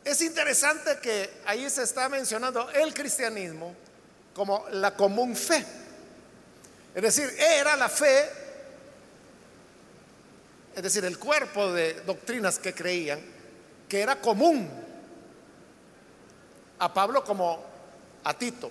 Es 0.04 0.22
interesante 0.22 0.98
que 1.02 1.42
ahí 1.44 1.68
se 1.68 1.82
está 1.82 2.08
mencionando 2.08 2.70
el 2.70 2.94
cristianismo 2.94 3.74
como 4.32 4.64
la 4.70 4.94
común 4.94 5.34
fe. 5.34 5.66
Es 6.94 7.02
decir, 7.02 7.28
era 7.38 7.74
la 7.74 7.88
fe, 7.88 8.30
es 10.76 10.82
decir, 10.82 11.06
el 11.06 11.18
cuerpo 11.18 11.72
de 11.72 11.94
doctrinas 12.02 12.58
que 12.58 12.74
creían, 12.74 13.18
que 13.88 13.98
era 14.02 14.20
común 14.20 14.68
a 16.78 16.92
Pablo 16.92 17.24
como 17.24 17.64
a 18.22 18.34
Tito. 18.34 18.70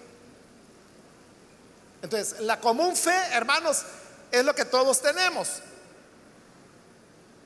Entonces, 2.04 2.42
la 2.42 2.60
común 2.60 2.96
fe, 2.96 3.18
hermanos, 3.32 3.84
es 4.32 4.46
lo 4.46 4.54
que 4.54 4.66
todos 4.66 5.02
tenemos. 5.02 5.64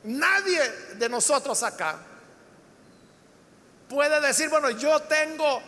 Nadie 0.03 0.61
de 0.95 1.07
nosotros 1.07 1.63
acá 1.63 1.97
puede 3.87 4.19
decir, 4.19 4.49
bueno, 4.49 4.71
yo 4.71 5.01
tengo 5.03 5.61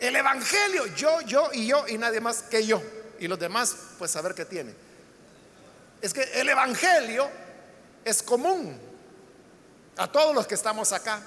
el 0.00 0.16
Evangelio, 0.16 0.86
yo, 0.96 1.20
yo 1.20 1.50
y 1.52 1.66
yo 1.66 1.86
y 1.86 1.98
nadie 1.98 2.22
más 2.22 2.44
que 2.44 2.64
yo. 2.64 2.82
Y 3.18 3.28
los 3.28 3.38
demás, 3.38 3.76
pues 3.98 4.10
saber 4.10 4.34
qué 4.34 4.46
tiene. 4.46 4.74
Es 6.00 6.14
que 6.14 6.22
el 6.40 6.48
Evangelio 6.48 7.28
es 8.08 8.22
común 8.22 8.78
a 9.96 10.10
todos 10.10 10.34
los 10.34 10.46
que 10.46 10.54
estamos 10.54 10.92
acá. 10.92 11.20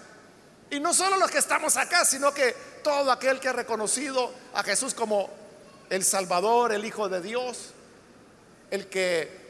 Y 0.70 0.80
no 0.80 0.94
solo 0.94 1.18
los 1.18 1.30
que 1.30 1.38
estamos 1.38 1.76
acá, 1.78 2.06
sino 2.06 2.34
que 2.34 2.56
todo 2.84 3.12
aquel 3.12 3.40
que 3.40 3.50
ha 3.50 3.54
reconocido 3.54 4.32
a 4.54 4.64
Jesús 4.64 4.94
como 4.94 5.30
el 5.90 6.04
Salvador, 6.06 6.72
el 6.72 6.86
Hijo 6.86 7.10
de 7.10 7.22
Dios, 7.22 7.72
el 8.70 8.88
que 8.88 9.42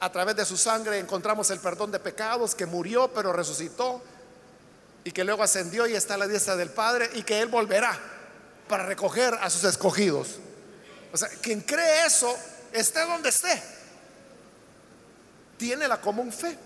a 0.00 0.10
través 0.10 0.34
de 0.36 0.46
su 0.46 0.56
sangre 0.56 0.98
encontramos 0.98 1.50
el 1.50 1.60
perdón 1.60 1.90
de 1.90 2.00
pecados, 2.00 2.54
que 2.54 2.64
murió 2.64 3.12
pero 3.12 3.32
resucitó 3.32 4.00
y 5.04 5.12
que 5.12 5.24
luego 5.24 5.42
ascendió 5.42 5.86
y 5.86 5.94
está 5.94 6.14
a 6.14 6.18
la 6.18 6.26
diestra 6.26 6.56
del 6.56 6.70
Padre 6.70 7.10
y 7.14 7.22
que 7.22 7.40
Él 7.40 7.48
volverá 7.48 7.98
para 8.66 8.86
recoger 8.86 9.34
a 9.34 9.50
sus 9.50 9.64
escogidos. 9.64 10.38
O 11.12 11.16
sea, 11.18 11.28
quien 11.42 11.60
cree 11.60 12.06
eso, 12.06 12.34
esté 12.72 13.00
donde 13.00 13.28
esté, 13.28 13.62
tiene 15.58 15.86
la 15.86 16.00
común 16.00 16.32
fe. 16.32 16.56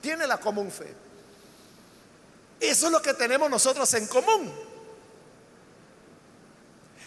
Tiene 0.00 0.26
la 0.26 0.38
común 0.38 0.70
fe. 0.70 0.94
Eso 2.60 2.86
es 2.86 2.92
lo 2.92 3.00
que 3.00 3.14
tenemos 3.14 3.48
nosotros 3.48 3.92
en 3.94 4.06
común 4.06 4.68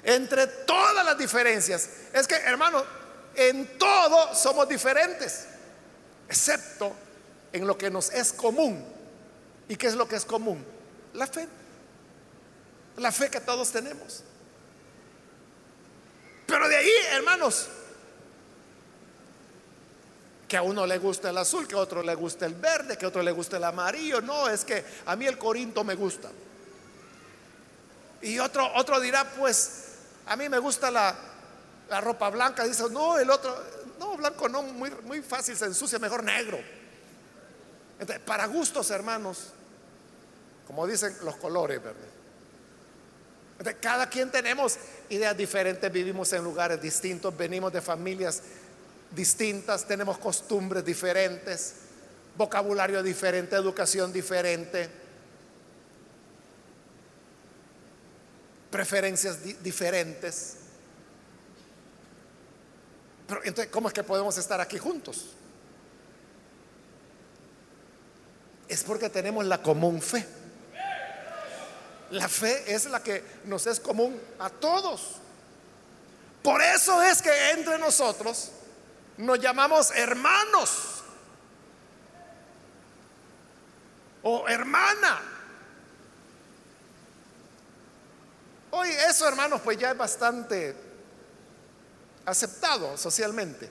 entre 0.03 0.47
todas 0.47 1.05
las 1.05 1.17
diferencias. 1.17 1.89
Es 2.13 2.27
que, 2.27 2.35
hermano, 2.35 2.83
en 3.35 3.77
todo 3.77 4.33
somos 4.35 4.67
diferentes, 4.67 5.45
excepto 6.27 6.93
en 7.53 7.67
lo 7.67 7.77
que 7.77 7.89
nos 7.89 8.11
es 8.11 8.33
común. 8.33 8.85
¿Y 9.67 9.75
qué 9.75 9.87
es 9.87 9.95
lo 9.95 10.07
que 10.07 10.15
es 10.15 10.25
común? 10.25 10.65
La 11.13 11.27
fe. 11.27 11.47
La 12.97 13.11
fe 13.11 13.29
que 13.29 13.39
todos 13.39 13.71
tenemos. 13.71 14.23
Pero 16.45 16.67
de 16.67 16.75
ahí, 16.75 16.91
hermanos, 17.11 17.69
que 20.51 20.57
a 20.57 20.63
uno 20.63 20.85
le 20.85 20.97
gusta 20.97 21.29
el 21.29 21.37
azul, 21.37 21.65
que 21.65 21.75
a 21.75 21.77
otro 21.77 22.03
le 22.03 22.13
gusta 22.13 22.45
el 22.45 22.55
verde, 22.55 22.97
que 22.97 23.05
a 23.05 23.07
otro 23.07 23.23
le 23.23 23.31
gusta 23.31 23.55
el 23.55 23.63
amarillo. 23.63 24.19
No, 24.19 24.49
es 24.49 24.65
que 24.65 24.83
a 25.05 25.15
mí 25.15 25.25
el 25.25 25.37
corinto 25.37 25.85
me 25.85 25.95
gusta. 25.95 26.29
Y 28.21 28.37
otro, 28.37 28.69
otro 28.75 28.99
dirá, 28.99 29.23
pues 29.23 29.85
a 30.25 30.35
mí 30.35 30.49
me 30.49 30.59
gusta 30.59 30.91
la, 30.91 31.15
ropa 32.01 32.29
blanca. 32.29 32.65
Dice, 32.65 32.83
no, 32.91 33.17
el 33.17 33.29
otro, 33.29 33.57
no, 33.97 34.17
blanco 34.17 34.49
no, 34.49 34.61
muy, 34.61 34.91
muy 35.05 35.21
fácil, 35.21 35.55
se 35.55 35.67
ensucia, 35.67 35.99
mejor 35.99 36.21
negro. 36.21 36.59
Entonces, 37.97 38.21
para 38.25 38.45
gustos, 38.47 38.91
hermanos, 38.91 39.53
como 40.67 40.85
dicen 40.85 41.15
los 41.23 41.37
colores, 41.37 41.81
¿verdad? 41.81 42.01
Entonces, 43.57 43.77
cada 43.81 44.09
quien 44.09 44.29
tenemos 44.29 44.77
ideas 45.07 45.37
diferentes, 45.37 45.89
vivimos 45.89 46.33
en 46.33 46.43
lugares 46.43 46.81
distintos, 46.81 47.37
venimos 47.37 47.71
de 47.71 47.79
familias 47.79 48.43
distintas, 49.15 49.85
tenemos 49.85 50.17
costumbres 50.17 50.83
diferentes, 50.83 51.75
vocabulario 52.35 53.03
diferente, 53.03 53.55
educación 53.55 54.11
diferente. 54.11 55.01
preferencias 58.71 59.37
diferentes. 59.61 60.55
Pero 63.27 63.41
entonces, 63.43 63.71
¿cómo 63.71 63.89
es 63.89 63.93
que 63.93 64.03
podemos 64.03 64.37
estar 64.37 64.59
aquí 64.61 64.77
juntos? 64.77 65.27
Es 68.67 68.83
porque 68.83 69.09
tenemos 69.09 69.45
la 69.45 69.61
común 69.61 70.01
fe. 70.01 70.25
La 72.11 72.27
fe 72.27 72.73
es 72.73 72.85
la 72.85 73.03
que 73.03 73.23
nos 73.45 73.67
es 73.67 73.79
común 73.79 74.19
a 74.39 74.49
todos. 74.49 75.17
Por 76.41 76.61
eso 76.61 77.01
es 77.03 77.21
que 77.21 77.51
entre 77.51 77.77
nosotros 77.77 78.51
nos 79.21 79.39
llamamos 79.39 79.91
hermanos 79.91 81.03
o 84.23 84.47
hermana. 84.47 85.21
Hoy 88.71 88.89
eso, 88.89 89.27
hermanos, 89.27 89.61
pues 89.63 89.77
ya 89.77 89.91
es 89.91 89.97
bastante 89.97 90.75
aceptado 92.25 92.97
socialmente. 92.97 93.69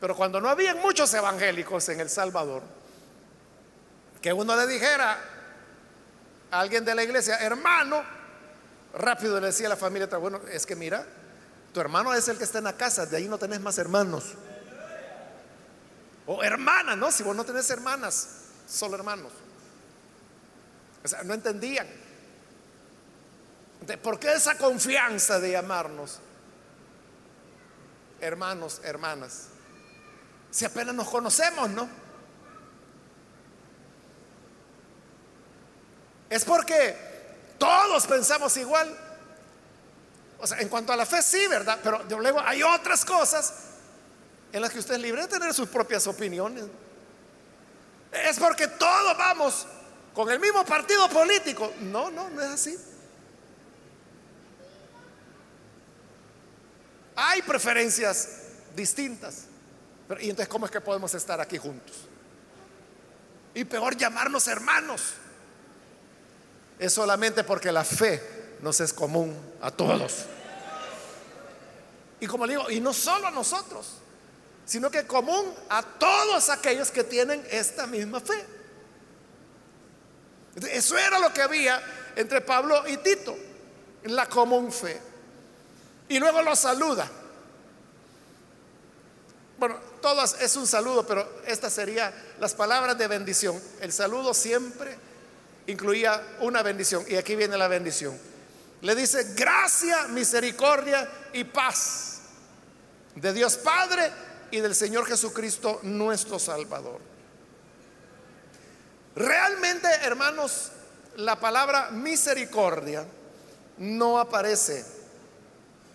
Pero 0.00 0.16
cuando 0.16 0.40
no 0.40 0.48
habían 0.48 0.78
muchos 0.78 1.12
evangélicos 1.12 1.88
en 1.88 2.00
El 2.00 2.08
Salvador, 2.08 2.62
que 4.22 4.32
uno 4.32 4.56
le 4.56 4.66
dijera 4.66 5.18
a 6.50 6.60
alguien 6.60 6.84
de 6.84 6.94
la 6.94 7.02
iglesia, 7.02 7.38
hermano, 7.38 8.02
rápido 8.94 9.40
le 9.40 9.48
decía 9.48 9.66
a 9.66 9.70
la 9.70 9.76
familia, 9.76 10.06
bueno, 10.18 10.40
es 10.50 10.64
que 10.64 10.76
mira, 10.76 11.04
tu 11.72 11.80
hermano 11.80 12.14
es 12.14 12.28
el 12.28 12.38
que 12.38 12.44
está 12.44 12.58
en 12.58 12.64
la 12.64 12.76
casa, 12.76 13.06
de 13.06 13.16
ahí 13.16 13.28
no 13.28 13.38
tenés 13.38 13.60
más 13.60 13.78
hermanos. 13.78 14.24
O 16.26 16.42
hermana, 16.42 16.94
¿no? 16.96 17.10
Si 17.10 17.22
vos 17.22 17.34
no 17.34 17.44
tenés 17.44 17.70
hermanas, 17.70 18.28
solo 18.68 18.96
hermanos. 18.96 19.32
O 21.04 21.08
sea, 21.08 21.22
no 21.22 21.34
entendían. 21.34 21.86
¿Por 24.02 24.18
qué 24.18 24.32
esa 24.32 24.58
confianza 24.58 25.40
de 25.40 25.52
llamarnos 25.52 26.20
hermanos, 28.20 28.80
hermanas? 28.84 29.48
Si 30.50 30.64
apenas 30.64 30.94
nos 30.94 31.08
conocemos, 31.08 31.70
¿no? 31.70 31.88
Es 36.28 36.44
porque 36.44 36.96
todos 37.58 38.06
pensamos 38.06 38.56
igual. 38.56 39.07
O 40.38 40.46
sea, 40.46 40.58
en 40.60 40.68
cuanto 40.68 40.92
a 40.92 40.96
la 40.96 41.04
fe, 41.04 41.20
sí, 41.22 41.46
¿verdad? 41.48 41.78
Pero 41.82 42.04
luego 42.20 42.40
hay 42.40 42.62
otras 42.62 43.04
cosas 43.04 43.52
en 44.52 44.62
las 44.62 44.70
que 44.70 44.78
usted 44.78 44.94
es 44.94 45.00
libre 45.00 45.22
de 45.22 45.28
tener 45.28 45.52
sus 45.52 45.68
propias 45.68 46.06
opiniones. 46.06 46.64
Es 48.12 48.38
porque 48.38 48.68
todos 48.68 49.16
vamos 49.18 49.66
con 50.14 50.30
el 50.30 50.38
mismo 50.38 50.64
partido 50.64 51.08
político. 51.08 51.72
No, 51.80 52.10
no, 52.10 52.30
no 52.30 52.40
es 52.40 52.48
así. 52.48 52.78
Hay 57.16 57.42
preferencias 57.42 58.28
distintas. 58.76 59.44
Pero, 60.06 60.20
¿Y 60.20 60.30
entonces 60.30 60.48
cómo 60.48 60.66
es 60.66 60.72
que 60.72 60.80
podemos 60.80 61.12
estar 61.14 61.40
aquí 61.40 61.58
juntos? 61.58 61.96
Y 63.54 63.64
peor 63.64 63.96
llamarnos 63.96 64.46
hermanos. 64.46 65.14
Es 66.78 66.92
solamente 66.92 67.42
porque 67.42 67.72
la 67.72 67.84
fe 67.84 68.37
nos 68.60 68.80
es 68.80 68.92
común 68.92 69.36
a 69.60 69.70
todos. 69.70 70.24
Y 72.20 72.26
como 72.26 72.46
digo, 72.46 72.70
y 72.70 72.80
no 72.80 72.92
solo 72.92 73.28
a 73.28 73.30
nosotros, 73.30 73.86
sino 74.64 74.90
que 74.90 75.06
común 75.06 75.54
a 75.68 75.82
todos 75.82 76.50
aquellos 76.50 76.90
que 76.90 77.04
tienen 77.04 77.44
esta 77.50 77.86
misma 77.86 78.20
fe. 78.20 78.44
Eso 80.70 80.98
era 80.98 81.18
lo 81.18 81.32
que 81.32 81.42
había 81.42 81.80
entre 82.16 82.40
Pablo 82.40 82.86
y 82.86 82.96
Tito, 82.98 83.36
la 84.04 84.26
común 84.26 84.72
fe. 84.72 85.00
Y 86.08 86.18
luego 86.18 86.42
lo 86.42 86.56
saluda. 86.56 87.08
Bueno, 89.58 89.76
todas 90.00 90.40
es 90.40 90.56
un 90.56 90.66
saludo, 90.66 91.06
pero 91.06 91.40
esta 91.46 91.70
sería 91.70 92.12
las 92.40 92.54
palabras 92.54 92.96
de 92.98 93.08
bendición. 93.08 93.60
El 93.80 93.92
saludo 93.92 94.34
siempre 94.34 94.96
incluía 95.66 96.22
una 96.40 96.62
bendición. 96.62 97.04
Y 97.08 97.16
aquí 97.16 97.36
viene 97.36 97.56
la 97.56 97.68
bendición. 97.68 98.18
Le 98.82 98.94
dice, 98.94 99.34
gracia, 99.34 100.08
misericordia 100.08 101.10
y 101.32 101.44
paz 101.44 102.20
de 103.14 103.32
Dios 103.32 103.56
Padre 103.56 104.10
y 104.50 104.60
del 104.60 104.74
Señor 104.74 105.06
Jesucristo 105.06 105.80
nuestro 105.82 106.38
Salvador. 106.38 107.00
Realmente, 109.16 109.88
hermanos, 110.02 110.70
la 111.16 111.40
palabra 111.40 111.90
misericordia 111.90 113.04
no 113.78 114.18
aparece 114.20 114.84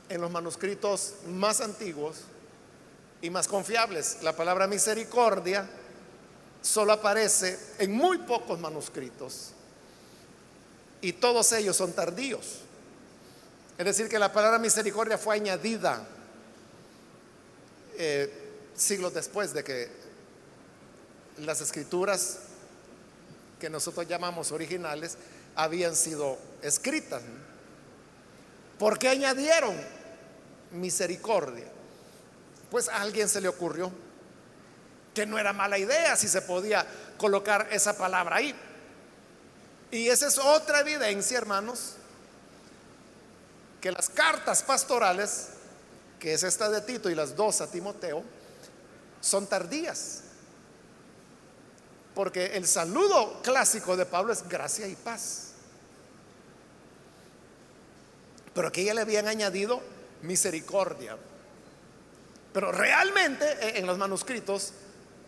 en 0.10 0.20
los 0.20 0.30
manuscritos 0.30 1.16
más 1.28 1.62
antiguos 1.62 2.18
y 3.22 3.30
más 3.30 3.48
confiables. 3.48 4.18
La 4.22 4.36
palabra 4.36 4.68
misericordia 4.68 5.66
solo 6.62 6.92
aparece 6.92 7.58
en 7.80 7.94
muy 7.94 8.18
pocos 8.20 8.60
manuscritos 8.60 9.52
y 11.02 11.14
todos 11.14 11.52
ellos 11.54 11.78
son 11.78 11.94
tardíos. 11.94 12.63
Es 13.78 13.86
decir, 13.86 14.08
que 14.08 14.20
la 14.20 14.32
palabra 14.32 14.60
misericordia 14.60 15.18
fue 15.18 15.36
añadida 15.36 16.06
eh, 17.98 18.32
siglos 18.76 19.14
después 19.14 19.54
de 19.54 19.64
que 19.64 19.90
las 21.38 21.62
escrituras 21.62 22.40
que 23.60 23.70
nosotros 23.70 24.08
llamamos 24.08 24.52
originales 24.52 25.18
habían 25.56 25.96
sido 25.96 26.38
escritas. 26.62 27.22
¿Por 28.78 29.00
qué 29.00 29.10
añadieron 29.10 29.76
misericordia? 30.72 31.66
Pues 32.70 32.90
a 32.90 33.02
alguien 33.02 33.30
se 33.30 33.42
le 33.42 33.48
ocurrió 33.48 33.92
que 35.14 35.26
no 35.26 35.38
era 35.38 35.54
mala 35.54 35.78
idea 35.78 36.16
si 36.16 36.28
se 36.28 36.42
podía 36.42 36.86
colocar 37.18 37.68
esa 37.72 37.96
palabra 37.98 38.38
ahí. 38.38 38.56
Y 39.92 40.10
esa 40.10 40.28
es 40.28 40.40
otra 40.40 40.80
evidencia, 40.80 41.38
hermanos, 41.38 41.98
que 43.84 43.92
las 43.92 44.10
cartas 44.10 44.64
pastorales, 44.64 45.50
que 46.18 46.34
es 46.34 46.44
esta 46.44 46.70
de 46.70 46.80
Tito 46.80 47.10
y 47.10 47.16
las 47.16 47.36
dos 47.36 47.60
a 47.60 47.70
Timoteo, 47.70 48.24
son 49.20 49.46
tardías. 49.46 50.22
Porque 52.16 52.56
el 52.56 52.66
saludo 52.66 53.42
clásico 53.42 53.98
de 53.98 54.06
Pablo 54.06 54.32
es 54.32 54.48
gracia 54.48 54.88
y 54.88 54.96
paz. 54.96 55.50
Pero 58.54 58.70
aquí 58.70 58.86
ya 58.86 58.94
le 58.94 59.02
habían 59.02 59.28
añadido 59.28 59.82
misericordia. 60.22 61.18
Pero 62.54 62.72
realmente 62.72 63.46
eh, 63.46 63.80
en 63.80 63.86
los 63.86 63.98
manuscritos 63.98 64.72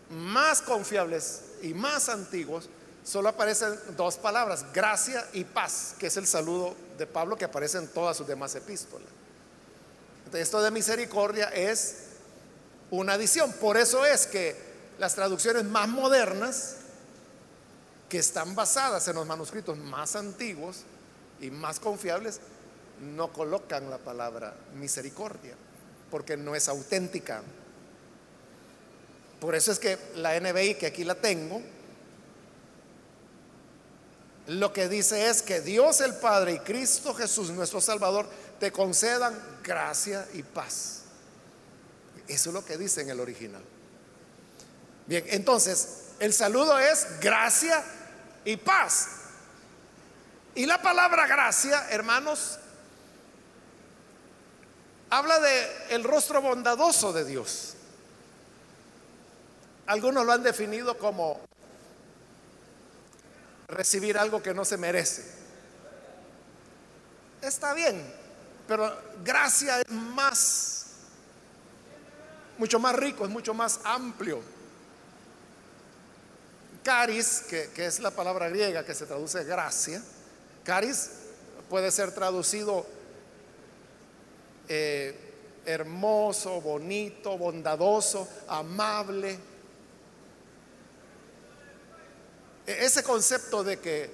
más 0.08 0.62
confiables 0.62 1.42
y 1.60 1.74
más 1.74 2.08
antiguos 2.08 2.70
solo 3.06 3.28
aparecen 3.28 3.72
dos 3.96 4.16
palabras, 4.16 4.66
gracia 4.74 5.24
y 5.32 5.44
paz, 5.44 5.94
que 5.96 6.08
es 6.08 6.16
el 6.16 6.26
saludo 6.26 6.74
de 6.98 7.06
Pablo 7.06 7.36
que 7.36 7.44
aparece 7.44 7.78
en 7.78 7.86
todas 7.86 8.16
sus 8.16 8.26
demás 8.26 8.54
epístolas. 8.56 9.08
esto 10.34 10.60
de 10.60 10.72
misericordia 10.72 11.48
es 11.50 11.98
una 12.90 13.12
adición. 13.12 13.52
Por 13.54 13.76
eso 13.76 14.04
es 14.04 14.26
que 14.26 14.56
las 14.98 15.14
traducciones 15.14 15.64
más 15.64 15.88
modernas, 15.88 16.78
que 18.08 18.18
están 18.18 18.54
basadas 18.54 19.06
en 19.08 19.16
los 19.16 19.26
manuscritos 19.26 19.76
más 19.78 20.16
antiguos 20.16 20.82
y 21.40 21.50
más 21.50 21.78
confiables, 21.78 22.40
no 23.00 23.32
colocan 23.32 23.88
la 23.88 23.98
palabra 23.98 24.54
misericordia, 24.74 25.54
porque 26.10 26.36
no 26.36 26.56
es 26.56 26.68
auténtica. 26.68 27.42
Por 29.40 29.54
eso 29.54 29.70
es 29.70 29.78
que 29.78 29.96
la 30.16 30.38
NBI, 30.40 30.74
que 30.74 30.86
aquí 30.86 31.04
la 31.04 31.14
tengo, 31.14 31.62
lo 34.46 34.72
que 34.72 34.88
dice 34.88 35.28
es 35.28 35.42
que 35.42 35.60
Dios 35.60 36.00
el 36.00 36.14
Padre 36.14 36.54
y 36.54 36.58
Cristo 36.60 37.14
Jesús, 37.14 37.50
nuestro 37.50 37.80
Salvador, 37.80 38.28
te 38.60 38.70
concedan 38.70 39.36
gracia 39.62 40.26
y 40.34 40.42
paz. 40.42 41.02
Eso 42.28 42.50
es 42.50 42.54
lo 42.54 42.64
que 42.64 42.76
dice 42.76 43.02
en 43.02 43.10
el 43.10 43.20
original. 43.20 43.62
Bien, 45.06 45.24
entonces, 45.28 46.06
el 46.18 46.32
saludo 46.32 46.78
es 46.78 47.20
gracia 47.20 47.84
y 48.44 48.56
paz. 48.56 49.08
Y 50.54 50.66
la 50.66 50.80
palabra 50.80 51.26
gracia, 51.26 51.88
hermanos, 51.90 52.58
habla 55.10 55.38
de 55.38 55.66
el 55.90 56.04
rostro 56.04 56.40
bondadoso 56.40 57.12
de 57.12 57.24
Dios. 57.24 57.74
Algunos 59.86 60.24
lo 60.24 60.32
han 60.32 60.42
definido 60.42 60.98
como 60.98 61.40
recibir 63.68 64.18
algo 64.18 64.42
que 64.42 64.54
no 64.54 64.64
se 64.64 64.76
merece. 64.76 65.24
Está 67.42 67.74
bien, 67.74 68.02
pero 68.66 68.92
gracia 69.24 69.80
es 69.80 69.90
más, 69.90 70.86
mucho 72.58 72.78
más 72.78 72.94
rico, 72.96 73.24
es 73.24 73.30
mucho 73.30 73.54
más 73.54 73.80
amplio. 73.84 74.40
Caris, 76.82 77.44
que, 77.48 77.86
es 77.86 77.98
la 77.98 78.10
palabra 78.10 78.48
griega 78.48 78.84
que 78.84 78.94
se 78.94 79.06
traduce 79.06 79.42
gracia, 79.44 80.00
caris 80.62 81.10
puede 81.68 81.90
ser 81.90 82.12
traducido 82.12 82.86
eh, 84.68 85.26
hermoso, 85.64 86.60
bonito, 86.60 87.36
bondadoso, 87.36 88.28
amable. 88.48 89.38
Ese 92.66 93.02
concepto 93.02 93.62
de 93.62 93.78
que 93.78 94.10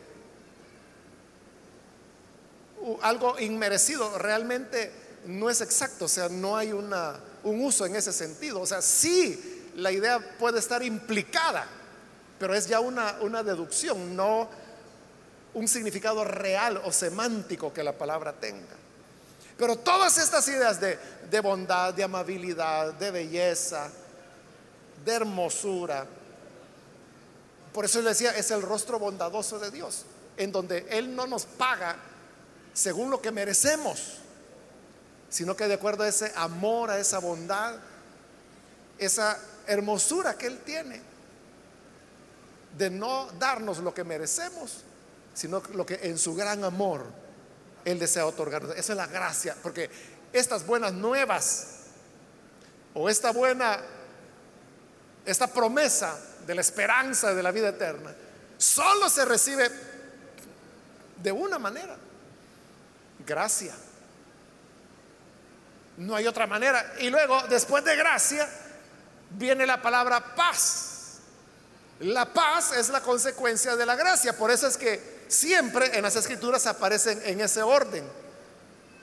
algo 3.02 3.38
inmerecido 3.38 4.18
realmente 4.18 4.92
no 5.26 5.48
es 5.48 5.60
exacto, 5.60 6.06
o 6.06 6.08
sea, 6.08 6.28
no 6.28 6.56
hay 6.56 6.72
una, 6.72 7.18
un 7.44 7.64
uso 7.64 7.86
en 7.86 7.96
ese 7.96 8.12
sentido. 8.12 8.60
O 8.60 8.66
sea, 8.66 8.82
sí, 8.82 9.70
la 9.76 9.90
idea 9.92 10.18
puede 10.38 10.58
estar 10.58 10.82
implicada, 10.82 11.66
pero 12.38 12.54
es 12.54 12.66
ya 12.66 12.80
una, 12.80 13.16
una 13.20 13.42
deducción, 13.42 14.16
no 14.16 14.48
un 15.54 15.68
significado 15.68 16.24
real 16.24 16.80
o 16.84 16.92
semántico 16.92 17.72
que 17.72 17.82
la 17.82 17.92
palabra 17.92 18.32
tenga. 18.32 18.76
Pero 19.56 19.76
todas 19.76 20.18
estas 20.18 20.48
ideas 20.48 20.80
de, 20.80 20.98
de 21.30 21.40
bondad, 21.40 21.94
de 21.94 22.02
amabilidad, 22.02 22.94
de 22.94 23.10
belleza, 23.10 23.90
de 25.04 25.12
hermosura, 25.12 26.06
por 27.72 27.84
eso 27.84 28.00
le 28.02 28.10
decía, 28.10 28.36
es 28.36 28.50
el 28.50 28.62
rostro 28.62 28.98
bondadoso 28.98 29.58
de 29.58 29.70
Dios, 29.70 30.04
en 30.36 30.52
donde 30.52 30.86
Él 30.90 31.14
no 31.14 31.26
nos 31.26 31.46
paga 31.46 31.96
según 32.72 33.10
lo 33.10 33.20
que 33.20 33.30
merecemos, 33.30 34.18
sino 35.28 35.56
que 35.56 35.66
de 35.68 35.74
acuerdo 35.74 36.04
a 36.04 36.08
ese 36.08 36.32
amor, 36.36 36.90
a 36.90 36.98
esa 36.98 37.18
bondad, 37.18 37.76
esa 38.98 39.38
hermosura 39.66 40.34
que 40.34 40.46
Él 40.46 40.58
tiene, 40.64 41.00
de 42.76 42.90
no 42.90 43.28
darnos 43.38 43.78
lo 43.78 43.92
que 43.94 44.04
merecemos, 44.04 44.82
sino 45.34 45.62
lo 45.74 45.84
que 45.86 46.00
en 46.02 46.18
su 46.18 46.34
gran 46.34 46.64
amor 46.64 47.04
Él 47.84 47.98
desea 47.98 48.26
otorgarnos. 48.26 48.76
Esa 48.76 48.92
es 48.92 48.96
la 48.96 49.06
gracia, 49.06 49.56
porque 49.62 49.90
estas 50.32 50.66
buenas 50.66 50.92
nuevas 50.92 51.66
o 52.94 53.08
esta 53.08 53.32
buena, 53.32 53.80
esta 55.24 55.46
promesa 55.46 56.18
de 56.46 56.54
la 56.54 56.60
esperanza 56.60 57.34
de 57.34 57.42
la 57.42 57.50
vida 57.50 57.68
eterna, 57.68 58.14
solo 58.58 59.08
se 59.08 59.24
recibe 59.24 59.70
de 61.22 61.32
una 61.32 61.58
manera, 61.58 61.96
gracia. 63.24 63.74
No 65.98 66.16
hay 66.16 66.26
otra 66.26 66.46
manera. 66.46 66.94
Y 66.98 67.10
luego, 67.10 67.42
después 67.48 67.84
de 67.84 67.94
gracia, 67.96 68.48
viene 69.30 69.66
la 69.66 69.80
palabra 69.80 70.34
paz. 70.34 71.18
La 72.00 72.32
paz 72.32 72.72
es 72.72 72.88
la 72.88 73.00
consecuencia 73.00 73.76
de 73.76 73.86
la 73.86 73.94
gracia. 73.94 74.36
Por 74.36 74.50
eso 74.50 74.66
es 74.66 74.76
que 74.76 75.24
siempre 75.28 75.96
en 75.96 76.02
las 76.02 76.16
escrituras 76.16 76.66
aparecen 76.66 77.20
en 77.24 77.40
ese 77.40 77.62
orden. 77.62 78.04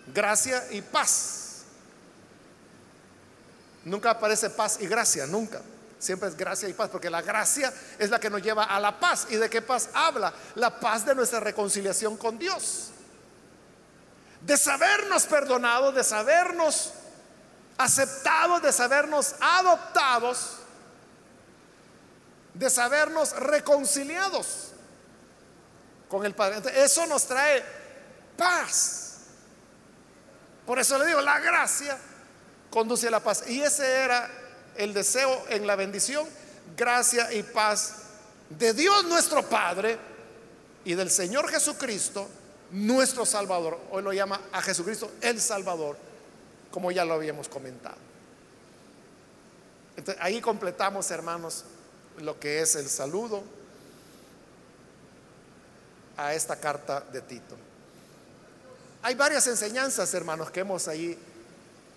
Gracia 0.08 0.66
y 0.72 0.82
paz. 0.82 1.64
Nunca 3.86 4.12
aparece 4.12 4.50
paz 4.50 4.78
y 4.82 4.88
gracia, 4.88 5.26
nunca. 5.26 5.62
Siempre 6.00 6.30
es 6.30 6.36
gracia 6.36 6.68
y 6.68 6.74
paz, 6.74 6.90
porque 6.90 7.10
la 7.10 7.22
gracia 7.22 7.72
es 7.98 8.10
la 8.10 8.20
que 8.20 8.30
nos 8.30 8.42
lleva 8.42 8.64
a 8.64 8.80
la 8.80 9.00
paz. 9.00 9.28
¿Y 9.30 9.36
de 9.36 9.50
qué 9.50 9.62
paz 9.62 9.90
habla? 9.94 10.34
La 10.56 10.80
paz 10.80 11.06
de 11.06 11.14
nuestra 11.14 11.40
reconciliación 11.40 12.18
con 12.18 12.40
Dios 12.40 12.92
de 14.42 14.58
sabernos 14.58 15.26
perdonados, 15.26 15.94
de 15.96 16.04
sabernos 16.04 16.94
aceptados, 17.78 18.62
de 18.62 18.72
sabernos 18.72 19.36
adoptados, 19.40 20.58
de 22.54 22.70
sabernos 22.70 23.32
reconciliados 23.34 24.72
con 26.08 26.26
el 26.26 26.34
Padre. 26.34 26.84
eso 26.84 27.06
nos 27.06 27.26
trae 27.26 27.64
paz. 28.38 29.06
Por 30.66 30.80
eso 30.80 30.98
le 30.98 31.08
digo, 31.08 31.22
la 31.22 31.40
gracia 31.40 31.98
conduce 32.70 33.08
a 33.08 33.12
la 33.12 33.20
paz. 33.20 33.44
Y 33.48 33.62
ese 33.62 34.04
era 34.04 34.30
el 34.80 34.94
deseo 34.94 35.44
en 35.50 35.68
la 35.68 35.76
bendición, 35.76 36.26
gracia 36.78 37.32
y 37.34 37.44
paz 37.44 37.96
de 38.50 38.74
Dios 38.74 39.04
nuestro 39.04 39.44
Padre 39.44 39.98
y 40.86 40.96
del 40.96 41.12
Señor 41.12 41.50
Jesucristo 41.50 42.30
nuestro 42.72 43.26
Salvador. 43.26 43.78
Hoy 43.92 44.02
lo 44.02 44.14
llama 44.14 44.40
a 44.54 44.62
Jesucristo 44.62 45.12
el 45.20 45.42
Salvador, 45.42 45.98
como 46.72 46.92
ya 46.92 47.04
lo 47.04 47.16
habíamos 47.16 47.50
comentado. 47.50 47.98
Ahí 50.20 50.40
completamos, 50.40 51.12
hermanos, 51.12 51.66
lo 52.20 52.40
que 52.40 52.62
es 52.62 52.76
el 52.76 52.88
saludo 52.88 53.44
a 56.16 56.34
esta 56.34 56.56
carta 56.56 57.02
de 57.02 57.20
Tito. 57.20 57.58
Hay 59.02 59.16
varias 59.16 59.46
enseñanzas, 59.48 60.14
hermanos, 60.14 60.52
que 60.52 60.62
hemos 60.62 60.88
ahí 60.88 61.18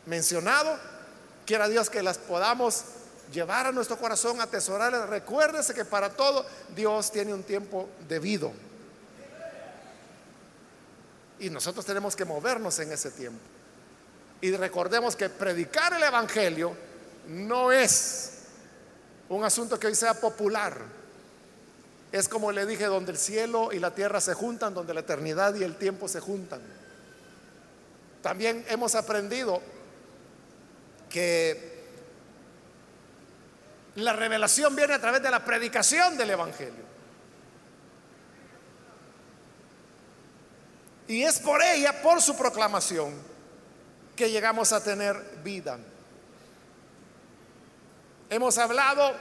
mencionado. 0.06 0.76
Quiera 1.46 1.68
Dios 1.68 1.90
que 1.90 2.02
las 2.02 2.18
podamos 2.18 2.84
llevar 3.32 3.66
a 3.66 3.72
nuestro 3.72 3.96
corazón, 3.98 4.40
atesorarlas. 4.40 5.08
Recuérdese 5.08 5.74
que 5.74 5.84
para 5.84 6.10
todo 6.10 6.46
Dios 6.74 7.10
tiene 7.10 7.34
un 7.34 7.42
tiempo 7.42 7.88
debido. 8.08 8.52
Y 11.40 11.50
nosotros 11.50 11.84
tenemos 11.84 12.14
que 12.14 12.24
movernos 12.24 12.78
en 12.78 12.92
ese 12.92 13.10
tiempo. 13.10 13.40
Y 14.40 14.52
recordemos 14.52 15.16
que 15.16 15.28
predicar 15.28 15.92
el 15.94 16.02
Evangelio 16.02 16.76
no 17.28 17.72
es 17.72 18.32
un 19.28 19.44
asunto 19.44 19.78
que 19.78 19.86
hoy 19.88 19.94
sea 19.94 20.14
popular. 20.14 20.76
Es 22.12 22.28
como 22.28 22.52
le 22.52 22.66
dije, 22.66 22.84
donde 22.84 23.12
el 23.12 23.18
cielo 23.18 23.72
y 23.72 23.78
la 23.78 23.94
tierra 23.94 24.20
se 24.20 24.34
juntan, 24.34 24.74
donde 24.74 24.94
la 24.94 25.00
eternidad 25.00 25.54
y 25.54 25.64
el 25.64 25.76
tiempo 25.76 26.08
se 26.08 26.20
juntan. 26.20 26.60
También 28.20 28.64
hemos 28.68 28.94
aprendido 28.94 29.62
que 31.12 31.72
la 33.96 34.14
revelación 34.14 34.74
viene 34.74 34.94
a 34.94 35.00
través 35.00 35.22
de 35.22 35.30
la 35.30 35.44
predicación 35.44 36.16
del 36.16 36.30
Evangelio. 36.30 36.92
Y 41.08 41.22
es 41.24 41.38
por 41.40 41.62
ella, 41.62 42.00
por 42.00 42.22
su 42.22 42.36
proclamación, 42.36 43.12
que 44.16 44.30
llegamos 44.30 44.72
a 44.72 44.82
tener 44.82 45.14
vida. 45.44 45.78
Hemos 48.30 48.56
hablado 48.56 49.12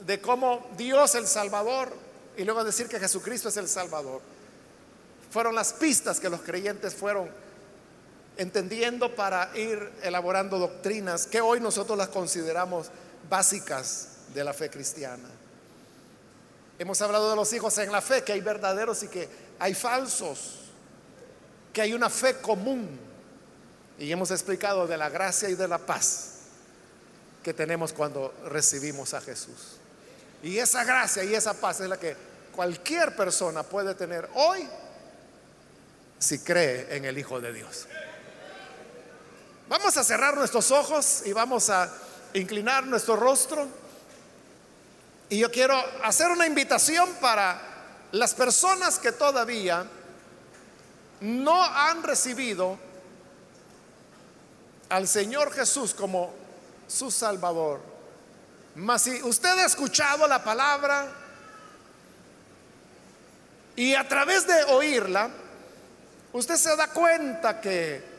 de 0.00 0.20
cómo 0.20 0.68
Dios 0.76 1.14
el 1.14 1.28
Salvador 1.28 1.96
y 2.36 2.44
luego 2.44 2.64
decir 2.64 2.88
que 2.88 2.98
Jesucristo 2.98 3.50
es 3.50 3.56
el 3.56 3.68
Salvador. 3.68 4.20
Fueron 5.30 5.54
las 5.54 5.72
pistas 5.74 6.18
que 6.18 6.28
los 6.28 6.40
creyentes 6.40 6.94
fueron 6.94 7.30
entendiendo 8.36 9.14
para 9.14 9.50
ir 9.56 9.92
elaborando 10.02 10.58
doctrinas 10.58 11.26
que 11.26 11.40
hoy 11.40 11.60
nosotros 11.60 11.96
las 11.98 12.08
consideramos 12.08 12.88
básicas 13.28 14.08
de 14.34 14.44
la 14.44 14.52
fe 14.52 14.70
cristiana. 14.70 15.28
Hemos 16.78 17.00
hablado 17.02 17.30
de 17.30 17.36
los 17.36 17.52
hijos 17.52 17.76
en 17.78 17.92
la 17.92 18.00
fe, 18.00 18.22
que 18.22 18.32
hay 18.32 18.40
verdaderos 18.40 19.02
y 19.02 19.08
que 19.08 19.28
hay 19.58 19.74
falsos, 19.74 20.60
que 21.72 21.82
hay 21.82 21.92
una 21.92 22.10
fe 22.10 22.38
común. 22.38 22.98
Y 23.98 24.10
hemos 24.10 24.30
explicado 24.30 24.86
de 24.86 24.96
la 24.96 25.08
gracia 25.08 25.48
y 25.48 25.54
de 25.54 25.68
la 25.68 25.78
paz 25.78 26.30
que 27.42 27.52
tenemos 27.52 27.92
cuando 27.92 28.34
recibimos 28.48 29.14
a 29.14 29.20
Jesús. 29.20 29.76
Y 30.42 30.58
esa 30.58 30.82
gracia 30.84 31.22
y 31.22 31.34
esa 31.34 31.54
paz 31.54 31.80
es 31.80 31.88
la 31.88 31.98
que 31.98 32.16
cualquier 32.54 33.14
persona 33.14 33.62
puede 33.62 33.94
tener 33.94 34.28
hoy 34.34 34.68
si 36.18 36.38
cree 36.38 36.96
en 36.96 37.04
el 37.04 37.18
Hijo 37.18 37.40
de 37.40 37.52
Dios. 37.52 37.86
Vamos 39.72 39.96
a 39.96 40.04
cerrar 40.04 40.36
nuestros 40.36 40.70
ojos 40.70 41.22
y 41.24 41.32
vamos 41.32 41.70
a 41.70 41.90
inclinar 42.34 42.84
nuestro 42.84 43.16
rostro. 43.16 43.66
Y 45.30 45.38
yo 45.38 45.50
quiero 45.50 45.82
hacer 46.02 46.30
una 46.30 46.46
invitación 46.46 47.08
para 47.22 47.58
las 48.10 48.34
personas 48.34 48.98
que 48.98 49.12
todavía 49.12 49.86
no 51.22 51.64
han 51.64 52.02
recibido 52.02 52.78
al 54.90 55.08
Señor 55.08 55.50
Jesús 55.54 55.94
como 55.94 56.34
su 56.86 57.10
Salvador, 57.10 57.80
mas 58.74 59.00
si 59.00 59.22
usted 59.22 59.58
ha 59.58 59.64
escuchado 59.64 60.28
la 60.28 60.44
palabra 60.44 61.10
y 63.74 63.94
a 63.94 64.06
través 64.06 64.46
de 64.46 64.64
oírla, 64.64 65.30
usted 66.34 66.56
se 66.56 66.76
da 66.76 66.88
cuenta 66.88 67.58
que 67.58 68.11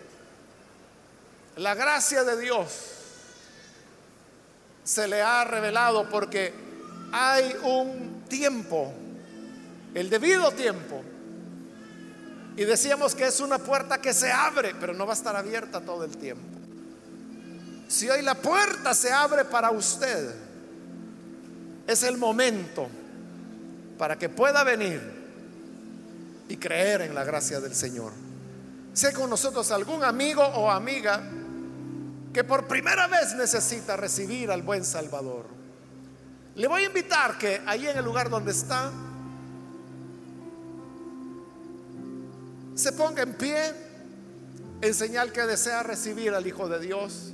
la 1.57 1.75
gracia 1.75 2.23
de 2.23 2.39
Dios 2.39 2.71
se 4.83 5.07
le 5.07 5.21
ha 5.21 5.43
revelado 5.43 6.09
porque 6.09 6.53
hay 7.11 7.55
un 7.63 8.23
tiempo 8.27 8.93
el 9.93 10.09
debido 10.09 10.51
tiempo. 10.51 11.01
Y 12.55 12.65
decíamos 12.65 13.15
que 13.15 13.25
es 13.25 13.39
una 13.39 13.57
puerta 13.57 13.99
que 13.99 14.13
se 14.13 14.31
abre, 14.31 14.75
pero 14.79 14.93
no 14.93 15.05
va 15.05 15.13
a 15.13 15.15
estar 15.15 15.35
abierta 15.35 15.81
todo 15.81 16.03
el 16.03 16.17
tiempo. 16.17 16.43
Si 17.87 18.09
hoy 18.09 18.21
la 18.21 18.35
puerta 18.35 18.93
se 18.93 19.11
abre 19.11 19.45
para 19.45 19.71
usted, 19.71 20.33
es 21.87 22.03
el 22.03 22.17
momento 22.17 22.87
para 23.97 24.17
que 24.17 24.29
pueda 24.29 24.63
venir 24.63 25.01
y 26.47 26.57
creer 26.57 27.01
en 27.01 27.15
la 27.15 27.23
gracia 27.23 27.59
del 27.59 27.75
Señor. 27.75 28.13
Sé 28.93 29.13
con 29.13 29.29
nosotros 29.29 29.71
algún 29.71 30.03
amigo 30.03 30.43
o 30.43 30.69
amiga 30.69 31.21
que 32.33 32.43
por 32.43 32.67
primera 32.67 33.07
vez 33.07 33.35
necesita 33.35 33.95
recibir 33.95 34.49
al 34.49 34.63
buen 34.63 34.83
Salvador. 34.83 35.45
Le 36.55 36.67
voy 36.67 36.81
a 36.81 36.85
invitar 36.87 37.37
que 37.37 37.61
ahí 37.65 37.87
en 37.87 37.97
el 37.97 38.03
lugar 38.03 38.29
donde 38.29 38.51
está, 38.51 38.91
se 42.73 42.91
ponga 42.93 43.21
en 43.21 43.33
pie 43.35 43.73
en 44.81 44.93
señal 44.93 45.31
que 45.31 45.41
desea 45.43 45.83
recibir 45.83 46.33
al 46.33 46.45
Hijo 46.45 46.67
de 46.67 46.79
Dios. 46.79 47.31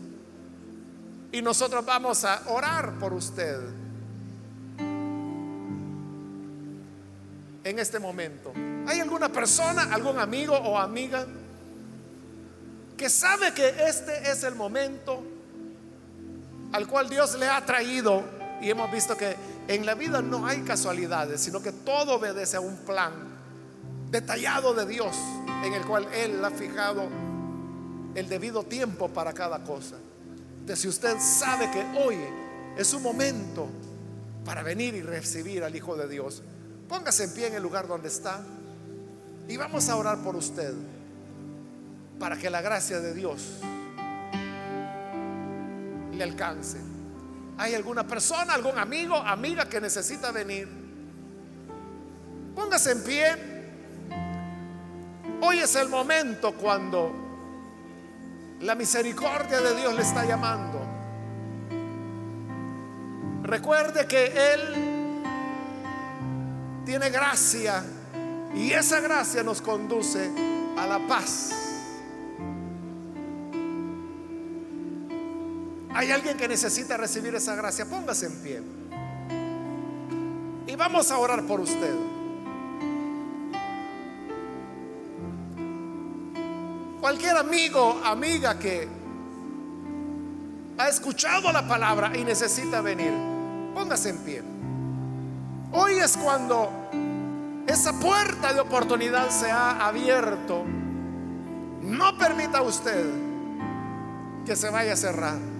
Y 1.32 1.41
nosotros 1.41 1.86
vamos 1.86 2.26
a 2.26 2.43
orar 2.47 3.00
por 3.00 3.14
usted 3.14 3.58
en 7.64 7.80
este 7.80 8.00
momento. 8.00 8.52
¿Hay 8.88 9.00
alguna 9.00 9.30
persona, 9.30 9.93
algún 9.93 10.20
amigo 10.20 10.56
o 10.56 10.78
amiga 10.78 11.26
que 13.00 13.10
sabe 13.10 13.54
que 13.54 13.70
este 13.88 14.30
es 14.30 14.43
el 14.43 14.56
momento 14.56 15.24
al 16.74 16.86
cual 16.86 17.08
Dios 17.08 17.39
le 17.39 17.47
ha 17.47 17.66
traído? 17.66 18.22
Y 18.62 18.70
hemos 18.70 18.91
visto 18.91 19.16
que 19.16 19.38
en 19.70 19.86
la 19.86 19.95
vida 19.95 20.22
no 20.22 20.45
hay 20.45 20.64
casualidades, 20.64 21.39
sino 21.39 21.62
que 21.62 21.72
todo 21.72 22.16
obedece 22.16 22.58
a 22.58 22.60
un 22.60 22.76
plan 22.80 23.14
detallado 24.12 24.74
de 24.74 24.86
Dios 24.86 25.16
en 25.64 25.74
el 25.76 25.86
cual 25.86 26.10
Él 26.14 26.43
ha 26.43 26.52
fijado 26.52 27.08
el 28.16 28.28
debido 28.28 28.64
tiempo 28.64 29.08
para 29.08 29.32
cada 29.32 29.64
cosa. 29.64 29.95
Entonces, 30.60 30.80
si 30.80 30.89
usted 30.89 31.16
sabe 31.20 31.72
que 31.72 31.82
hoy 32.04 32.18
es 32.78 32.93
un 32.93 33.02
momento 33.02 33.70
para 34.43 34.62
venir 34.62 34.93
y 34.95 35.02
recibir 35.02 35.64
al 35.64 35.74
Hijo 35.74 35.95
de 35.95 36.10
Dios, 36.10 36.43
póngase 36.89 37.24
en 37.24 37.34
pie 37.34 37.47
en 37.47 37.54
el 37.54 37.64
lugar 37.64 37.88
donde 37.88 38.10
está 38.10 38.41
y 39.47 39.56
vamos 39.56 39.88
a 39.88 39.95
orar 39.95 40.18
por 40.18 40.36
usted 40.36 40.74
para 42.20 42.36
que 42.36 42.50
la 42.50 42.62
gracia 42.62 43.00
de 43.00 43.14
Dios 43.14 43.60
le 46.14 46.24
alcance. 46.24 46.78
¿Hay 47.58 47.74
alguna 47.74 48.06
persona, 48.06 48.54
algún 48.54 48.78
amigo, 48.78 49.16
amiga 49.16 49.68
que 49.68 49.82
necesita 49.82 50.32
venir? 50.32 50.68
Póngase 52.56 52.92
en 52.92 53.04
pie. 53.04 53.60
Hoy 55.42 55.60
es 55.60 55.76
el 55.76 55.88
momento 55.88 56.54
cuando 56.54 57.12
la 58.62 58.76
misericordia 58.76 59.62
de 59.62 59.76
Dios 59.76 59.94
le 59.94 60.02
está 60.02 60.26
llamando. 60.26 60.80
Recuerde 63.44 64.06
que 64.06 64.54
Él 64.54 65.24
tiene 66.86 67.10
gracia 67.10 67.84
y 68.54 68.72
esa 68.72 69.00
gracia 69.00 69.44
nos 69.44 69.62
conduce 69.62 70.30
a 70.78 70.86
la 70.86 71.00
paz. 71.08 71.69
Hay 75.94 76.12
alguien 76.12 76.38
que 76.38 76.48
necesita 76.48 76.98
recibir 76.98 77.34
esa 77.36 77.56
gracia. 77.56 77.86
Póngase 77.86 78.28
en 78.28 78.36
pie. 78.42 78.62
Y 80.68 80.76
vamos 80.76 81.10
a 81.12 81.18
orar 81.18 81.44
por 81.44 81.60
usted. 81.60 81.96
Cualquier 87.02 87.38
amigo, 87.38 88.02
amiga 88.04 88.60
que 88.60 88.88
ha 90.78 90.88
escuchado 90.88 91.52
la 91.52 91.68
palabra 91.68 92.16
y 92.16 92.24
necesita 92.24 92.82
venir, 92.82 93.12
póngase 93.74 94.10
en 94.10 94.18
pie. 94.20 94.44
Hoy 95.72 95.94
es 95.94 96.18
cuando 96.18 96.70
esa 97.68 97.94
puerta 98.00 98.54
de 98.54 98.60
oportunidad 98.60 99.30
se 99.30 99.50
ha 99.50 99.88
abierto. 99.88 100.66
No 101.82 102.18
permita 102.18 102.62
usted 102.62 103.06
que 104.46 104.56
se 104.56 104.70
vaya 104.70 104.94
a 104.94 104.96
cerrar. 104.96 105.59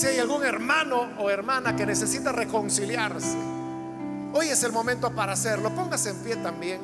Si 0.00 0.06
hay 0.06 0.18
algún 0.18 0.42
hermano 0.42 1.10
o 1.18 1.28
hermana 1.28 1.76
que 1.76 1.84
necesita 1.84 2.32
reconciliarse, 2.32 3.36
hoy 4.32 4.48
es 4.48 4.62
el 4.62 4.72
momento 4.72 5.14
para 5.14 5.34
hacerlo. 5.34 5.74
Póngase 5.74 6.08
en 6.08 6.16
pie 6.22 6.36
también. 6.36 6.80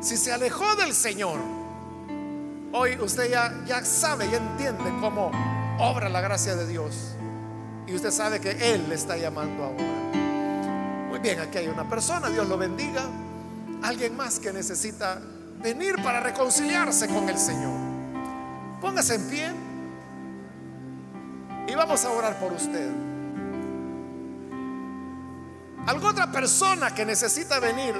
Si 0.00 0.16
se 0.16 0.32
alejó 0.32 0.76
del 0.76 0.94
Señor, 0.94 1.40
hoy 2.70 2.96
usted 3.00 3.28
ya, 3.28 3.52
ya 3.66 3.84
sabe, 3.84 4.30
ya 4.30 4.36
entiende 4.36 4.84
cómo 5.00 5.32
obra 5.80 6.08
la 6.08 6.20
gracia 6.20 6.54
de 6.54 6.68
Dios. 6.68 7.16
Y 7.88 7.96
usted 7.96 8.12
sabe 8.12 8.40
que 8.40 8.52
Él 8.72 8.88
le 8.88 8.94
está 8.94 9.16
llamando 9.16 9.64
ahora. 9.64 9.84
Muy 11.08 11.18
bien, 11.18 11.40
aquí 11.40 11.58
hay 11.58 11.66
una 11.66 11.88
persona, 11.88 12.30
Dios 12.30 12.48
lo 12.48 12.56
bendiga. 12.56 13.02
Alguien 13.82 14.16
más 14.16 14.38
que 14.38 14.52
necesita 14.52 15.20
venir 15.60 15.96
para 16.04 16.20
reconciliarse 16.20 17.08
con 17.08 17.28
el 17.28 17.36
Señor. 17.36 17.76
Póngase 18.80 19.16
en 19.16 19.28
pie. 19.28 19.65
Vamos 21.76 22.02
a 22.06 22.10
orar 22.10 22.40
por 22.40 22.54
usted. 22.54 22.90
¿Alguna 25.86 26.10
otra 26.10 26.32
persona 26.32 26.94
que 26.94 27.04
necesita 27.04 27.60
venir 27.60 27.94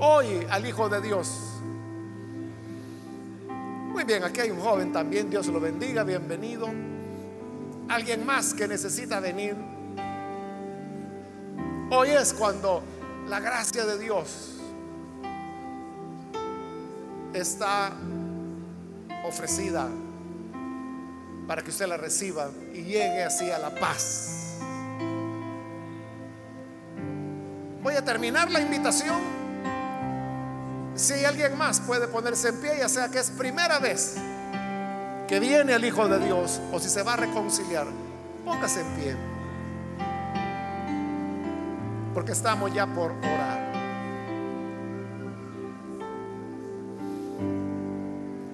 hoy 0.00 0.44
al 0.50 0.66
Hijo 0.66 0.88
de 0.88 1.00
Dios? 1.00 1.60
Muy 3.48 4.02
bien, 4.02 4.24
aquí 4.24 4.40
hay 4.40 4.50
un 4.50 4.60
joven 4.60 4.92
también, 4.92 5.30
Dios 5.30 5.46
lo 5.46 5.60
bendiga, 5.60 6.02
bienvenido. 6.02 6.68
Alguien 7.88 8.26
más 8.26 8.54
que 8.54 8.66
necesita 8.66 9.20
venir. 9.20 9.56
Hoy 11.90 12.08
es 12.10 12.34
cuando 12.34 12.82
la 13.28 13.38
gracia 13.38 13.86
de 13.86 13.98
Dios 13.98 14.56
está 17.32 17.92
ofrecida 19.24 19.88
para 21.48 21.62
que 21.62 21.70
usted 21.70 21.86
la 21.86 21.96
reciba 21.96 22.50
y 22.74 22.82
llegue 22.82 23.24
así 23.24 23.50
a 23.50 23.58
la 23.58 23.74
paz. 23.74 24.58
Voy 27.82 27.94
a 27.94 28.04
terminar 28.04 28.50
la 28.50 28.60
invitación. 28.60 29.18
Si 30.94 31.24
alguien 31.24 31.56
más 31.56 31.80
puede 31.80 32.06
ponerse 32.06 32.50
en 32.50 32.60
pie, 32.60 32.76
ya 32.78 32.88
sea 32.88 33.08
que 33.08 33.18
es 33.18 33.30
primera 33.30 33.78
vez 33.78 34.16
que 35.26 35.40
viene 35.40 35.72
el 35.72 35.84
Hijo 35.86 36.06
de 36.06 36.18
Dios 36.18 36.60
o 36.70 36.78
si 36.78 36.90
se 36.90 37.02
va 37.02 37.14
a 37.14 37.16
reconciliar, 37.16 37.86
póngase 38.44 38.82
en 38.82 38.94
pie. 38.96 39.16
Porque 42.12 42.32
estamos 42.32 42.74
ya 42.74 42.86
por 42.86 43.12
orar. 43.12 43.72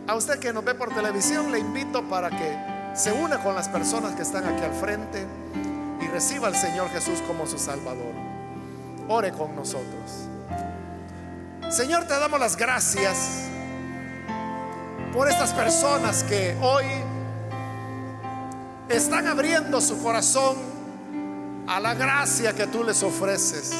A 0.06 0.14
usted 0.14 0.38
que 0.38 0.52
nos 0.52 0.64
ve 0.64 0.76
por 0.76 0.94
televisión, 0.94 1.50
le 1.50 1.58
invito 1.58 2.08
para 2.08 2.30
que 2.30 2.73
se 2.94 3.12
una 3.12 3.42
con 3.42 3.54
las 3.54 3.68
personas 3.68 4.14
que 4.14 4.22
están 4.22 4.44
aquí 4.44 4.62
al 4.62 4.72
frente 4.72 5.26
y 6.00 6.06
reciba 6.06 6.46
al 6.46 6.54
Señor 6.54 6.88
Jesús 6.90 7.20
como 7.26 7.46
su 7.46 7.58
Salvador. 7.58 8.14
Ore 9.08 9.32
con 9.32 9.54
nosotros. 9.56 10.28
Señor, 11.70 12.04
te 12.04 12.14
damos 12.14 12.38
las 12.38 12.56
gracias 12.56 13.48
por 15.12 15.28
estas 15.28 15.52
personas 15.52 16.22
que 16.22 16.56
hoy 16.62 16.84
están 18.88 19.26
abriendo 19.26 19.80
su 19.80 20.00
corazón 20.00 20.56
a 21.66 21.80
la 21.80 21.94
gracia 21.94 22.52
que 22.52 22.68
tú 22.68 22.84
les 22.84 23.02
ofreces. 23.02 23.72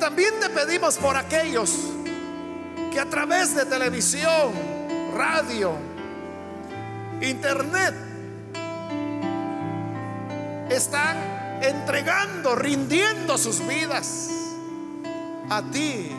También 0.00 0.34
te 0.40 0.48
pedimos 0.48 0.96
por 0.96 1.16
aquellos 1.16 1.72
que 2.90 2.98
a 2.98 3.06
través 3.06 3.54
de 3.54 3.64
televisión, 3.64 4.52
radio, 5.14 5.85
internet 7.20 7.94
están 10.70 11.16
entregando, 11.62 12.54
rindiendo 12.54 13.38
sus 13.38 13.66
vidas 13.66 14.30
a 15.48 15.62
ti, 15.70 16.10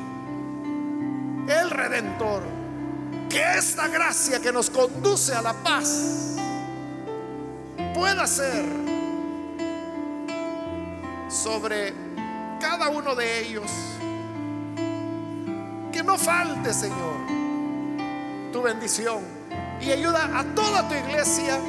el 1.47 1.69
Redentor. 1.69 2.43
Que 3.29 3.57
esta 3.57 3.87
gracia 3.89 4.39
que 4.41 4.53
nos 4.53 4.69
conduce 4.69 5.35
a 5.35 5.41
la 5.41 5.53
paz 5.53 6.35
pueda 7.93 8.25
ser 8.25 8.65
sobre 11.29 11.93
cada 12.61 12.87
uno 12.89 13.15
de 13.15 13.41
ellos. 13.41 13.69
Que 15.91 16.01
no 16.03 16.17
falte, 16.17 16.73
Señor, 16.73 17.17
tu 18.53 18.61
bendición 18.61 19.36
y 19.81 19.91
ayuda 19.91 20.39
a 20.39 20.43
toda 20.43 20.87
tu 20.87 20.95
iglesia, 20.95 21.59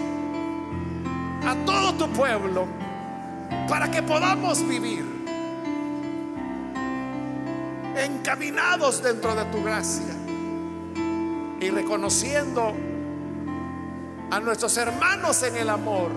a 1.46 1.54
todo 1.64 1.94
tu 1.94 2.08
pueblo, 2.12 2.66
para 3.68 3.90
que 3.90 4.02
podamos 4.02 4.66
vivir 4.66 5.04
encaminados 7.96 9.02
dentro 9.02 9.34
de 9.34 9.44
tu 9.46 9.62
gracia 9.62 10.14
y 11.60 11.70
reconociendo 11.70 12.74
a 14.30 14.40
nuestros 14.40 14.76
hermanos 14.76 15.42
en 15.42 15.56
el 15.56 15.68
amor, 15.68 16.10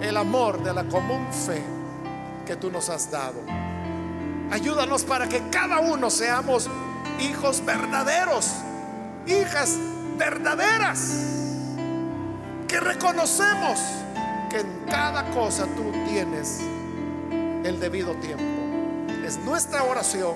el 0.00 0.16
amor 0.16 0.62
de 0.62 0.72
la 0.72 0.84
común 0.84 1.26
fe 1.32 1.62
que 2.46 2.56
tú 2.56 2.70
nos 2.70 2.88
has 2.88 3.10
dado. 3.10 3.40
Ayúdanos 4.50 5.04
para 5.04 5.28
que 5.28 5.42
cada 5.50 5.78
uno 5.80 6.10
seamos 6.10 6.68
hijos 7.20 7.64
verdaderos, 7.64 8.52
hijas 9.26 9.78
que 12.68 12.80
reconocemos 12.80 13.78
que 14.50 14.60
en 14.60 14.84
cada 14.88 15.30
cosa 15.30 15.66
tú 15.76 15.92
tienes 16.08 16.60
el 17.64 17.78
debido 17.78 18.14
tiempo. 18.16 18.44
Es 19.26 19.38
nuestra 19.38 19.84
oración 19.84 20.34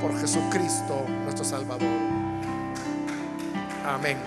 por 0.00 0.18
Jesucristo 0.20 1.04
nuestro 1.24 1.44
Salvador. 1.44 1.88
Amén. 3.86 4.18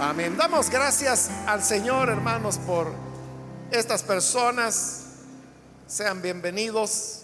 Amén. 0.00 0.36
Damos 0.36 0.68
gracias 0.68 1.30
al 1.46 1.62
Señor, 1.62 2.08
hermanos, 2.08 2.58
por 2.58 2.92
estas 3.70 4.02
personas. 4.02 5.04
Sean 5.86 6.20
bienvenidos. 6.20 7.21